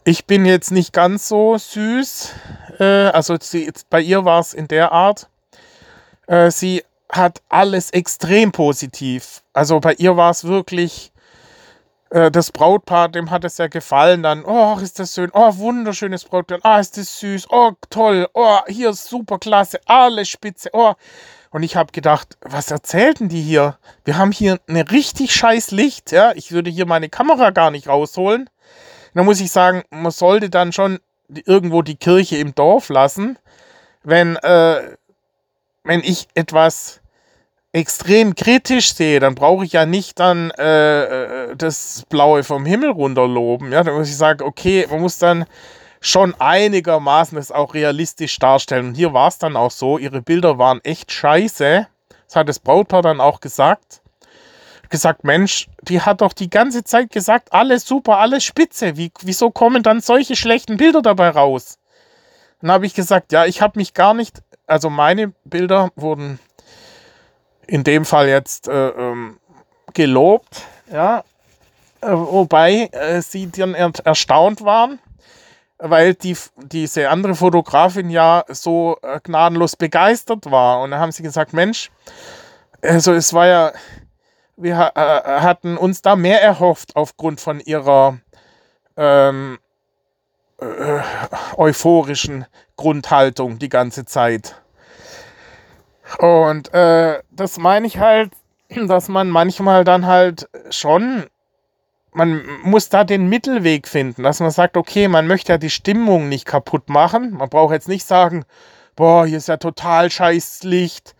Ich 0.05 0.27
bin 0.27 0.45
jetzt 0.45 0.71
nicht 0.71 0.93
ganz 0.93 1.29
so 1.29 1.57
süß. 1.57 2.33
Äh, 2.79 2.85
also 2.85 3.37
sie, 3.41 3.73
bei 3.91 4.01
ihr 4.01 4.25
war 4.25 4.41
es 4.41 4.53
in 4.53 4.69
der 4.69 4.93
Art. 4.93 5.29
Äh, 6.27 6.51
sie 6.51 6.83
hat 7.11 7.43
alles 7.49 7.91
extrem 7.91 8.53
positiv. 8.53 9.43
Also 9.53 9.81
bei 9.81 9.95
ihr 9.95 10.17
war 10.17 10.31
es 10.31 10.45
wirklich 10.45 11.13
äh, 12.15 12.31
das 12.31 12.53
Brautpaar, 12.53 13.09
dem 13.09 13.31
hat 13.31 13.45
es 13.45 13.59
ja 13.59 13.67
gefallen, 13.67 14.23
dann, 14.23 14.45
oh, 14.45 14.79
ist 14.79 15.01
das 15.01 15.15
schön, 15.15 15.31
oh, 15.35 15.57
wunderschönes 15.57 16.25
Brautpaar, 16.25 16.61
ah, 16.63 16.79
ist 16.79 16.97
das 16.97 17.19
süß, 17.19 17.49
oh, 17.51 17.73
toll, 17.91 18.29
oh, 18.35 18.59
hier 18.69 18.93
super 18.93 19.39
klasse, 19.39 19.81
alles 19.87 20.29
spitze, 20.29 20.71
oh. 20.73 20.95
Und 21.51 21.65
ich 21.65 21.77
habe 21.77 21.93
gedacht, 21.93 22.37
was 22.41 22.71
erzählten 22.71 23.29
die 23.29 23.41
hier? 23.41 23.79
Wir 24.05 24.17
haben 24.17 24.33
hier 24.33 24.61
eine 24.69 24.91
richtig 24.91 25.33
scheiß 25.35 25.71
Licht, 25.71 26.11
ja. 26.11 26.33
Ich 26.35 26.51
würde 26.51 26.71
hier 26.71 26.87
meine 26.87 27.09
Kamera 27.09 27.51
gar 27.51 27.71
nicht 27.71 27.87
rausholen. 27.87 28.51
Da 29.15 29.23
muss 29.23 29.41
ich 29.41 29.53
sagen, 29.53 29.85
man 29.91 30.11
sollte 30.11 30.51
dann 30.51 30.73
schon 30.73 30.99
irgendwo 31.29 31.83
die 31.83 31.95
Kirche 31.95 32.37
im 32.39 32.57
Dorf 32.57 32.89
lassen, 32.89 33.39
wenn, 34.03 34.35
äh, 34.37 34.97
wenn 35.85 36.01
ich 36.01 36.27
etwas 36.35 37.01
extrem 37.75 38.37
kritisch 38.37 38.95
sehe, 38.95 39.19
dann 39.19 39.35
brauche 39.35 39.65
ich 39.65 39.73
ja 39.73 39.85
nicht 39.85 40.21
dann 40.21 40.53
äh, 40.53 41.03
äh, 41.03 41.57
das 41.57 42.05
Blaue 42.09 42.45
vom 42.45 42.65
Himmel 42.65 42.91
runterloben. 42.91 43.73
Ja, 43.73 43.83
dann 43.83 43.95
muss 43.95 44.09
ich 44.09 44.17
sagen, 44.17 44.45
okay, 44.45 44.87
man 44.89 45.01
muss 45.01 45.19
dann 45.19 45.45
schon 46.01 46.37
einigermaßen 46.39 47.35
das 47.37 47.51
auch 47.51 47.75
realistisch 47.75 48.39
darstellen. 48.39 48.89
Und 48.89 48.95
hier 48.95 49.13
war 49.13 49.27
es 49.27 49.39
dann 49.39 49.57
auch 49.57 49.73
so, 49.73 49.99
ihre 49.99 50.23
Bilder 50.23 50.57
waren 50.57 50.85
echt 50.85 51.11
scheiße. 51.11 51.89
Das 52.27 52.37
hat 52.37 52.49
das 52.49 52.61
Brautpaar 52.61 53.03
dann 53.03 53.21
auch 53.21 53.41
gesagt. 53.41 54.01
Gesagt, 54.89 55.25
Mensch, 55.25 55.69
die 55.83 56.01
hat 56.01 56.21
doch 56.21 56.33
die 56.33 56.51
ganze 56.51 56.85
Zeit 56.85 57.11
gesagt, 57.11 57.53
alles 57.53 57.85
super, 57.85 58.19
alles 58.19 58.45
spitze. 58.45 58.97
Wie, 58.97 59.11
wieso 59.23 59.51
kommen 59.51 59.83
dann 59.83 60.01
solche 60.01 60.37
schlechten 60.37 60.77
Bilder 60.77 61.03
dabei 61.03 61.31
raus? 61.31 61.79
Dann 62.61 62.71
habe 62.71 62.87
ich 62.87 62.95
gesagt, 62.95 63.33
ja, 63.33 63.47
ich 63.47 63.61
habe 63.61 63.81
mich 63.81 63.95
gar 63.95 64.15
nicht, 64.15 64.43
also 64.69 64.91
meine 64.91 65.33
Bilder 65.45 65.91
wurden 65.97 66.39
in 67.67 67.85
dem 67.85 68.05
Fall 68.05 68.29
jetzt 68.29 68.69
äh, 68.69 68.89
ähm, 68.89 69.39
gelobt, 69.93 70.63
ja, 70.91 71.25
äh, 72.01 72.11
wobei 72.11 72.89
äh, 72.93 73.23
sie 73.23 73.51
dann 73.51 73.75
er 73.75 73.93
erstaunt 74.05 74.65
waren, 74.65 74.99
weil 75.79 76.15
die, 76.15 76.37
diese 76.57 77.09
andere 77.09 77.35
Fotografin 77.35 78.11
ja 78.11 78.45
so 78.49 78.99
äh, 79.03 79.21
gnadenlos 79.23 79.77
begeistert 79.77 80.51
war. 80.51 80.83
Und 80.83 80.91
da 80.91 80.99
haben 80.99 81.13
sie 81.13 81.23
gesagt, 81.23 81.53
Mensch, 81.53 81.91
also 82.83 83.13
es 83.13 83.33
war 83.33 83.47
ja, 83.47 83.73
wir 84.57 84.93
äh, 84.95 85.41
hatten 85.41 85.77
uns 85.77 86.03
da 86.03 86.17
mehr 86.17 86.43
erhofft 86.43 86.97
aufgrund 86.97 87.41
von 87.41 87.61
ihrer 87.61 88.19
ähm, 88.97 89.59
äh, 90.61 91.01
euphorischen 91.57 92.47
Grundhaltung 92.77 93.59
die 93.59 93.69
ganze 93.69 94.05
Zeit. 94.05 94.57
Und 96.19 96.73
äh, 96.73 97.21
das 97.31 97.59
meine 97.59 97.87
ich 97.87 97.99
halt, 97.99 98.33
dass 98.69 99.09
man 99.09 99.31
manchmal 99.31 99.85
dann 99.85 100.07
halt 100.07 100.49
schon, 100.71 101.25
man 102.13 102.43
muss 102.63 102.89
da 102.89 103.05
den 103.05 103.29
Mittelweg 103.29 103.89
finden, 103.89 104.23
dass 104.23 104.41
man 104.41 104.51
sagt, 104.51 104.77
okay, 104.77 105.09
man 105.09 105.27
möchte 105.27 105.53
ja 105.53 105.59
die 105.59 105.71
Stimmung 105.71 106.29
nicht 106.29 106.47
kaputt 106.47 106.89
machen. 106.89 107.33
Man 107.33 107.49
braucht 107.49 107.73
jetzt 107.73 107.89
nicht 107.89 108.07
sagen, 108.07 108.45
boah, 108.97 109.27
hier 109.27 109.39
ist 109.39 109.49
ja 109.49 109.57
total 109.57 110.11
scheiß 110.11 110.63
Licht. 110.63 111.15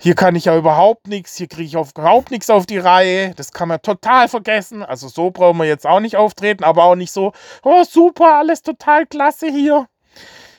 Hier 0.00 0.14
kann 0.14 0.36
ich 0.36 0.44
ja 0.44 0.56
überhaupt 0.56 1.08
nichts, 1.08 1.36
hier 1.36 1.48
kriege 1.48 1.64
ich 1.64 1.76
auf, 1.76 1.90
überhaupt 1.90 2.30
nichts 2.30 2.50
auf 2.50 2.66
die 2.66 2.78
Reihe. 2.78 3.34
Das 3.34 3.52
kann 3.52 3.66
man 3.66 3.82
total 3.82 4.28
vergessen. 4.28 4.84
Also 4.84 5.08
so 5.08 5.30
brauchen 5.32 5.58
wir 5.58 5.64
jetzt 5.64 5.86
auch 5.86 5.98
nicht 5.98 6.16
auftreten, 6.16 6.62
aber 6.62 6.84
auch 6.84 6.94
nicht 6.94 7.10
so, 7.10 7.32
oh 7.64 7.82
super, 7.82 8.36
alles 8.36 8.62
total 8.62 9.06
klasse 9.06 9.48
hier. 9.48 9.88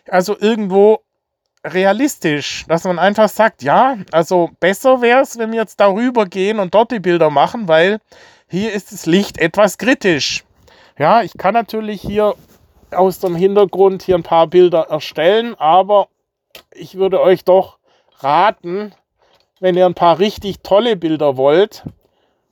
Also 0.09 0.37
irgendwo 0.37 1.03
realistisch, 1.65 2.65
dass 2.67 2.83
man 2.85 2.99
einfach 2.99 3.29
sagt, 3.29 3.63
ja, 3.63 3.97
also 4.11 4.49
besser 4.59 5.01
wäre 5.01 5.21
es, 5.21 5.37
wenn 5.37 5.51
wir 5.51 5.59
jetzt 5.59 5.79
darüber 5.79 6.25
gehen 6.25 6.59
und 6.59 6.73
dort 6.73 6.91
die 6.91 6.99
Bilder 6.99 7.29
machen, 7.29 7.67
weil 7.67 7.99
hier 8.47 8.71
ist 8.71 8.91
das 8.91 9.05
Licht 9.05 9.37
etwas 9.37 9.77
kritisch. 9.77 10.43
Ja, 10.97 11.21
ich 11.21 11.37
kann 11.37 11.53
natürlich 11.53 12.01
hier 12.01 12.35
aus 12.91 13.19
dem 13.19 13.35
Hintergrund 13.35 14.01
hier 14.01 14.15
ein 14.15 14.23
paar 14.23 14.47
Bilder 14.47 14.87
erstellen, 14.89 15.55
aber 15.55 16.07
ich 16.71 16.95
würde 16.95 17.21
euch 17.21 17.43
doch 17.43 17.77
raten, 18.19 18.93
wenn 19.59 19.77
ihr 19.77 19.85
ein 19.85 19.93
paar 19.93 20.19
richtig 20.19 20.61
tolle 20.61 20.95
Bilder 20.95 21.37
wollt, 21.37 21.83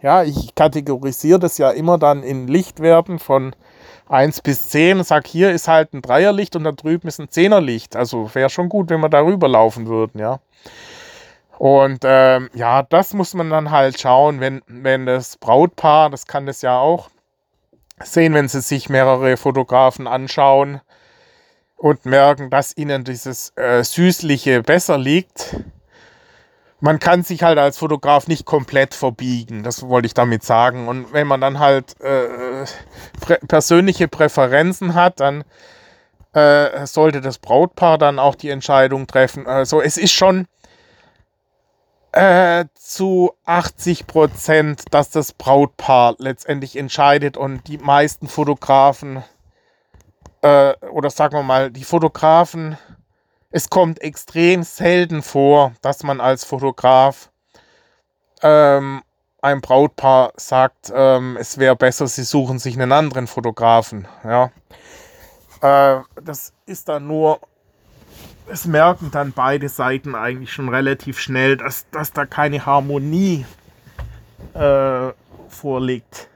ja, 0.01 0.23
ich 0.23 0.53
kategorisiere 0.53 1.39
das 1.39 1.57
ja 1.57 1.71
immer 1.71 1.97
dann 1.97 2.21
in 2.21 2.47
Lichtwerten 2.47 3.17
von 3.17 3.55
1 4.09 4.41
bis 4.41 4.69
10 4.69 4.99
und 4.99 5.03
sage, 5.03 5.29
hier 5.29 5.51
ist 5.51 5.67
halt 5.67 5.93
ein 5.93 6.01
Dreierlicht 6.01 6.55
und 6.55 6.63
da 6.63 6.71
drüben 6.71 7.07
ist 7.07 7.19
ein 7.19 7.29
Zehnerlicht. 7.29 7.95
Also 7.95 8.33
wäre 8.33 8.49
schon 8.49 8.69
gut, 8.69 8.89
wenn 8.89 9.01
wir 9.01 9.09
darüber 9.09 9.47
laufen 9.47 9.87
würden, 9.87 10.19
ja. 10.19 10.39
Und 11.57 11.99
ähm, 12.03 12.49
ja, 12.53 12.83
das 12.83 13.13
muss 13.13 13.33
man 13.33 13.49
dann 13.49 13.71
halt 13.71 13.99
schauen, 13.99 14.39
wenn, 14.39 14.61
wenn 14.67 15.05
das 15.05 15.37
Brautpaar, 15.37 16.09
das 16.09 16.27
kann 16.27 16.45
das 16.45 16.61
ja 16.61 16.77
auch 16.77 17.09
sehen, 18.03 18.33
wenn 18.35 18.47
sie 18.47 18.61
sich 18.61 18.89
mehrere 18.89 19.37
Fotografen 19.37 20.07
anschauen 20.07 20.81
und 21.75 22.05
merken, 22.05 22.49
dass 22.51 22.77
ihnen 22.77 23.03
dieses 23.03 23.53
äh, 23.55 23.83
Süßliche 23.83 24.61
besser 24.61 24.97
liegt, 24.99 25.55
man 26.79 26.99
kann 26.99 27.23
sich 27.23 27.43
halt 27.43 27.57
als 27.57 27.77
Fotograf 27.77 28.27
nicht 28.27 28.45
komplett 28.45 28.93
verbiegen, 28.93 29.63
das 29.63 29.87
wollte 29.87 30.05
ich 30.05 30.13
damit 30.13 30.43
sagen. 30.43 30.87
Und 30.87 31.11
wenn 31.13 31.27
man 31.27 31.41
dann 31.41 31.59
halt 31.59 31.99
äh, 32.01 32.65
prä 33.19 33.37
persönliche 33.47 34.07
Präferenzen 34.07 34.93
hat, 34.93 35.19
dann 35.19 35.43
äh, 36.33 36.85
sollte 36.85 37.21
das 37.21 37.39
Brautpaar 37.39 37.97
dann 37.97 38.19
auch 38.19 38.35
die 38.35 38.49
Entscheidung 38.49 39.07
treffen. 39.07 39.47
Also 39.47 39.81
es 39.81 39.97
ist 39.97 40.11
schon 40.11 40.47
äh, 42.11 42.65
zu 42.75 43.33
80 43.45 44.05
Prozent, 44.07 44.83
dass 44.91 45.09
das 45.09 45.33
Brautpaar 45.33 46.15
letztendlich 46.19 46.75
entscheidet 46.75 47.37
und 47.37 47.67
die 47.67 47.79
meisten 47.79 48.27
Fotografen 48.27 49.23
äh, 50.41 50.73
oder 50.91 51.09
sagen 51.09 51.35
wir 51.35 51.43
mal, 51.43 51.71
die 51.71 51.83
Fotografen 51.83 52.77
es 53.57 53.71
kommt 53.71 54.03
extrem 54.03 54.61
selten 54.61 55.23
vor, 55.23 55.73
dass 55.81 56.03
man 56.03 56.21
als 56.21 56.43
Fotograf 56.43 57.31
ähm, 58.43 59.01
einem 59.41 59.61
Brautpaar 59.61 60.33
sagt, 60.35 60.91
ähm, 60.93 61.37
es 61.39 61.57
wäre 61.57 61.75
besser, 61.75 62.05
sie 62.05 62.21
suchen 62.21 62.59
sich 62.59 62.75
einen 62.75 62.91
anderen 62.91 63.25
Fotografen. 63.25 64.07
Ja. 64.23 64.51
Äh, 65.61 66.03
das 66.23 66.53
ist 66.67 66.87
dann 66.87 67.07
nur, 67.07 67.39
es 68.45 68.65
merken 68.65 69.09
dann 69.09 69.31
beide 69.31 69.69
Seiten 69.69 70.13
eigentlich 70.13 70.53
schon 70.53 70.69
relativ 70.69 71.17
schnell, 71.17 71.57
dass, 71.57 71.89
dass 71.89 72.13
da 72.13 72.27
keine 72.27 72.63
Harmonie 72.63 73.43
äh, 74.53 75.13
vorliegt. 75.49 76.29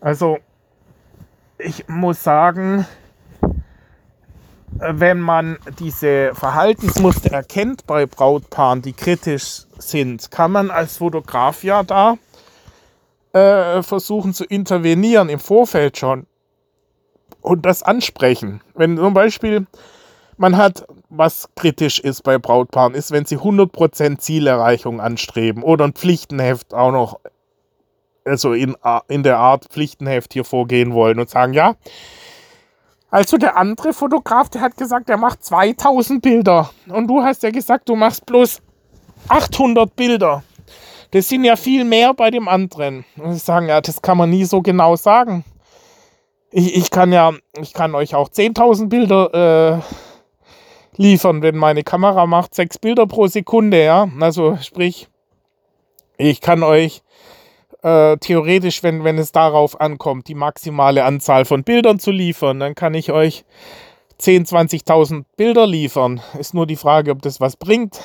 Also, 0.00 0.38
ich 1.58 1.88
muss 1.88 2.22
sagen, 2.22 2.86
wenn 4.78 5.20
man 5.20 5.58
diese 5.78 6.34
Verhaltensmuster 6.34 7.32
erkennt 7.32 7.86
bei 7.86 8.06
Brautpaaren, 8.06 8.82
die 8.82 8.92
kritisch 8.92 9.66
sind, 9.78 10.30
kann 10.30 10.52
man 10.52 10.70
als 10.70 10.98
Fotograf 10.98 11.62
ja 11.64 11.82
da 11.82 12.16
äh, 13.32 13.82
versuchen 13.82 14.34
zu 14.34 14.44
intervenieren 14.44 15.28
im 15.28 15.38
Vorfeld 15.38 15.98
schon 15.98 16.26
und 17.40 17.66
das 17.66 17.82
ansprechen. 17.82 18.60
Wenn 18.74 18.96
zum 18.96 19.14
Beispiel 19.14 19.66
man 20.36 20.56
hat, 20.56 20.86
was 21.08 21.48
kritisch 21.54 22.00
ist 22.00 22.22
bei 22.22 22.38
Brautpaaren, 22.38 22.94
ist, 22.94 23.10
wenn 23.10 23.26
sie 23.26 23.38
100% 23.38 24.18
Zielerreichung 24.18 25.00
anstreben 25.00 25.62
oder 25.62 25.84
ein 25.84 25.92
Pflichtenheft 25.92 26.74
auch 26.74 26.90
noch, 26.90 27.20
also 28.24 28.52
in, 28.52 28.76
in 29.08 29.22
der 29.22 29.38
Art 29.38 29.66
Pflichtenheft 29.66 30.32
hier 30.32 30.44
vorgehen 30.44 30.94
wollen 30.94 31.18
und 31.20 31.28
sagen, 31.28 31.52
ja, 31.52 31.76
also 33.12 33.36
der 33.36 33.58
andere 33.58 33.92
Fotograf, 33.92 34.48
der 34.48 34.62
hat 34.62 34.78
gesagt, 34.78 35.10
er 35.10 35.18
macht 35.18 35.44
2000 35.44 36.22
Bilder. 36.22 36.70
Und 36.88 37.08
du 37.08 37.22
hast 37.22 37.42
ja 37.42 37.50
gesagt, 37.50 37.90
du 37.90 37.94
machst 37.94 38.24
bloß 38.24 38.62
800 39.28 39.94
Bilder. 39.94 40.42
Das 41.10 41.28
sind 41.28 41.44
ja 41.44 41.56
viel 41.56 41.84
mehr 41.84 42.14
bei 42.14 42.30
dem 42.30 42.48
anderen. 42.48 43.04
Und 43.18 43.34
sie 43.34 43.38
sagen, 43.38 43.68
ja, 43.68 43.82
das 43.82 44.00
kann 44.00 44.16
man 44.16 44.30
nie 44.30 44.46
so 44.46 44.62
genau 44.62 44.96
sagen. 44.96 45.44
Ich, 46.50 46.74
ich 46.74 46.90
kann 46.90 47.12
ja, 47.12 47.32
ich 47.60 47.74
kann 47.74 47.94
euch 47.94 48.14
auch 48.14 48.30
10.000 48.30 48.88
Bilder 48.88 49.76
äh, 49.76 49.80
liefern, 50.96 51.42
wenn 51.42 51.58
meine 51.58 51.82
Kamera 51.82 52.24
macht 52.24 52.54
6 52.54 52.78
Bilder 52.78 53.06
pro 53.06 53.26
Sekunde, 53.26 53.84
ja. 53.84 54.08
Also 54.20 54.56
sprich, 54.62 55.08
ich 56.16 56.40
kann 56.40 56.62
euch 56.62 57.02
äh, 57.82 58.16
theoretisch, 58.18 58.82
wenn, 58.82 59.04
wenn 59.04 59.18
es 59.18 59.32
darauf 59.32 59.80
ankommt, 59.80 60.28
die 60.28 60.34
maximale 60.34 61.04
Anzahl 61.04 61.44
von 61.44 61.64
Bildern 61.64 61.98
zu 61.98 62.10
liefern, 62.10 62.60
dann 62.60 62.74
kann 62.74 62.94
ich 62.94 63.12
euch 63.12 63.44
10.000, 64.20 64.86
20.000 64.86 65.24
Bilder 65.36 65.66
liefern. 65.66 66.20
Ist 66.38 66.54
nur 66.54 66.66
die 66.66 66.76
Frage, 66.76 67.10
ob 67.10 67.22
das 67.22 67.40
was 67.40 67.56
bringt. 67.56 68.00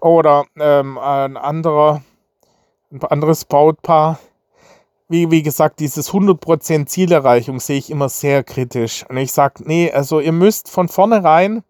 Oder 0.00 0.44
ähm, 0.60 0.98
ein 0.98 1.38
anderer, 1.38 2.02
ein 2.92 3.02
anderes 3.02 3.46
Brautpaar. 3.46 4.18
Wie, 5.08 5.30
wie 5.30 5.42
gesagt, 5.42 5.80
dieses 5.80 6.12
100% 6.12 6.86
Zielerreichung 6.86 7.60
sehe 7.60 7.78
ich 7.78 7.90
immer 7.90 8.08
sehr 8.08 8.44
kritisch. 8.44 9.04
Und 9.08 9.16
ich 9.16 9.32
sage, 9.32 9.62
nee, 9.64 9.90
also 9.90 10.20
ihr 10.20 10.32
müsst 10.32 10.70
von 10.70 10.88
vornherein, 10.88 11.62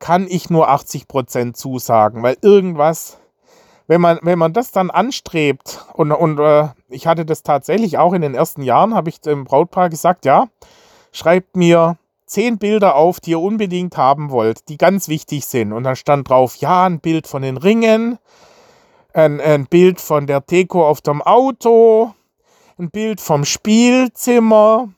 kann 0.00 0.26
ich 0.28 0.50
nur 0.50 0.70
80% 0.70 1.52
zusagen, 1.52 2.22
weil 2.22 2.36
irgendwas 2.42 3.20
wenn 3.90 4.00
man, 4.00 4.20
wenn 4.22 4.38
man 4.38 4.52
das 4.52 4.70
dann 4.70 4.88
anstrebt, 4.88 5.84
und, 5.94 6.12
und 6.12 6.38
äh, 6.38 6.68
ich 6.90 7.08
hatte 7.08 7.24
das 7.24 7.42
tatsächlich 7.42 7.98
auch 7.98 8.12
in 8.12 8.22
den 8.22 8.36
ersten 8.36 8.62
Jahren, 8.62 8.94
habe 8.94 9.08
ich 9.08 9.20
dem 9.20 9.42
Brautpaar 9.42 9.90
gesagt, 9.90 10.24
ja, 10.24 10.46
schreibt 11.10 11.56
mir 11.56 11.98
zehn 12.24 12.58
Bilder 12.58 12.94
auf, 12.94 13.18
die 13.18 13.32
ihr 13.32 13.40
unbedingt 13.40 13.96
haben 13.96 14.30
wollt, 14.30 14.68
die 14.68 14.78
ganz 14.78 15.08
wichtig 15.08 15.44
sind. 15.44 15.72
Und 15.72 15.82
dann 15.82 15.96
stand 15.96 16.28
drauf, 16.30 16.54
ja, 16.58 16.86
ein 16.86 17.00
Bild 17.00 17.26
von 17.26 17.42
den 17.42 17.56
Ringen, 17.56 18.18
ein, 19.12 19.40
ein 19.40 19.66
Bild 19.66 20.00
von 20.00 20.28
der 20.28 20.40
Deko 20.40 20.86
auf 20.86 21.00
dem 21.00 21.20
Auto, 21.20 22.14
ein 22.78 22.92
Bild 22.92 23.20
vom 23.20 23.44
Spielzimmer 23.44 24.88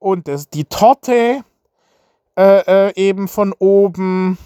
und 0.00 0.26
das, 0.26 0.48
die 0.50 0.64
Torte 0.64 1.44
äh, 2.36 2.88
äh, 2.88 2.92
eben 2.96 3.28
von 3.28 3.52
oben 3.60 4.38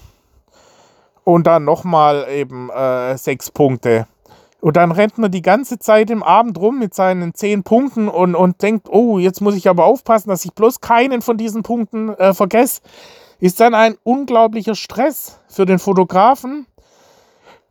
und 1.29 1.45
dann 1.45 1.63
nochmal 1.63 2.27
eben 2.31 2.71
äh, 2.71 3.15
sechs 3.15 3.51
Punkte. 3.51 4.07
Und 4.61 4.75
dann 4.75 4.91
rennt 4.91 5.19
man 5.19 5.31
die 5.31 5.43
ganze 5.43 5.77
Zeit 5.77 6.09
im 6.09 6.23
Abend 6.23 6.57
rum 6.57 6.79
mit 6.79 6.93
seinen 6.95 7.35
zehn 7.35 7.63
Punkten 7.63 8.09
und, 8.09 8.35
und 8.35 8.61
denkt, 8.61 8.89
oh, 8.89 9.19
jetzt 9.19 9.39
muss 9.39 9.55
ich 9.55 9.69
aber 9.69 9.85
aufpassen, 9.85 10.29
dass 10.29 10.43
ich 10.43 10.53
bloß 10.53 10.81
keinen 10.81 11.21
von 11.21 11.37
diesen 11.37 11.61
Punkten 11.61 12.09
äh, 12.09 12.33
vergesse. 12.33 12.81
Ist 13.39 13.59
dann 13.59 13.75
ein 13.75 13.95
unglaublicher 14.03 14.73
Stress 14.73 15.39
für 15.47 15.65
den 15.65 15.77
Fotografen, 15.77 16.65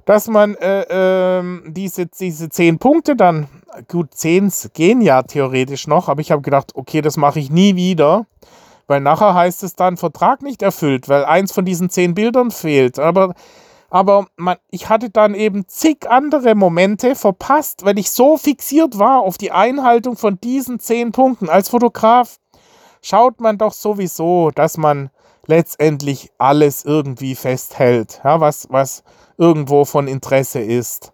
dass 0.06 0.28
man 0.28 0.54
äh, 0.54 1.40
äh, 1.40 1.42
diese, 1.66 2.06
diese 2.06 2.48
zehn 2.48 2.78
Punkte 2.78 3.16
dann, 3.16 3.48
gut, 3.88 4.14
zehn 4.14 4.52
gehen 4.72 5.00
ja 5.00 5.24
theoretisch 5.24 5.88
noch, 5.88 6.08
aber 6.08 6.20
ich 6.20 6.30
habe 6.30 6.42
gedacht, 6.42 6.76
okay, 6.76 7.02
das 7.02 7.16
mache 7.16 7.40
ich 7.40 7.50
nie 7.50 7.74
wieder. 7.74 8.24
Weil 8.88 9.00
nachher 9.02 9.34
heißt 9.34 9.62
es 9.62 9.76
dann 9.76 9.98
Vertrag 9.98 10.42
nicht 10.42 10.62
erfüllt, 10.62 11.08
weil 11.08 11.24
eins 11.26 11.52
von 11.52 11.64
diesen 11.64 11.90
zehn 11.90 12.14
Bildern 12.14 12.50
fehlt. 12.50 12.98
Aber, 12.98 13.34
aber 13.90 14.26
man, 14.36 14.56
ich 14.70 14.88
hatte 14.88 15.10
dann 15.10 15.34
eben 15.34 15.68
zig 15.68 16.10
andere 16.10 16.54
Momente 16.54 17.14
verpasst, 17.14 17.84
weil 17.84 17.98
ich 17.98 18.10
so 18.10 18.38
fixiert 18.38 18.98
war 18.98 19.20
auf 19.20 19.36
die 19.36 19.52
Einhaltung 19.52 20.16
von 20.16 20.40
diesen 20.40 20.80
zehn 20.80 21.12
Punkten. 21.12 21.50
Als 21.50 21.68
Fotograf 21.68 22.38
schaut 23.02 23.40
man 23.40 23.58
doch 23.58 23.74
sowieso, 23.74 24.50
dass 24.50 24.78
man 24.78 25.10
letztendlich 25.46 26.30
alles 26.38 26.84
irgendwie 26.84 27.34
festhält, 27.34 28.20
ja, 28.24 28.40
was, 28.40 28.68
was 28.70 29.02
irgendwo 29.36 29.84
von 29.84 30.08
Interesse 30.08 30.60
ist. 30.60 31.12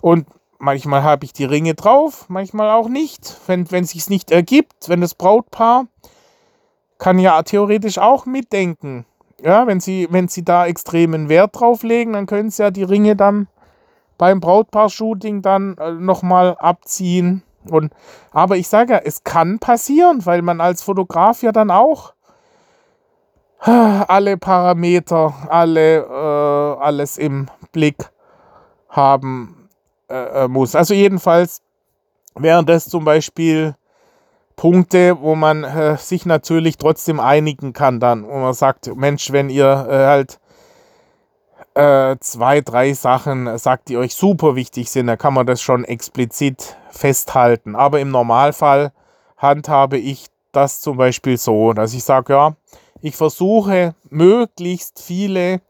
Und 0.00 0.26
manchmal 0.58 1.02
habe 1.02 1.26
ich 1.26 1.34
die 1.34 1.44
Ringe 1.44 1.74
drauf, 1.74 2.26
manchmal 2.28 2.70
auch 2.70 2.88
nicht. 2.88 3.36
Wenn 3.46 3.66
es 3.70 3.90
sich 3.90 4.08
nicht 4.08 4.30
ergibt, 4.30 4.88
wenn 4.88 5.02
das 5.02 5.14
Brautpaar 5.14 5.86
kann 6.98 7.18
ja 7.18 7.42
theoretisch 7.42 7.98
auch 7.98 8.26
mitdenken. 8.26 9.06
Ja, 9.40 9.66
wenn 9.66 9.80
sie, 9.80 10.08
wenn 10.10 10.28
sie 10.28 10.44
da 10.44 10.66
extremen 10.66 11.28
Wert 11.28 11.58
drauf 11.58 11.82
legen, 11.82 12.12
dann 12.14 12.26
können 12.26 12.50
sie 12.50 12.62
ja 12.62 12.70
die 12.70 12.82
Ringe 12.82 13.16
dann 13.16 13.48
beim 14.16 14.40
Brautpaar-Shooting 14.40 15.42
dann 15.42 15.76
äh, 15.78 15.92
nochmal 15.92 16.56
abziehen. 16.58 17.42
Und, 17.68 17.92
aber 18.30 18.56
ich 18.56 18.68
sage 18.68 18.94
ja, 18.94 19.00
es 19.04 19.24
kann 19.24 19.58
passieren, 19.58 20.24
weil 20.26 20.42
man 20.42 20.60
als 20.60 20.82
Fotograf 20.82 21.42
ja 21.42 21.52
dann 21.52 21.70
auch 21.70 22.14
alle 23.60 24.36
Parameter, 24.36 25.34
alle, 25.48 25.98
äh, 25.98 26.82
alles 26.82 27.18
im 27.18 27.48
Blick 27.72 28.10
haben 28.88 29.68
äh, 30.08 30.44
äh 30.44 30.48
muss. 30.48 30.74
Also 30.74 30.94
jedenfalls 30.94 31.62
während 32.34 32.68
das 32.68 32.88
zum 32.88 33.04
Beispiel 33.04 33.74
Punkte, 34.56 35.20
wo 35.20 35.34
man 35.34 35.64
äh, 35.64 35.96
sich 35.96 36.26
natürlich 36.26 36.78
trotzdem 36.78 37.20
einigen 37.20 37.72
kann 37.72 38.00
dann, 38.00 38.26
wo 38.26 38.38
man 38.38 38.54
sagt, 38.54 38.94
Mensch, 38.94 39.32
wenn 39.32 39.50
ihr 39.50 39.86
äh, 39.88 40.06
halt 40.06 40.38
äh, 41.74 42.16
zwei, 42.20 42.60
drei 42.60 42.92
Sachen 42.92 43.58
sagt, 43.58 43.88
die 43.88 43.96
euch 43.96 44.14
super 44.14 44.54
wichtig 44.54 44.90
sind, 44.90 45.08
dann 45.08 45.18
kann 45.18 45.34
man 45.34 45.46
das 45.46 45.60
schon 45.60 45.84
explizit 45.84 46.76
festhalten. 46.90 47.74
Aber 47.74 48.00
im 48.00 48.10
Normalfall 48.10 48.92
handhabe 49.36 49.98
ich 49.98 50.26
das 50.52 50.80
zum 50.80 50.96
Beispiel 50.96 51.36
so, 51.36 51.72
dass 51.72 51.94
ich 51.94 52.04
sage, 52.04 52.32
ja, 52.32 52.56
ich 53.00 53.16
versuche 53.16 53.94
möglichst 54.08 55.02
viele 55.02 55.60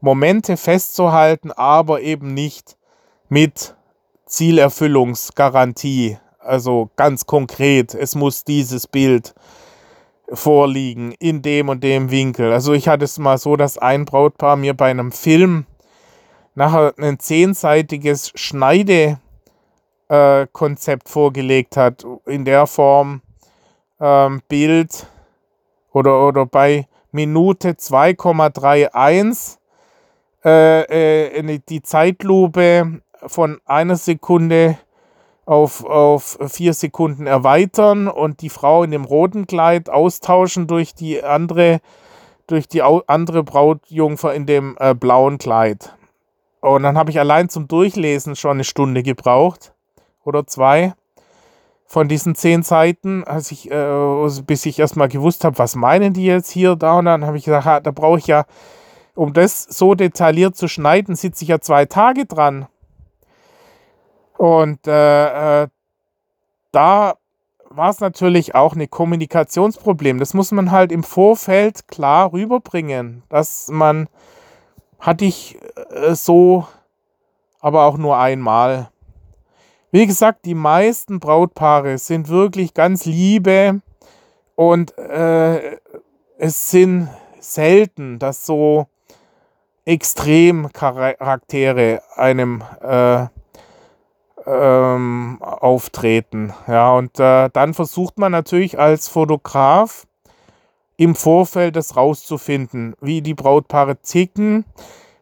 Momente 0.00 0.56
festzuhalten, 0.56 1.52
aber 1.52 2.00
eben 2.00 2.32
nicht 2.32 2.76
mit 3.28 3.76
Zielerfüllungsgarantie. 4.26 6.18
Also 6.40 6.90
ganz 6.96 7.26
konkret, 7.26 7.94
es 7.94 8.14
muss 8.14 8.44
dieses 8.44 8.86
Bild 8.86 9.34
vorliegen 10.32 11.12
in 11.18 11.42
dem 11.42 11.68
und 11.68 11.84
dem 11.84 12.10
Winkel. 12.10 12.52
Also 12.52 12.72
ich 12.72 12.88
hatte 12.88 13.04
es 13.04 13.18
mal 13.18 13.36
so, 13.36 13.56
dass 13.56 13.76
ein 13.76 14.06
Brautpaar 14.06 14.56
mir 14.56 14.74
bei 14.74 14.90
einem 14.90 15.12
Film 15.12 15.66
nachher 16.54 16.94
ein 16.98 17.18
zehnseitiges 17.18 18.32
Schneidekonzept 18.34 19.20
äh, 20.08 21.10
vorgelegt 21.10 21.76
hat, 21.76 22.06
in 22.26 22.44
der 22.44 22.66
Form 22.66 23.20
ähm, 24.00 24.40
Bild 24.48 25.06
oder, 25.92 26.26
oder 26.26 26.46
bei 26.46 26.86
Minute 27.12 27.72
2,31 27.72 29.58
äh, 30.44 31.28
äh, 31.38 31.60
die 31.68 31.82
Zeitlupe 31.82 33.02
von 33.26 33.60
einer 33.66 33.96
Sekunde 33.96 34.78
auf, 35.50 35.84
auf 35.84 36.38
vier 36.46 36.74
Sekunden 36.74 37.26
erweitern 37.26 38.06
und 38.06 38.40
die 38.40 38.50
Frau 38.50 38.84
in 38.84 38.92
dem 38.92 39.04
roten 39.04 39.48
Kleid 39.48 39.90
austauschen 39.90 40.68
durch 40.68 40.94
die 40.94 41.24
andere, 41.24 41.80
durch 42.46 42.68
die 42.68 42.82
andere 42.82 43.42
Brautjungfer 43.42 44.32
in 44.32 44.46
dem 44.46 44.76
äh, 44.78 44.94
blauen 44.94 45.38
Kleid. 45.38 45.96
Und 46.60 46.84
dann 46.84 46.96
habe 46.96 47.10
ich 47.10 47.18
allein 47.18 47.48
zum 47.48 47.66
Durchlesen 47.66 48.36
schon 48.36 48.52
eine 48.52 48.64
Stunde 48.64 49.02
gebraucht 49.02 49.72
oder 50.24 50.46
zwei 50.46 50.94
von 51.84 52.06
diesen 52.06 52.36
zehn 52.36 52.62
Seiten, 52.62 53.24
als 53.24 53.50
ich, 53.50 53.72
äh, 53.72 54.28
bis 54.46 54.64
ich 54.66 54.78
erstmal 54.78 55.08
gewusst 55.08 55.42
habe, 55.42 55.58
was 55.58 55.74
meinen 55.74 56.12
die 56.12 56.26
jetzt 56.26 56.52
hier, 56.52 56.76
da 56.76 57.00
und 57.00 57.06
dann 57.06 57.26
habe 57.26 57.36
ich 57.36 57.44
gesagt, 57.46 57.88
da 57.88 57.90
brauche 57.90 58.20
ich 58.20 58.28
ja, 58.28 58.44
um 59.16 59.32
das 59.32 59.64
so 59.64 59.96
detailliert 59.96 60.56
zu 60.56 60.68
schneiden, 60.68 61.16
sitze 61.16 61.42
ich 61.42 61.48
ja 61.48 61.60
zwei 61.60 61.86
Tage 61.86 62.26
dran. 62.26 62.68
Und 64.40 64.86
äh, 64.86 65.64
äh, 65.64 65.68
da 66.72 67.16
war 67.68 67.90
es 67.90 68.00
natürlich 68.00 68.54
auch 68.54 68.74
ein 68.74 68.88
Kommunikationsproblem. 68.88 70.18
Das 70.18 70.32
muss 70.32 70.50
man 70.50 70.70
halt 70.70 70.92
im 70.92 71.02
Vorfeld 71.02 71.88
klar 71.88 72.32
rüberbringen, 72.32 73.22
dass 73.28 73.68
man, 73.68 74.08
hatte 74.98 75.26
ich 75.26 75.58
äh, 75.90 76.14
so, 76.14 76.66
aber 77.60 77.84
auch 77.84 77.98
nur 77.98 78.16
einmal. 78.16 78.88
Wie 79.90 80.06
gesagt, 80.06 80.46
die 80.46 80.54
meisten 80.54 81.20
Brautpaare 81.20 81.98
sind 81.98 82.30
wirklich 82.30 82.72
ganz 82.72 83.04
liebe 83.04 83.82
und 84.54 84.96
äh, 84.96 85.76
es 86.38 86.70
sind 86.70 87.10
selten, 87.40 88.18
dass 88.18 88.46
so 88.46 88.86
Extremcharaktere 89.84 92.00
einem 92.16 92.64
äh, 92.80 93.26
ähm, 94.50 95.38
auftreten. 95.40 96.52
Ja, 96.66 96.92
und 96.92 97.18
äh, 97.20 97.48
dann 97.52 97.74
versucht 97.74 98.18
man 98.18 98.32
natürlich 98.32 98.78
als 98.78 99.08
Fotograf 99.08 100.06
im 100.96 101.14
Vorfeld 101.14 101.76
das 101.76 101.96
rauszufinden, 101.96 102.94
wie 103.00 103.22
die 103.22 103.34
Brautpaare 103.34 103.96
ticken. 103.96 104.64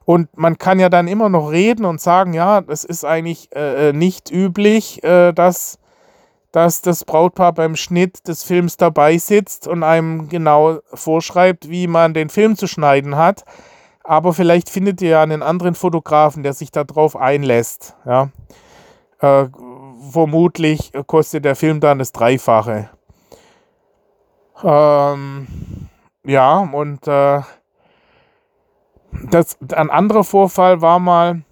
Und 0.04 0.36
man 0.36 0.58
kann 0.58 0.80
ja 0.80 0.88
dann 0.88 1.06
immer 1.06 1.28
noch 1.28 1.52
reden 1.52 1.84
und 1.84 2.00
sagen, 2.00 2.32
ja, 2.32 2.62
das 2.62 2.82
ist 2.82 3.04
eigentlich 3.04 3.54
äh, 3.54 3.90
äh 3.90 3.92
nicht 3.92 4.30
üblich, 4.30 5.04
äh, 5.04 5.32
dass, 5.32 5.78
dass 6.50 6.80
das 6.80 7.04
Brautpaar 7.04 7.52
beim 7.52 7.76
Schnitt 7.76 8.26
des 8.26 8.42
Films 8.42 8.76
dabei 8.76 9.18
sitzt 9.18 9.68
und 9.68 9.82
einem 9.82 10.28
genau 10.28 10.78
vorschreibt, 10.94 11.68
wie 11.68 11.86
man 11.86 12.14
den 12.14 12.30
Film 12.30 12.56
zu 12.56 12.66
schneiden 12.66 13.16
hat. 13.16 13.44
Aber 14.02 14.32
vielleicht 14.32 14.70
findet 14.70 15.02
ihr 15.02 15.10
ja 15.10 15.22
einen 15.22 15.42
anderen 15.42 15.74
Fotografen, 15.74 16.42
der 16.42 16.54
sich 16.54 16.72
darauf 16.72 17.14
einlässt. 17.14 17.94
Ja. 18.06 18.30
Äh, 19.20 19.46
vermutlich 20.10 20.92
kostet 21.06 21.44
der 21.44 21.56
Film 21.56 21.80
dann 21.80 21.98
das 21.98 22.12
Dreifache. 22.12 22.90
Ähm, 24.62 25.46
ja, 26.24 26.58
und 26.58 27.06
äh, 27.06 27.42
das, 29.30 29.58
ein 29.72 29.90
anderer 29.90 30.24
Vorfall 30.24 30.80
war 30.80 30.98
mal, 30.98 31.42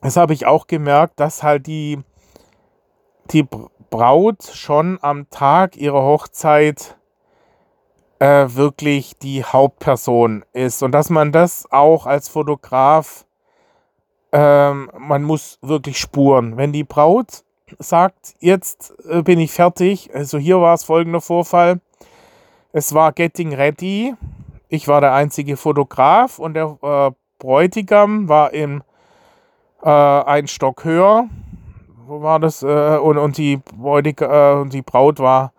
das 0.00 0.16
habe 0.16 0.32
ich 0.32 0.46
auch 0.46 0.66
gemerkt, 0.66 1.20
dass 1.20 1.42
halt 1.42 1.66
die, 1.66 2.00
die 3.30 3.46
Braut 3.90 4.42
schon 4.44 4.98
am 5.02 5.28
Tag 5.30 5.76
ihrer 5.76 6.02
Hochzeit 6.02 6.96
äh, 8.18 8.46
wirklich 8.48 9.16
die 9.18 9.44
Hauptperson 9.44 10.44
ist 10.52 10.82
und 10.82 10.92
dass 10.92 11.10
man 11.10 11.32
das 11.32 11.70
auch 11.70 12.06
als 12.06 12.28
Fotograf 12.28 13.26
ähm, 14.32 14.90
man 14.98 15.22
muss 15.22 15.58
wirklich 15.62 15.98
spuren. 15.98 16.56
Wenn 16.56 16.72
die 16.72 16.84
Braut 16.84 17.44
sagt, 17.78 18.34
jetzt 18.40 18.94
äh, 19.08 19.22
bin 19.22 19.38
ich 19.38 19.52
fertig, 19.52 20.10
also 20.14 20.38
hier 20.38 20.60
war 20.60 20.74
es 20.74 20.84
folgender 20.84 21.20
Vorfall. 21.20 21.80
Es 22.72 22.94
war 22.94 23.12
Getting 23.12 23.54
Ready. 23.54 24.14
Ich 24.68 24.88
war 24.88 25.00
der 25.00 25.14
einzige 25.14 25.56
Fotograf 25.56 26.38
und 26.38 26.54
der 26.54 26.76
äh, 26.82 27.10
Bräutigam 27.38 28.28
war 28.28 28.52
im 28.52 28.82
äh, 29.82 29.88
ein 29.88 30.46
Stock 30.46 30.84
höher. 30.84 31.28
Wo 32.06 32.22
war 32.22 32.40
das? 32.40 32.62
Äh, 32.62 32.98
und, 32.98 33.16
und, 33.18 33.38
die 33.38 33.56
Bräutig 33.56 34.20
äh, 34.20 34.52
und 34.52 34.72
die 34.72 34.82
Braut 34.82 35.18
war 35.18 35.52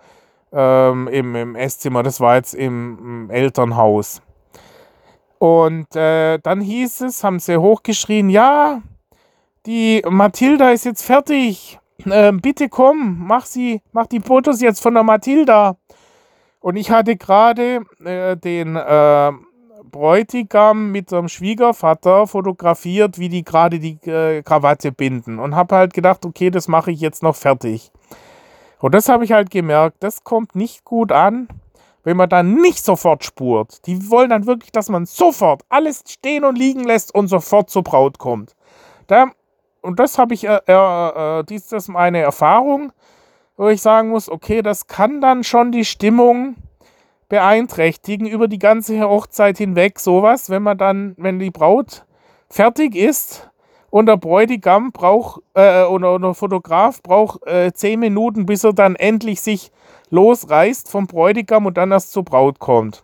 ähm, 0.52 1.08
im, 1.08 1.36
im 1.36 1.56
Esszimmer. 1.56 2.04
Das 2.04 2.20
war 2.20 2.36
jetzt 2.36 2.54
im, 2.54 2.98
im 3.00 3.30
Elternhaus. 3.30 4.22
Und 5.40 5.96
äh, 5.96 6.38
dann 6.40 6.60
hieß 6.60 7.02
es, 7.02 7.24
haben 7.24 7.40
sie 7.40 7.58
hochgeschrien, 7.58 8.30
ja, 8.30 8.82
die 9.66 10.04
Mathilda 10.08 10.72
ist 10.72 10.86
jetzt 10.86 11.04
fertig. 11.04 11.80
Äh, 12.06 12.32
bitte 12.32 12.70
komm, 12.70 13.28
mach 13.28 13.46
sie, 13.46 13.82
mach 13.92 14.08
die 14.08 14.22
Fotos 14.22 14.62
jetzt 14.62 14.82
von 14.82 14.94
der 14.94 15.04
Mathilda. 15.04 15.76
Und 16.62 16.78
ich 16.78 16.92
hatte 16.92 17.18
gerade 17.18 17.82
äh, 18.06 18.38
den 18.38 18.78
äh, 18.78 19.34
Bräutigam 19.84 20.94
mit 20.94 21.10
seinem 21.10 21.28
Schwiegervater 21.28 22.26
fotografiert, 22.26 23.20
wie 23.20 23.28
die 23.28 23.44
gerade 23.44 23.80
die 23.80 24.00
äh, 24.10 24.42
Krawatte 24.44 24.94
binden. 24.94 25.40
Und 25.40 25.58
habe 25.58 25.76
halt 25.76 25.94
gedacht, 25.94 26.26
okay, 26.26 26.50
das 26.50 26.70
mache 26.70 26.92
ich 26.92 27.02
jetzt 27.02 27.22
noch 27.22 27.36
fertig. 27.36 27.92
Und 28.80 28.96
das 28.96 29.10
habe 29.10 29.26
ich 29.26 29.34
halt 29.34 29.50
gemerkt, 29.50 29.98
das 30.00 30.24
kommt 30.24 30.56
nicht 30.56 30.86
gut 30.86 31.12
an 31.12 31.50
wenn 32.04 32.18
man 32.18 32.30
dann 32.30 32.56
nicht 32.56 32.84
sofort 32.84 33.24
spurt. 33.24 33.86
Die 33.86 34.10
wollen 34.10 34.30
dann 34.30 34.46
wirklich, 34.46 34.72
dass 34.72 34.90
man 34.90 35.06
sofort 35.06 35.64
alles 35.70 36.04
stehen 36.08 36.46
und 36.46 36.58
liegen 36.58 36.84
lässt 36.84 37.14
und 37.14 37.28
sofort 37.28 37.70
zur 37.70 37.84
Braut 37.84 38.18
kommt. 38.18 38.56
Da, 39.08 39.32
und 39.82 40.00
das 40.00 40.18
habe 40.18 40.34
ich, 40.34 40.46
äh, 40.46 40.60
äh, 40.66 41.44
dies 41.44 41.72
ist 41.72 41.88
meine 41.88 42.20
Erfahrung, 42.20 42.92
wo 43.58 43.68
ich 43.68 43.82
sagen 43.82 44.10
muss, 44.10 44.30
okay, 44.30 44.62
das 44.62 44.88
kann 44.88 45.22
dann 45.22 45.44
schon 45.44 45.72
die 45.72 45.86
Stimmung 45.86 46.56
beeinträchtigen 47.28 48.28
über 48.28 48.48
die 48.48 48.60
ganze 48.60 49.00
Hochzeit 49.02 49.58
hinweg, 49.58 50.00
sowas, 50.00 50.50
wenn 50.50 50.64
man 50.64 50.78
dann, 50.78 51.16
wenn 51.18 51.40
die 51.40 51.52
Braut 51.52 52.06
fertig 52.50 52.96
ist 52.96 53.50
und 53.90 54.08
der 54.08 54.18
Bräutigam 54.18 54.92
braucht, 54.92 55.42
äh, 55.54 55.84
oder, 55.84 56.16
oder 56.16 56.28
der 56.30 56.34
Fotograf 56.34 57.02
braucht 57.04 57.46
äh, 57.48 57.72
zehn 57.74 58.00
Minuten, 58.00 58.46
bis 58.46 58.64
er 58.64 58.74
dann 58.74 58.96
endlich 58.96 59.42
sich 59.42 59.72
losreißt 60.10 60.90
vom 60.90 61.08
Bräutigam 61.08 61.66
und 61.66 61.78
dann 61.78 61.92
erst 61.92 62.12
zur 62.12 62.24
Braut 62.24 62.60
kommt. 62.60 63.04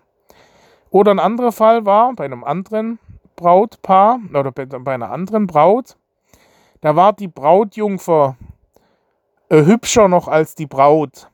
Oder 0.89 1.11
ein 1.11 1.19
anderer 1.19 1.51
Fall 1.51 1.85
war 1.85 2.13
bei 2.13 2.25
einem 2.25 2.43
anderen 2.43 2.99
Brautpaar 3.35 4.19
oder 4.29 4.51
bei 4.51 4.93
einer 4.93 5.11
anderen 5.11 5.47
Braut, 5.47 5.97
da 6.81 6.95
war 6.95 7.13
die 7.13 7.27
Brautjungfer 7.27 8.37
äh, 9.49 9.65
hübscher 9.65 10.07
noch 10.07 10.27
als 10.27 10.55
die 10.55 10.67
Braut. 10.67 11.29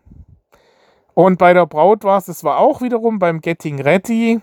Und 1.14 1.38
bei 1.38 1.54
der 1.54 1.66
Braut 1.66 2.04
war 2.04 2.18
es, 2.18 2.28
es 2.28 2.44
war 2.44 2.58
auch 2.58 2.82
wiederum 2.82 3.20
beim 3.20 3.42
Getting 3.42 3.82
Ready. 3.82 4.42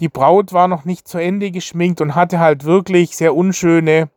Die 0.00 0.08
Braut 0.08 0.52
war 0.52 0.68
noch 0.68 0.84
nicht 0.84 1.06
zu 1.06 1.18
Ende 1.18 1.50
geschminkt 1.50 2.00
und 2.00 2.14
hatte 2.14 2.40
halt 2.40 2.64
wirklich 2.64 3.16
sehr 3.16 3.34
unschöne 3.34 4.08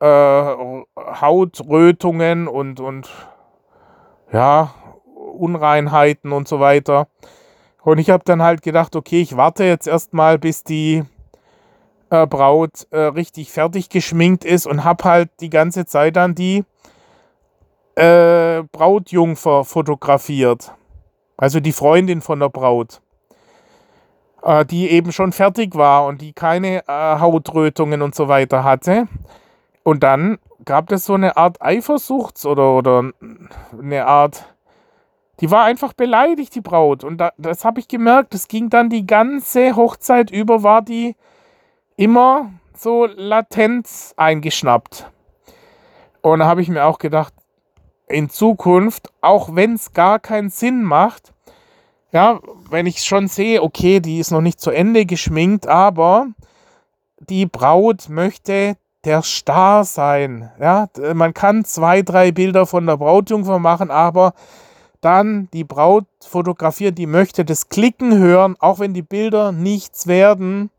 äh, 0.00 0.54
Hautrötungen 0.96 2.48
und, 2.48 2.80
und 2.80 3.10
ja, 4.32 4.74
Unreinheiten 5.32 6.32
und 6.32 6.48
so 6.48 6.60
weiter. 6.60 7.08
Und 7.82 7.98
ich 7.98 8.10
habe 8.10 8.24
dann 8.24 8.42
halt 8.42 8.62
gedacht, 8.62 8.94
okay, 8.94 9.20
ich 9.20 9.36
warte 9.36 9.64
jetzt 9.64 9.88
erstmal, 9.88 10.38
bis 10.38 10.62
die 10.62 11.02
äh, 12.10 12.26
Braut 12.26 12.86
äh, 12.90 12.98
richtig 12.98 13.50
fertig 13.50 13.88
geschminkt 13.88 14.44
ist 14.44 14.66
und 14.66 14.84
habe 14.84 15.04
halt 15.04 15.30
die 15.40 15.50
ganze 15.50 15.86
Zeit 15.86 16.16
dann 16.16 16.34
die 16.34 16.64
äh, 17.96 18.62
Brautjungfer 18.70 19.64
fotografiert. 19.64 20.72
Also 21.36 21.60
die 21.60 21.72
Freundin 21.72 22.20
von 22.20 22.38
der 22.38 22.50
Braut. 22.50 23.00
Äh, 24.42 24.64
die 24.64 24.90
eben 24.90 25.12
schon 25.12 25.32
fertig 25.32 25.76
war 25.76 26.06
und 26.06 26.20
die 26.20 26.32
keine 26.32 26.86
äh, 26.88 27.18
Hautrötungen 27.20 28.02
und 28.02 28.14
so 28.14 28.26
weiter 28.26 28.64
hatte. 28.64 29.06
Und 29.84 30.02
dann 30.02 30.38
gab 30.64 30.90
es 30.90 31.04
so 31.04 31.14
eine 31.14 31.36
Art 31.36 31.62
Eifersuchts- 31.62 32.46
oder, 32.46 32.76
oder 32.76 33.12
eine 33.80 34.06
Art 34.06 34.44
die 35.42 35.50
war 35.50 35.64
einfach 35.64 35.92
beleidigt, 35.92 36.54
die 36.54 36.60
Braut. 36.60 37.02
Und 37.02 37.18
da, 37.18 37.32
das 37.36 37.64
habe 37.64 37.80
ich 37.80 37.88
gemerkt. 37.88 38.32
Das 38.32 38.46
ging 38.46 38.70
dann 38.70 38.88
die 38.88 39.06
ganze 39.06 39.74
Hochzeit 39.74 40.30
über, 40.30 40.62
war 40.62 40.82
die 40.82 41.16
immer 41.96 42.52
so 42.74 43.06
latent 43.06 43.88
eingeschnappt. 44.16 45.10
Und 46.20 46.38
da 46.38 46.46
habe 46.46 46.62
ich 46.62 46.68
mir 46.68 46.84
auch 46.84 46.98
gedacht, 46.98 47.34
in 48.06 48.30
Zukunft, 48.30 49.10
auch 49.20 49.56
wenn 49.56 49.74
es 49.74 49.92
gar 49.92 50.20
keinen 50.20 50.48
Sinn 50.48 50.84
macht, 50.84 51.32
ja, 52.12 52.38
wenn 52.70 52.86
ich 52.86 53.02
schon 53.02 53.26
sehe, 53.26 53.62
okay, 53.62 53.98
die 53.98 54.20
ist 54.20 54.30
noch 54.30 54.42
nicht 54.42 54.60
zu 54.60 54.70
Ende 54.70 55.06
geschminkt, 55.06 55.66
aber 55.66 56.28
die 57.18 57.46
Braut 57.46 58.08
möchte 58.08 58.76
der 59.04 59.22
Star 59.22 59.82
sein. 59.82 60.52
Ja, 60.60 60.88
man 61.14 61.34
kann 61.34 61.64
zwei, 61.64 62.02
drei 62.02 62.30
Bilder 62.30 62.64
von 62.64 62.86
der 62.86 62.96
Brautjungfer 62.96 63.58
machen, 63.58 63.90
aber 63.90 64.34
dann 65.02 65.48
die 65.52 65.64
Braut 65.64 66.06
fotografiert, 66.26 66.96
die 66.96 67.06
möchte 67.06 67.44
das 67.44 67.68
Klicken 67.68 68.16
hören, 68.16 68.56
auch 68.58 68.78
wenn 68.78 68.94
die 68.94 69.02
Bilder 69.02 69.52
nichts 69.52 70.06
werden, 70.06 70.70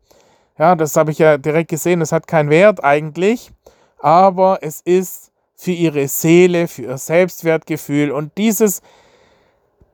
Ja, 0.58 0.76
das 0.76 0.96
habe 0.96 1.10
ich 1.10 1.18
ja 1.18 1.36
direkt 1.36 1.70
gesehen, 1.70 2.00
es 2.00 2.12
hat 2.12 2.26
keinen 2.28 2.48
Wert 2.50 2.82
eigentlich, 2.84 3.50
aber 3.98 4.58
es 4.62 4.80
ist 4.82 5.32
für 5.56 5.72
ihre 5.72 6.06
Seele, 6.08 6.68
für 6.68 6.82
ihr 6.82 6.98
Selbstwertgefühl 6.98 8.12
und 8.12 8.36
dieses, 8.38 8.82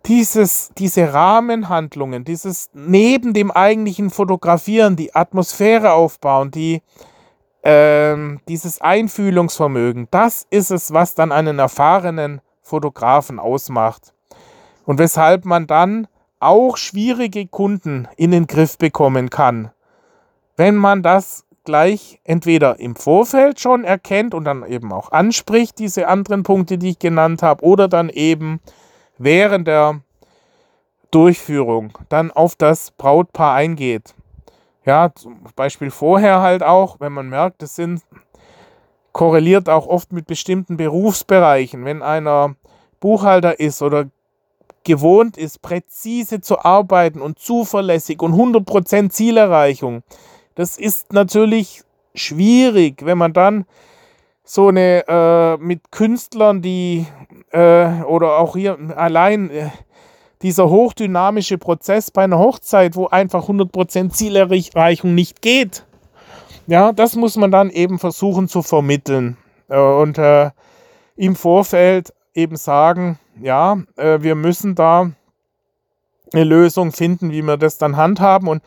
dieses, 0.06 0.70
diese 0.76 1.12
Rahmenhandlungen, 1.12 2.24
dieses 2.24 2.70
neben 2.74 3.32
dem 3.32 3.50
eigentlichen 3.50 4.10
Fotografieren, 4.10 4.96
die 4.96 5.14
Atmosphäre 5.14 5.92
aufbauen, 5.92 6.50
die, 6.50 6.82
ähm, 7.62 8.40
dieses 8.48 8.80
Einfühlungsvermögen, 8.80 10.08
das 10.10 10.46
ist 10.50 10.70
es, 10.70 10.92
was 10.92 11.14
dann 11.14 11.32
einen 11.32 11.58
erfahrenen 11.58 12.40
Fotografen 12.62 13.38
ausmacht. 13.38 14.12
Und 14.90 14.98
weshalb 14.98 15.44
man 15.44 15.68
dann 15.68 16.08
auch 16.40 16.76
schwierige 16.76 17.46
Kunden 17.46 18.08
in 18.16 18.32
den 18.32 18.48
Griff 18.48 18.76
bekommen 18.76 19.30
kann, 19.30 19.70
wenn 20.56 20.74
man 20.74 21.04
das 21.04 21.44
gleich 21.62 22.20
entweder 22.24 22.80
im 22.80 22.96
Vorfeld 22.96 23.60
schon 23.60 23.84
erkennt 23.84 24.34
und 24.34 24.46
dann 24.46 24.66
eben 24.66 24.92
auch 24.92 25.12
anspricht, 25.12 25.78
diese 25.78 26.08
anderen 26.08 26.42
Punkte, 26.42 26.76
die 26.76 26.90
ich 26.90 26.98
genannt 26.98 27.40
habe, 27.40 27.64
oder 27.64 27.86
dann 27.86 28.08
eben 28.08 28.58
während 29.16 29.68
der 29.68 30.00
Durchführung 31.12 31.96
dann 32.08 32.32
auf 32.32 32.56
das 32.56 32.90
Brautpaar 32.90 33.54
eingeht. 33.54 34.16
Ja, 34.84 35.14
zum 35.14 35.38
Beispiel 35.54 35.92
vorher 35.92 36.40
halt 36.40 36.64
auch, 36.64 36.98
wenn 36.98 37.12
man 37.12 37.28
merkt, 37.28 37.62
das 37.62 37.76
sind 37.76 38.02
korreliert 39.12 39.68
auch 39.68 39.86
oft 39.86 40.12
mit 40.12 40.26
bestimmten 40.26 40.76
Berufsbereichen. 40.76 41.84
Wenn 41.84 42.02
einer 42.02 42.56
Buchhalter 42.98 43.60
ist 43.60 43.82
oder 43.82 44.06
gewohnt 44.84 45.36
ist, 45.36 45.62
präzise 45.62 46.40
zu 46.40 46.60
arbeiten 46.60 47.20
und 47.20 47.38
zuverlässig 47.38 48.22
und 48.22 48.34
100% 48.34 49.10
Zielerreichung, 49.10 50.02
das 50.54 50.76
ist 50.76 51.12
natürlich 51.12 51.82
schwierig, 52.14 53.04
wenn 53.04 53.18
man 53.18 53.32
dann 53.32 53.66
so 54.44 54.68
eine 54.68 55.04
äh, 55.06 55.56
mit 55.58 55.92
Künstlern, 55.92 56.60
die 56.60 57.06
äh, 57.52 58.02
oder 58.02 58.38
auch 58.38 58.56
hier 58.56 58.76
allein 58.96 59.50
äh, 59.50 59.70
dieser 60.42 60.68
hochdynamische 60.68 61.58
Prozess 61.58 62.10
bei 62.10 62.24
einer 62.24 62.38
Hochzeit, 62.38 62.96
wo 62.96 63.06
einfach 63.06 63.48
100% 63.48 64.10
Zielerreichung 64.10 65.14
nicht 65.14 65.42
geht. 65.42 65.84
Ja, 66.66 66.92
das 66.92 67.16
muss 67.16 67.36
man 67.36 67.50
dann 67.50 67.70
eben 67.70 67.98
versuchen 67.98 68.48
zu 68.48 68.62
vermitteln 68.62 69.36
äh, 69.68 69.78
und 69.78 70.18
äh, 70.18 70.50
im 71.16 71.36
Vorfeld 71.36 72.12
eben 72.40 72.56
sagen, 72.56 73.18
ja, 73.40 73.78
äh, 73.96 74.18
wir 74.20 74.34
müssen 74.34 74.74
da 74.74 75.10
eine 76.32 76.44
Lösung 76.44 76.92
finden, 76.92 77.30
wie 77.32 77.42
wir 77.42 77.56
das 77.56 77.78
dann 77.78 77.96
handhaben 77.96 78.48
und 78.48 78.62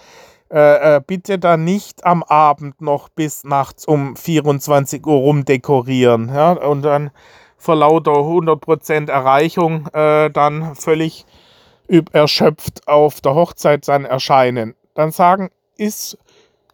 äh, 0.51 0.97
äh, 0.97 1.01
bitte 1.05 1.39
dann 1.39 1.63
nicht 1.63 2.05
am 2.05 2.21
Abend 2.23 2.81
noch 2.81 3.09
bis 3.09 3.43
nachts 3.43 3.85
um 3.85 4.15
24 4.15 5.05
Uhr 5.05 5.15
rumdekorieren 5.15 6.29
ja, 6.29 6.51
und 6.51 6.83
dann 6.83 7.11
vor 7.57 7.75
lauter 7.75 8.11
100% 8.11 9.09
Erreichung 9.09 9.87
äh, 9.93 10.29
dann 10.29 10.75
völlig 10.75 11.25
erschöpft 12.11 12.87
auf 12.87 13.21
der 13.21 13.35
Hochzeit 13.35 13.87
dann 13.87 14.05
erscheinen. 14.05 14.75
Dann 14.93 15.11
sagen, 15.11 15.49
ist 15.77 16.17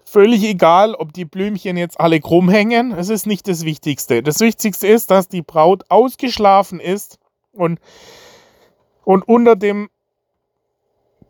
völlig 0.09 0.43
egal, 0.43 0.95
ob 0.95 1.13
die 1.13 1.25
Blümchen 1.25 1.77
jetzt 1.77 1.99
alle 1.99 2.19
krumm 2.19 2.49
hängen, 2.49 2.91
es 2.91 3.09
ist 3.09 3.27
nicht 3.27 3.47
das 3.47 3.63
Wichtigste. 3.63 4.23
Das 4.23 4.39
Wichtigste 4.39 4.87
ist, 4.87 5.11
dass 5.11 5.27
die 5.27 5.41
Braut 5.41 5.83
ausgeschlafen 5.89 6.79
ist 6.79 7.19
und, 7.51 7.79
und 9.03 9.27
unter 9.27 9.55
dem 9.55 9.89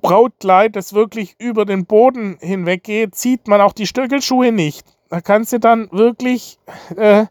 Brautkleid, 0.02 0.76
das 0.76 0.94
wirklich 0.94 1.36
über 1.40 1.66
den 1.66 1.86
Boden 1.86 2.38
hinweg 2.40 2.84
geht, 2.84 3.16
sieht 3.16 3.48
man 3.48 3.60
auch 3.60 3.74
die 3.74 3.88
Stöckelschuhe 3.88 4.52
nicht. 4.52 4.86
Da 5.10 5.22
kannst 5.22 5.52
du 5.52 5.60
dann 5.60 5.90
wirklich 5.92 6.58
äh, 6.96 7.26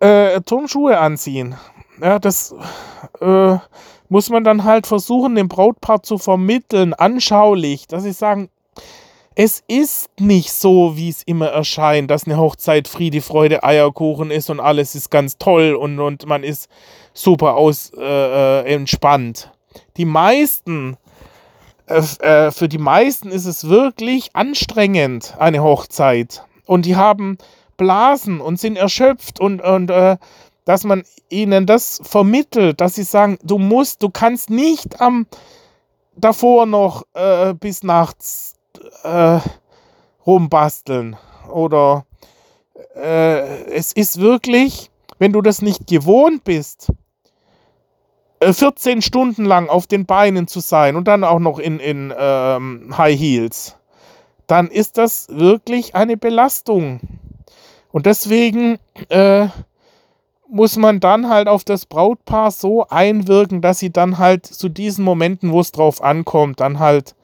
äh, 0.00 0.40
Turnschuhe 0.40 0.98
anziehen. 0.98 1.54
Ja, 2.02 2.18
das 2.18 2.54
äh, 3.20 3.56
muss 4.08 4.30
man 4.30 4.44
dann 4.44 4.64
halt 4.64 4.86
versuchen, 4.86 5.34
dem 5.34 5.48
Brautpaar 5.48 6.02
zu 6.02 6.18
vermitteln, 6.18 6.94
anschaulich, 6.94 7.86
dass 7.86 8.02
sie 8.02 8.12
sagen, 8.12 8.50
es 9.40 9.62
ist 9.68 10.10
nicht 10.18 10.52
so, 10.52 10.96
wie 10.96 11.10
es 11.10 11.22
immer 11.22 11.46
erscheint, 11.46 12.10
dass 12.10 12.26
eine 12.26 12.38
Hochzeit 12.38 12.88
Friede, 12.88 13.20
Freude, 13.20 13.62
Eierkuchen 13.62 14.32
ist 14.32 14.50
und 14.50 14.58
alles 14.58 14.96
ist 14.96 15.12
ganz 15.12 15.38
toll 15.38 15.76
und, 15.76 16.00
und 16.00 16.26
man 16.26 16.42
ist 16.42 16.68
super 17.14 17.54
aus 17.54 17.92
äh, 17.96 18.02
äh 18.02 18.74
entspannt. 18.74 19.52
Die 19.96 20.06
meisten 20.06 20.96
äh, 21.86 22.50
für 22.50 22.68
die 22.68 22.78
meisten 22.78 23.30
ist 23.30 23.46
es 23.46 23.68
wirklich 23.68 24.30
anstrengend, 24.34 25.36
eine 25.38 25.62
Hochzeit. 25.62 26.42
Und 26.66 26.84
die 26.84 26.96
haben 26.96 27.38
Blasen 27.76 28.40
und 28.40 28.58
sind 28.58 28.74
erschöpft 28.76 29.38
und, 29.38 29.62
und 29.62 29.88
äh, 29.92 30.16
dass 30.64 30.82
man 30.82 31.04
ihnen 31.28 31.64
das 31.64 32.00
vermittelt, 32.02 32.80
dass 32.80 32.96
sie 32.96 33.04
sagen, 33.04 33.38
du 33.44 33.58
musst, 33.58 34.02
du 34.02 34.10
kannst 34.10 34.50
nicht 34.50 35.00
am 35.00 35.28
davor 36.16 36.66
noch 36.66 37.04
äh, 37.14 37.54
bis 37.54 37.84
nachts 37.84 38.57
äh, 39.02 39.40
rumbasteln. 40.26 41.16
Oder 41.50 42.04
äh, 42.94 43.64
es 43.72 43.92
ist 43.92 44.20
wirklich, 44.20 44.90
wenn 45.18 45.32
du 45.32 45.42
das 45.42 45.62
nicht 45.62 45.86
gewohnt 45.86 46.44
bist, 46.44 46.92
14 48.42 48.98
äh, 48.98 49.02
Stunden 49.02 49.44
lang 49.44 49.68
auf 49.68 49.86
den 49.86 50.06
Beinen 50.06 50.46
zu 50.46 50.60
sein 50.60 50.96
und 50.96 51.08
dann 51.08 51.24
auch 51.24 51.40
noch 51.40 51.58
in, 51.58 51.80
in 51.80 52.12
ähm, 52.16 52.94
High 52.96 53.18
Heels, 53.18 53.76
dann 54.46 54.68
ist 54.68 54.96
das 54.98 55.28
wirklich 55.30 55.94
eine 55.94 56.16
Belastung. 56.16 57.00
Und 57.90 58.06
deswegen 58.06 58.78
äh, 59.08 59.48
muss 60.48 60.76
man 60.76 61.00
dann 61.00 61.28
halt 61.28 61.48
auf 61.48 61.64
das 61.64 61.86
Brautpaar 61.86 62.50
so 62.50 62.86
einwirken, 62.88 63.60
dass 63.60 63.78
sie 63.78 63.90
dann 63.90 64.18
halt 64.18 64.46
zu 64.46 64.68
diesen 64.68 65.04
Momenten, 65.04 65.52
wo 65.52 65.60
es 65.60 65.72
drauf 65.72 66.02
ankommt, 66.02 66.60
dann 66.60 66.78
halt 66.78 67.14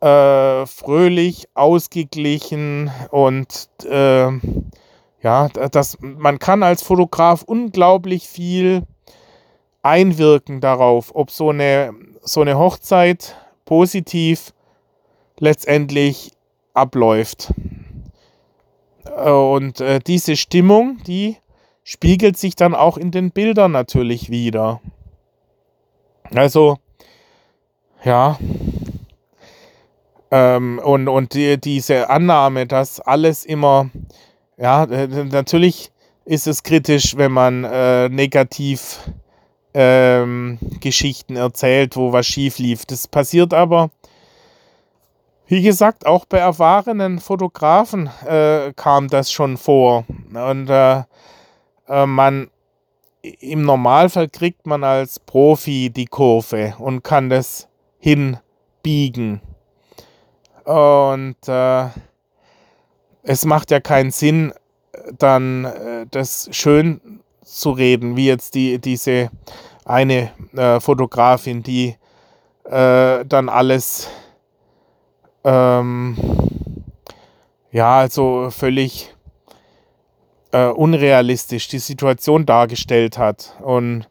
äh, 0.00 0.66
fröhlich, 0.66 1.48
ausgeglichen 1.54 2.90
und 3.10 3.68
äh, 3.84 4.30
ja, 5.20 5.48
das, 5.48 5.98
man 6.00 6.38
kann 6.38 6.62
als 6.62 6.82
Fotograf 6.82 7.42
unglaublich 7.42 8.28
viel 8.28 8.84
einwirken 9.82 10.60
darauf, 10.60 11.14
ob 11.14 11.30
so 11.30 11.50
eine, 11.50 11.92
so 12.22 12.40
eine 12.40 12.58
Hochzeit 12.58 13.36
positiv 13.64 14.52
letztendlich 15.38 16.32
abläuft. 16.74 17.52
Äh, 19.04 19.30
und 19.30 19.80
äh, 19.80 19.98
diese 20.00 20.36
Stimmung, 20.36 20.98
die 21.06 21.36
spiegelt 21.82 22.36
sich 22.36 22.54
dann 22.54 22.74
auch 22.74 22.96
in 22.98 23.10
den 23.10 23.30
Bildern 23.30 23.72
natürlich 23.72 24.30
wieder. 24.30 24.80
Also, 26.34 26.76
ja. 28.04 28.38
Ähm, 30.30 30.80
und 30.82 31.08
und 31.08 31.34
die, 31.34 31.58
diese 31.58 32.10
Annahme, 32.10 32.66
dass 32.66 33.00
alles 33.00 33.44
immer, 33.44 33.90
ja, 34.56 34.86
natürlich 34.86 35.90
ist 36.24 36.46
es 36.46 36.62
kritisch, 36.62 37.16
wenn 37.16 37.32
man 37.32 37.64
äh, 37.64 38.08
negativ 38.10 39.00
ähm, 39.72 40.58
Geschichten 40.80 41.36
erzählt, 41.36 41.96
wo 41.96 42.12
was 42.12 42.26
schief 42.26 42.58
lief. 42.58 42.84
Das 42.84 43.08
passiert 43.08 43.54
aber, 43.54 43.90
wie 45.46 45.62
gesagt, 45.62 46.06
auch 46.06 46.26
bei 46.26 46.38
erfahrenen 46.38 47.20
Fotografen 47.20 48.10
äh, 48.26 48.72
kam 48.76 49.08
das 49.08 49.32
schon 49.32 49.56
vor. 49.56 50.04
Und 50.34 50.68
äh, 50.68 51.02
äh, 51.88 52.06
man 52.06 52.50
im 53.22 53.62
Normalfall 53.62 54.28
kriegt 54.28 54.66
man 54.66 54.84
als 54.84 55.18
Profi 55.18 55.90
die 55.90 56.06
Kurve 56.06 56.74
und 56.78 57.02
kann 57.02 57.30
das 57.30 57.68
hinbiegen. 57.98 59.40
Und 60.68 61.48
äh, 61.48 61.86
es 63.22 63.46
macht 63.46 63.70
ja 63.70 63.80
keinen 63.80 64.10
Sinn, 64.10 64.52
dann 65.16 65.64
äh, 65.64 66.06
das 66.10 66.50
schön 66.52 67.20
zu 67.42 67.70
reden, 67.70 68.16
wie 68.16 68.26
jetzt 68.26 68.54
die, 68.54 68.78
diese 68.78 69.30
eine 69.86 70.30
äh, 70.54 70.78
Fotografin, 70.78 71.62
die 71.62 71.96
äh, 72.64 73.24
dann 73.24 73.48
alles 73.48 74.10
ähm, 75.42 76.18
ja, 77.72 78.00
also 78.00 78.50
völlig 78.50 79.14
äh, 80.52 80.66
unrealistisch 80.66 81.68
die 81.68 81.78
Situation 81.78 82.44
dargestellt 82.44 83.16
hat 83.16 83.56
und 83.62 84.06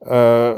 äh, 0.00 0.54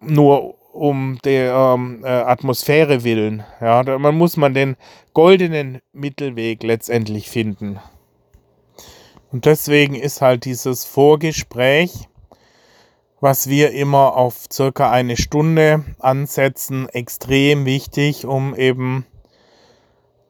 nur 0.00 0.57
um 0.78 1.18
der 1.24 1.52
ähm, 1.52 2.04
äh, 2.04 2.08
Atmosphäre 2.08 3.04
willen. 3.04 3.44
Ja, 3.60 3.82
da 3.82 3.98
man 3.98 4.16
muss 4.16 4.36
man 4.36 4.54
den 4.54 4.76
goldenen 5.12 5.80
Mittelweg 5.92 6.62
letztendlich 6.62 7.28
finden. 7.28 7.80
Und 9.30 9.44
deswegen 9.44 9.94
ist 9.94 10.22
halt 10.22 10.44
dieses 10.44 10.84
Vorgespräch, 10.84 12.08
was 13.20 13.48
wir 13.48 13.72
immer 13.72 14.16
auf 14.16 14.44
circa 14.50 14.90
eine 14.90 15.16
Stunde 15.16 15.84
ansetzen, 15.98 16.88
extrem 16.88 17.64
wichtig, 17.66 18.24
um 18.24 18.54
eben 18.54 19.04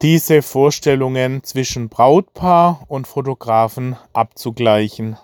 diese 0.01 0.43
Vorstellungen 0.43 1.43
zwischen 1.45 1.89
Brautpaar 1.89 2.85
und 2.89 3.07
Fotografen 3.07 3.97
abzugleichen. 4.13 5.17